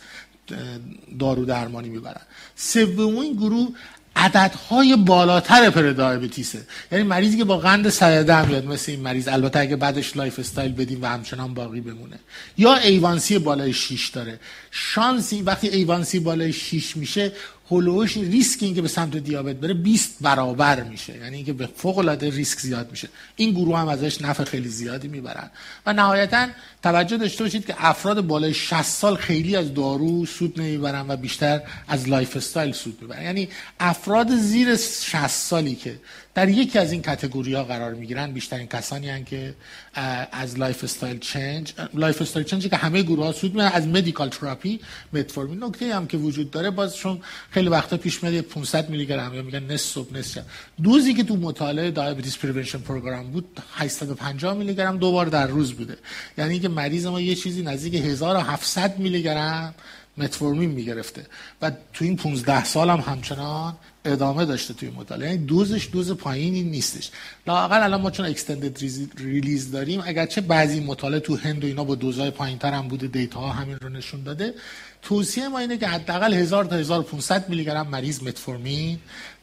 [1.18, 2.22] دارو درمانی می‌برن.
[2.56, 3.68] سومین گروه
[4.16, 9.28] عددهای بالاتر prediabetes ه یعنی مریضی که با قند 110 میاد مثل این مریض.
[9.28, 12.18] البته اگه بعدش lifestyle بدیم و همچنان باقی بمونه.
[12.58, 14.40] یا A1C بالای 6 داره.
[14.70, 17.32] شانسی وقتی A1C بالای 6 میشه
[17.70, 21.16] هلوش ریسک اینکه به سمت دیابت بره 20 برابر میشه.
[21.16, 23.08] یعنی اینکه به فوق العاده ریسک زیاد میشه.
[23.36, 25.50] این گروه هم ازش نفع خیلی زیادی می‌برن.
[25.86, 26.46] و نهایتا
[26.85, 31.61] توجه داشته باشید که افراد بالای 60 سال خیلی از دارو سود نمی‌برن و بیشتر
[31.89, 33.23] از lifestyle سود می‌برن.
[33.23, 33.48] یعنی
[33.81, 36.01] افراد زیر 60 سالی که
[36.35, 39.55] در یکی از این category ها قرار می‌گیرن بیشترین کسانی هستند که
[40.32, 43.73] از lifestyle change lifestyle change که همه گروه ها سود می‌برن.
[43.73, 44.80] از medical therapy
[45.12, 45.65] متفورمین.
[45.65, 47.20] نکته هم که وجود داره دوزشون
[47.51, 50.43] خیلی وقتا پیش میاد 500 میلی گرم یا میگن نصف صبح نصف
[50.82, 55.73] دوزی که تو مطالعه Diabetes Prevention Program بود 850 میلی گرم دو بار در روز
[55.73, 55.97] بوده.
[56.39, 59.74] یعنی که مریض ما یه چیزی نزدیک 1700 میلی گرم
[60.16, 61.26] متفورمین می‌گرفته.
[61.62, 66.62] و تو این 15 سال هم همچنان ادامه داشته توی مطالعه یعنی دوزش دوز پایینی
[66.62, 67.10] نیستش.
[67.46, 68.78] لااقل الان ما چون extended
[69.18, 73.40] release داریم اگرچه بعضی مطالعه تو هند و اینا با دوزهای پایینتر هم بوده data
[73.40, 74.55] ها همین رو نشون داده.
[75.02, 78.98] توصیه ما اینه که حداقل 1000 تا 1500 میلی گرم مریض متفورمین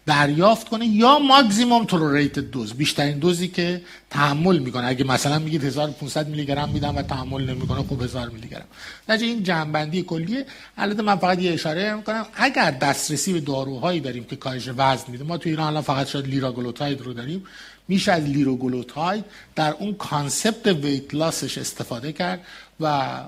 [0.06, 2.74] دریافت کنه یا maximum tolerated dose.
[2.73, 4.88] بیشترین دوزی که تحمل می‌کنه.
[4.88, 8.65] اگه مثلا میگید 1500 میلی گرم میدم و تحمل نمی‌کنه خب 1000 میلی گرم
[9.10, 10.45] نتیجه این جمع‌بندی کلیه
[10.78, 12.26] البته من فقط یه اشاره می‌کنم.
[12.34, 16.28] اگر دسترسی به داروهایی داریم که کاهش وزن میده ما تو ایران الان فقط شاید
[16.28, 17.44] liraglutide رو داریم.
[17.88, 19.26] میشه از liraglutide
[19.56, 22.40] در اون concept weight loss ش استفاده کرد
[22.80, 23.19] و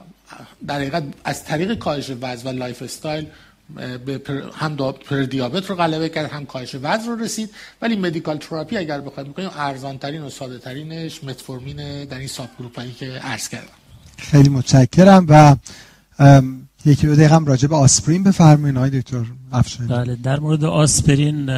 [0.67, 3.25] در حقیقت از طریق کاهش وزن و lifestyle
[4.05, 4.21] به
[4.53, 7.49] هم پر دیابت رو غلبه کرد هم کاهش وزن رو رسید.
[7.81, 12.95] ولی medical therapy اگر بخوایم بکنیم ارزان ترین و ساده ترینش متفورمین در این subgroup
[12.99, 13.67] که عرض کردم.
[14.17, 15.55] خیلی متشکرم و
[16.85, 19.89] یکی دو دقیقه هم راجع به آسپرین بفرمایید آقای دکتر افشاری.
[19.89, 21.49] بله در مورد آسپرین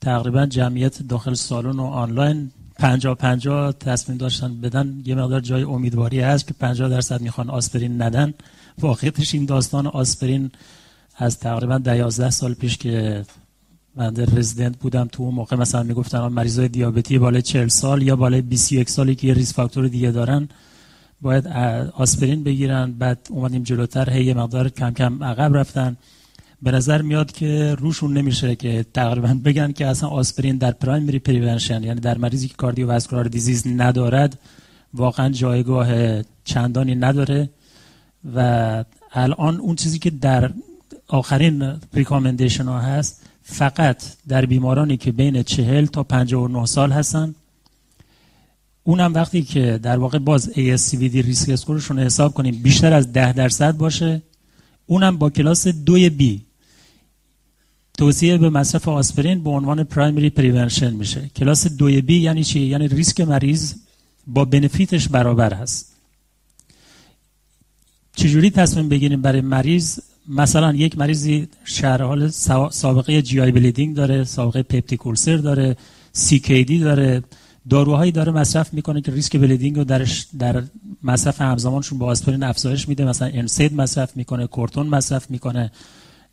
[0.00, 5.02] تقریبا جمعیت داخل سالن و آنلاین 50 50 تصمیم داشتن بدن.
[5.04, 8.34] یه مقدار جای امیدواری هست که 50 درصد می‌خوان آسپرین ندن.
[8.78, 10.50] واقعیتش این داستان آسپرین
[11.16, 13.24] از تقریبا ده 11 سال پیش که
[13.96, 18.16] من در رزیدنت بودم تو اون موقع مثلا می‌گفتن مریضای دیابتی بالای 40 سال یا
[18.16, 20.48] بالای 21 سالی که یه risk factor دیگه دارن
[21.20, 21.46] باید
[21.94, 22.92] آسپرین بگیرن.
[22.92, 25.96] بعد اومدیم جلوتر هی مقدار کم کم عقب رفتن.
[26.62, 31.82] به نظر میاد که روشون نمیشه که تقریبا بگن که اصلا آسپرین در primary prevention
[31.82, 34.38] یعنی در مریضی که cardiovascular disease ندارد
[34.94, 35.88] واقعا جایگاه
[36.44, 37.50] چندانی نداره.
[38.34, 40.50] و الان اون چیزی که در
[41.08, 43.22] آخرین recommendation ها هست.
[43.42, 47.34] فقط در بیمارانی که بین 40 تا 59 سال هستن
[48.84, 53.32] اونم وقتی که در واقع باز ASCVD risk score شون حساب کنیم بیشتر از 10
[53.32, 54.22] درصد باشه.
[54.86, 56.42] اونم با کلاس دوی B
[57.98, 61.30] توصیه به مصرف آسپرین به عنوان primary prevention میشه.
[61.36, 63.74] کلاس دوی B یعنی چی؟ یعنی ریسک مریض
[64.26, 65.92] با benefit ش برابر هست.
[68.16, 72.28] چجوری تصمیم بگیریم برای مریض؟ مثلا یک مریضی شهر
[72.70, 75.76] سابقه GI bleeding داره سابقه peptic ulcer داره
[76.12, 77.22] CKD داره
[77.70, 80.62] داروهایی داره مصرف می‌کنه که ریسک bleeding رو درش در
[81.02, 83.04] مصرف همزمانشون با آسپرین افزایش میده.
[83.04, 85.70] مثلا NSAID مصرف می‌کنه کورتون مصرف می‌کنه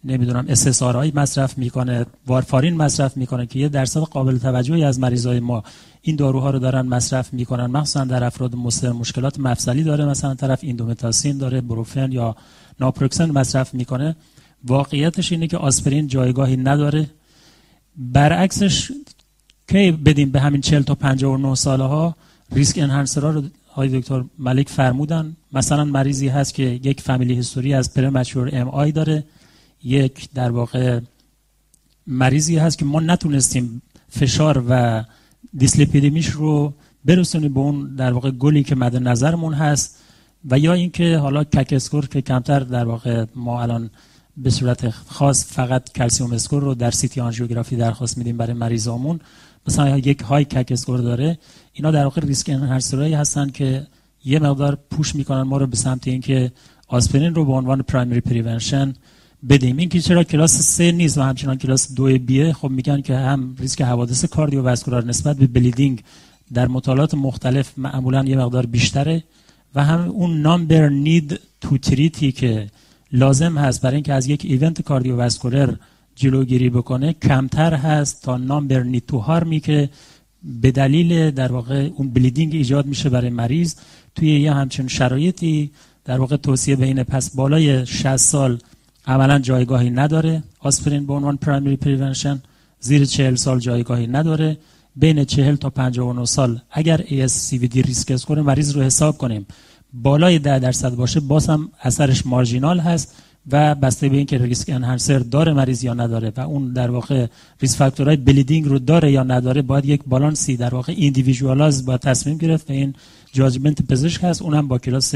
[0.03, 0.84] نمی‌دونم اس
[1.16, 5.64] مصرف می‌کنه وارفارین مصرف می‌کنه که یه درصد قابل توجهی از مریضای ما
[6.02, 7.66] این داروها رو دارن مصرف می‌کنن.
[7.66, 10.06] مخصوصا در افراد مشکلات مفصلی داره.
[10.06, 12.36] مثلا طرف ایندومتاسین داره بروفن یا
[12.80, 14.15] ناپروکسن مصرف می‌کنه.
[14.64, 17.10] واقعیتش اینه که آسپرین جایگاهی نداره.
[17.97, 18.91] برعکسش
[19.68, 22.15] کی بدیم به همین 40 تا 59 ساله ها
[22.51, 23.43] ریسک انهانسرها رو
[23.73, 25.35] های دکتر ملک فرمودن.
[25.53, 29.23] مثلا مریضی هست که یک فامیلی هیستوری از پرمچور ام آی داره.
[29.84, 30.99] یک در واقع
[32.07, 35.03] مریضی هست که ما نتونستیم فشار و
[35.57, 36.73] دیسلیپیدمیش رو
[37.06, 39.99] برسونیم به اون در واقع گلی که مد نظرمون هست.
[40.45, 43.90] و یا اینکه حالا CAC score که کمتر در واقع ما الان
[44.38, 49.20] به صورت خاص فقط calcium score رو در CT آنژیوگرافی درخواست میدیم برای مریضامون
[49.68, 51.38] مثلا یک high CAC score داره
[51.74, 53.88] اینا در واقع risk enhancer هایی هستن که
[54.26, 56.52] یه مقدار push می‌کنن ما رو به سمت اینکه
[56.88, 58.94] آسپرین رو به عنوان primary prevention
[59.49, 59.78] بدیم.
[59.78, 63.16] این که چرا کلاس سه نیست و همچنان کلاس دو B یه خب میگن که
[63.16, 66.03] هم ریسک حوادث cardiovascular نسبت به bleeding
[66.53, 69.24] در مطالعات مختلف معمولا یه مقدار بیشتره.
[69.76, 72.68] و هم اون number need to treat ی که
[73.12, 75.74] لازم هست برای اینکه از یک event cardiovascular
[76.16, 79.90] جلوگیری بکنه کمتر هست تا number need to harm ی که
[80.44, 83.76] به دلیل در واقع اون bleeding ایجاد میشه برای مریض
[84.16, 85.72] توی یه همچین شرایطی
[86.06, 88.58] در واقع توصیه بین پس بالای 60 سال
[89.08, 90.44] عملا جایگاهی نداره.
[90.60, 92.41] آسپرین به عنوان primary prevention
[92.80, 94.58] زیر 40 سال جایگاهی نداره.
[94.95, 96.60] بین 40 تا 59 سال.
[96.72, 99.48] اگر ASCVD risk score مریض رو حساب کنیم
[99.94, 103.16] بالای 10 درصد باشه باز هم اثرش marginal هست
[103.52, 107.28] و بسته به اینکه risk enhancer داره مریض یا نداره و اون در واقع
[107.61, 111.98] risk factor های bleeding رو داره یا نداره باید یک بالانسی در واقع individualize با
[111.98, 112.95] تصمیم گرفت و این
[113.34, 114.41] judgment پزشک هست.
[114.41, 115.16] اونم با کلاس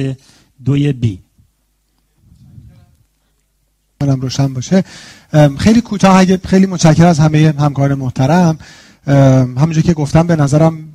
[0.66, 1.20] دوی B
[4.02, 4.84] کنم روشن باشه.
[5.58, 6.38] خیلی کوتاه.
[6.38, 8.58] خیلی متشکر از همه همکار محترم.
[9.08, 10.94] همونجور که گفتم به نظرم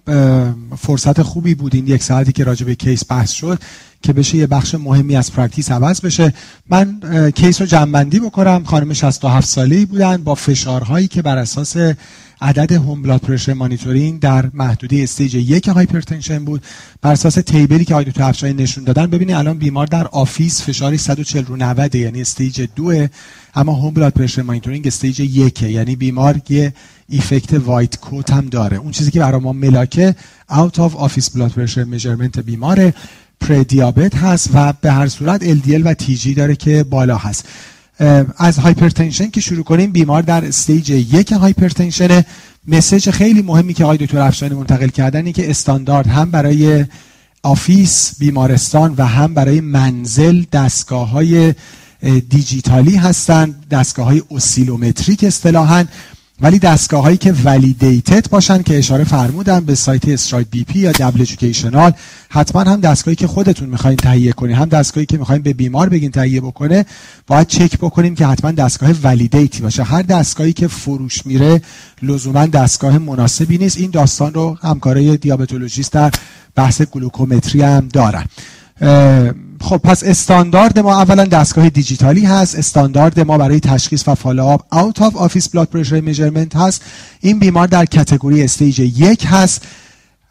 [0.78, 3.58] فرصت خوبی بود این یک ساعتی که راجع به case بحث شد.
[4.02, 6.34] که بشه یه بخش مهمی از practice عوض بشه.
[6.70, 7.00] من
[7.34, 8.64] case رو جمع‌بندی بکنم.
[8.64, 11.76] خانم 67 ساله ای بودن با فشارهایی که بر اساس
[12.40, 16.62] عدد home blood pressure monitoring در محدوده stage یک hypertension بود.
[17.02, 20.62] بر اساس table ی که آقای دکتر افشاری نشون دادن ببینید الان بیمار در office
[20.62, 23.06] فشاری 140 رو 90 یعنی stage دو
[23.54, 26.72] اما home blood pressure monitoring stage یک یعنی بیمار یه
[27.08, 28.76] effect white coat هم داره.
[28.76, 30.14] اون چیزی که برای ما ملاکه
[30.50, 32.94] out of office blood pressure measurement بیماره.
[33.40, 37.44] پردیابت هست و به هر صورت LDL و TG داره که بالا هست.
[38.36, 42.24] از hypertension که شروع کنیم بیمار در stage یک hypertension
[42.68, 46.84] message خیلی مهمی که آقای دکتر افشاری منتقل کردن این که استاندارد هم برای
[47.42, 51.54] office بیمارستان و هم برای منزل دستگاه های
[52.28, 55.84] دیجیتالی هستند دستگاه های oscillometric اصطلاحاً.
[56.40, 61.20] ولی دستگاه هایی که validated باشن که اشاره فرمودن به سایت STRIDE BP یا دبل
[61.20, 61.92] ایژوکیشنال
[62.28, 66.10] حتما هم دستگاهی که خودتون می‌خواین تهیه کنید هم دستگاهی که می‌خواین به بیمار بگین
[66.10, 66.86] تهیه بکنه
[67.26, 69.82] باید چک بکنیم که حتما دستگاه validate ی باشه.
[69.82, 71.62] هر دستگاهی که فروش میره
[72.02, 73.76] لزوما دستگاه مناسبی نیست.
[73.76, 76.10] این داستان رو همکارای دیابتولوژیست در
[76.54, 78.24] بحث گلوکومتری هم دارن.
[79.60, 85.02] خب پس استاندارد ما اولا دستگاه دیجیتالی هست استاندارد ما برای تشخیص و follow-up out
[85.02, 86.82] of office blood pressure measurement هست.
[87.20, 89.62] این بیمار در category stage یک هست.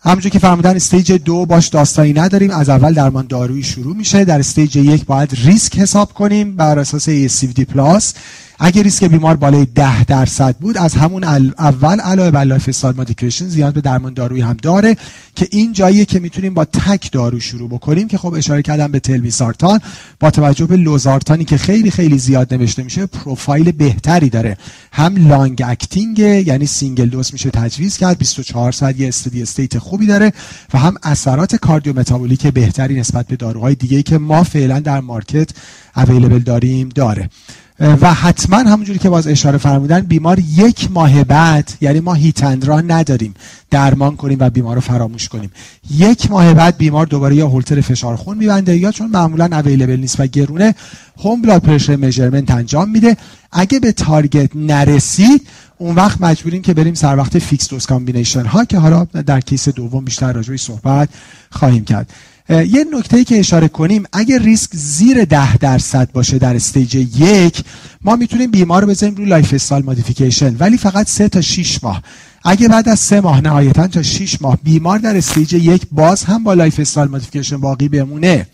[0.02, 2.52] همونجور که فرمودن stage دو باهاش داستانی نداریم.
[2.52, 4.26] از اول درمان دارویی شروع میشه.
[4.26, 8.14] در stage یک باید ریسک حساب کنیم بر اساس ASCVD Plus
[8.60, 13.74] اگر ریسک بیمار بالای ده درصد بود از همون اول علاوه بر lifestyle modification نیاز
[13.74, 14.98] به درمان دارویی هم داره
[15.36, 19.00] که این جاییه که می‌تونیم با تک دارو شروع بکنیم که خب اشاره کردم به
[19.00, 19.80] تلمیسارتان
[20.20, 24.58] با توجه به لوزارتانی که خیلی خیلی زیاد نوشته میشه پروفایل بهتری داره.
[24.92, 30.06] هم long acting یعنی single dose میشه تجویز کرد 24 ساعت یه steady state خوبی
[30.06, 30.34] داره
[30.74, 35.50] و هم اثرات cardiometabolic بهتری نسبت به داروهای دیگه که ما فعلا در market
[35.96, 37.30] available داریم داره.
[37.80, 42.66] و حتما همونجوری که باز اشاره فرمودن بیمار یک ماه بعد یعنی ما hit and
[42.66, 43.34] run نداریم
[43.72, 45.52] درمان کنیم و بیمار رو فراموش کنیم.
[45.92, 50.20] یک ماه بعد بیمار دوباره یا هولتر فشار خون میبنده یا چون معمولا available نیست
[50.20, 50.76] و گرونه
[51.18, 53.18] home blood pressure measurement انجام میده.
[53.52, 55.48] اگه به target نرسید
[55.78, 59.70] اون وقت مجبوریم که بریم سر وقت fixed dose combination ها که حالا در case
[59.70, 61.10] دوم بیشتر راجعش صحبت
[61.52, 62.14] خواهیم کرد.
[62.50, 67.64] یه نکته که اشاره کنیم اگر ریسک زیر ده درصد باشه در stage یک
[68.02, 70.56] ما می‌تونیم بیمار رو بذاریم روی lifestyle modification.
[70.60, 72.04] ولی فقط سه تا 6 ماه.
[72.44, 76.44] اگه بعد از سه ماه نهایتا تا 6 ماه بیمار در stage یک باز هم
[76.44, 78.48] با lifestyle modification باقی بمونه.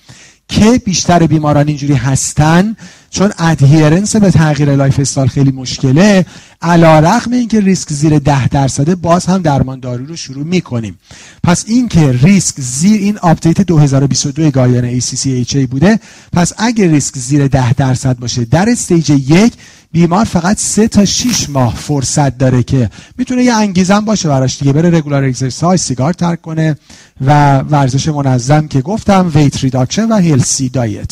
[0.47, 2.75] که بیشتر بیماران اینجوری هستن
[3.13, 6.25] چون adherence به تغییر lifestyle خیلی مشکله
[6.61, 10.99] علی‌رغم این که ریسک زیر ده درصده باز هم درمان دارو رو شروع می‌کنیم.
[11.43, 15.99] پس این که ریسک زیر این update 2022 guideline ACC/AHA بوده
[16.33, 19.53] پس اگر ریسک زیر ده درصد باشه در stage یک
[19.91, 24.73] بیمار فقط سه تا 6 ماه فرصت داره که می‌تونه یه انگیزم باشه براش دیگه
[24.73, 26.75] بره regular exercise سیگار ترک کنه
[27.21, 31.11] و ورزش منظم که گفتم weight reduction و healthy diet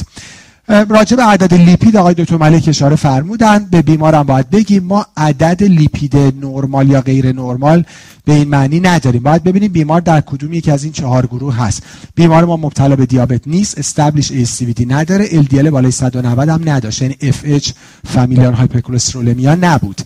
[0.67, 5.63] راجع به عدد لیپید آقای دکتر ملک اشاره فرمودن به بیمارم باید بگیم ما عدد
[5.63, 7.83] لیپید نرمال یا غیر نرمال
[8.25, 9.23] به این معنی نداریم.
[9.23, 11.83] باید ببینیم بیمار در کدوم یکی از این چهار گروه هست.
[12.15, 17.01] بیمار ما مبتلا به دیابت نیست استابلیش ACVD نداره LDL بالای 190 هم نداشت.
[17.01, 17.71] یعنی FH
[18.05, 20.01] فامیلیار هایپرکولسترولمیا نبود.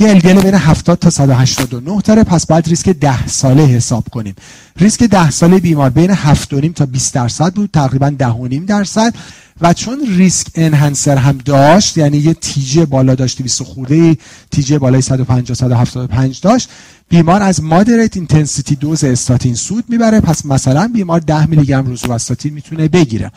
[0.00, 4.34] یه LDL بین 70 تا 189 داره پس باید ریسک 10 ساله حساب کنیم.
[4.76, 8.14] ریسک 10 ساله بیمار بین 7.5 تا 20 درصد بود تقریبا
[8.50, 9.14] 10.5 درصد.
[9.60, 14.16] و چون ریسک انهانسر هم داشت یعنی یه تیجه بالا داشت 200 خورده
[14.50, 16.68] TG بالای 150 175 داشت
[17.08, 22.12] بیمار از moderate intensity dose استاتین سود می‌بره پس مثلا بیمار 10 میلی گرم روزو
[22.12, 23.32] استاتین می‌تونه بگیره.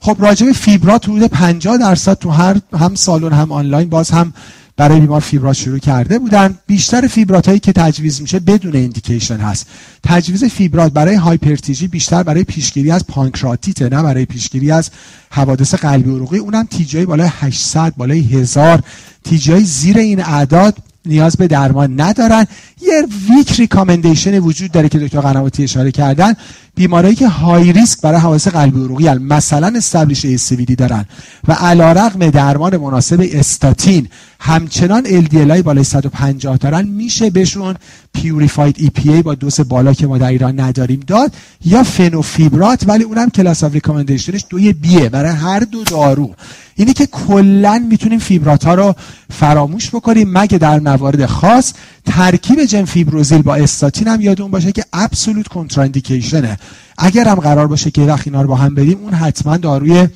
[0.00, 4.32] خب راجع به فیبرات حدود 50 درصد تو هر هم سالن هم آنلاین باز هم
[4.78, 6.58] برای بیمار فیبرات شروع کرده بودن.
[6.66, 9.66] بیشتر فیبرات هایی که تجویز میشه بدون indication هست.
[10.02, 14.90] تجویز فیبرات برای hyper TG بیشتر برای پیشگیری از پانکراتیته نه برای پیشگیری از
[15.30, 16.38] حوادث قلبی عروقی.
[16.38, 18.82] اونم TG بالای 800 بالای 1000
[19.24, 20.76] TG زیر این اعداد
[21.06, 22.46] نیاز به درمان ندارن.
[22.80, 26.34] یه weak recommendation وجود داره که دکتر قنواتی اشاره کردن.
[26.78, 31.04] بیمارایی که high risk برای حوادث قلبی عروقی مثلا established ASCVD دارن
[31.48, 34.08] و علیرغم درمان مناسب استاتین.
[34.40, 36.86] همچنان LDL های بالای 150 دارن.
[36.86, 37.76] میشه بهشون
[38.12, 41.32] purified EPA با دوز بالا که ما در ایران نداریم داد
[41.64, 46.34] یا فنوفیبرات ولی اونم class of recommendation ش دوی B ه برای هر دو دارو.
[46.74, 48.94] اینی که کلا می‌تونیم فیبرات ها رو
[49.30, 50.38] فراموش بکنیم.
[50.38, 51.72] مگه در موارد خاص
[52.06, 56.56] ترکیب جن فیبروزیل با استاتین هم یادتون باشه که absolute contraindication ه
[56.98, 60.08] اگر هم قرار باشه یه وقت اینا رو با هم بدیم اون حتما داروی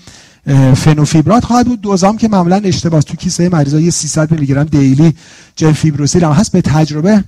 [0.76, 1.80] فنوفیبرات خواهد بود.
[1.80, 5.14] دوزام که معمولا اشتباه تو کیسه مریضا یه 300 میلی گرم daily
[5.56, 6.52] جن فیبروزیل هم هست.
[6.52, 7.24] به تجربه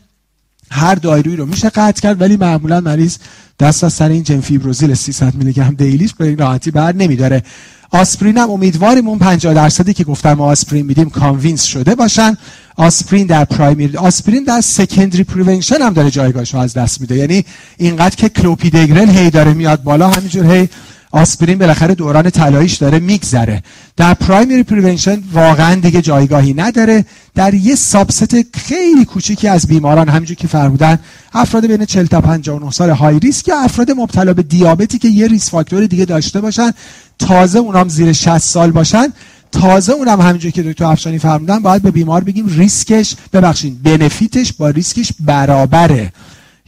[0.71, 3.17] هر دارویی رو میشه قطع کرد ولی معمولا مریض
[3.61, 6.95] دست از سر این جن فیبروزیل 300 میلی گرم daily ش به این راحتی بر
[6.95, 7.43] نمیداره.
[7.91, 12.37] آسپرین هم امیدواریم اون 50 درصدی که گفتم آسپرین میدیم convince شده باشن.
[12.77, 17.17] آسپرین در primary آسپرین در secondary prevention هم داره جایگاهش از دست میده.
[17.17, 17.45] یعنی
[17.77, 20.69] اینقدر که کلوپیدگرل هی داره میاد بالا همینجور هی
[21.15, 23.63] آسپرین بالاخره دوران طلاییش داره میگذره.
[23.97, 27.05] در primary prevention واقعا دیگه جایگاهی نداره.
[27.35, 30.99] در یه subset خیلی کوچیکی از بیماران همینجور که فرمودن
[31.33, 35.27] افراد بین 40 تا 59 سال high risk یا افراد مبتلا به دیابتی که یه
[35.27, 36.71] risk factor دیگه داشته باشن
[37.19, 39.13] تازه اونام زیر 60 سال باشن.
[39.61, 44.53] تازه اونم همینجور که دکتر افشانی فرمودن باید به بیمار بگیم ریسکش ببخشید benefit ش
[44.53, 46.13] با ریسکش برابره.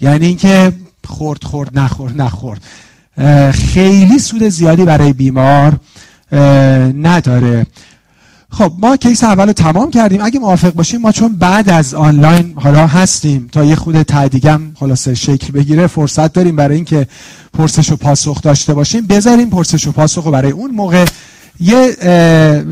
[0.00, 0.72] یعنی اینکه
[1.06, 2.62] خورد خورد نخورد نخورد.
[3.52, 5.76] خیلی سود زیادی برای بیمار
[7.02, 7.66] نداره.
[8.50, 10.20] خب ما case اول رو تمام کردیم.
[10.24, 15.14] اگه موافق باشیم ما چون بعد از آنلاین حالا هستیم تا یه خود تعدیگم خلاصه
[15.14, 17.06] شکل بگیره فرصت داریم برای اینکه
[17.52, 19.06] پرسش و پاسخ داشته باشیم.
[19.06, 21.04] بذاریم پرسش و پاسخ رو برای اون موقع
[21.60, 21.96] یه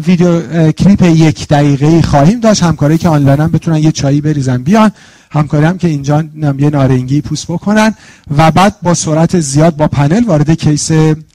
[0.07, 2.63] ویدیو کلیپ یک دقیقه خواهیم داشت.
[2.63, 4.93] همکاری که آنلاین هم بتونن یه چایی بریزن بیان.
[5.31, 6.25] همکاری هم که اینجا
[6.59, 7.95] یه نارنگی پوست بکنن.
[8.37, 10.93] و بعد با سرعت زیاد با پنل وارد کیس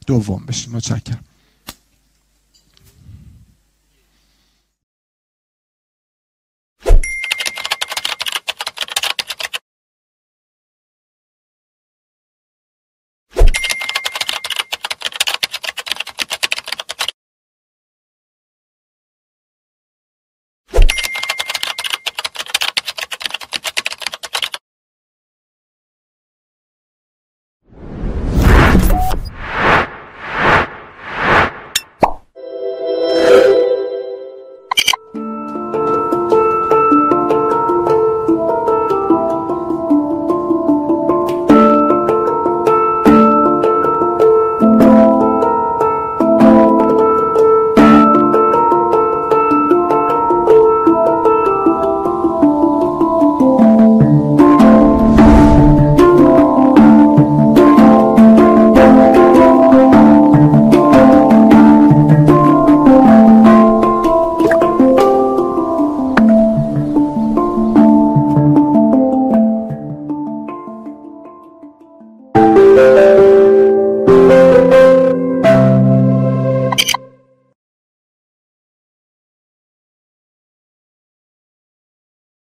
[0.07, 0.73] دوم بشیم.
[0.73, 1.19] متشکرم.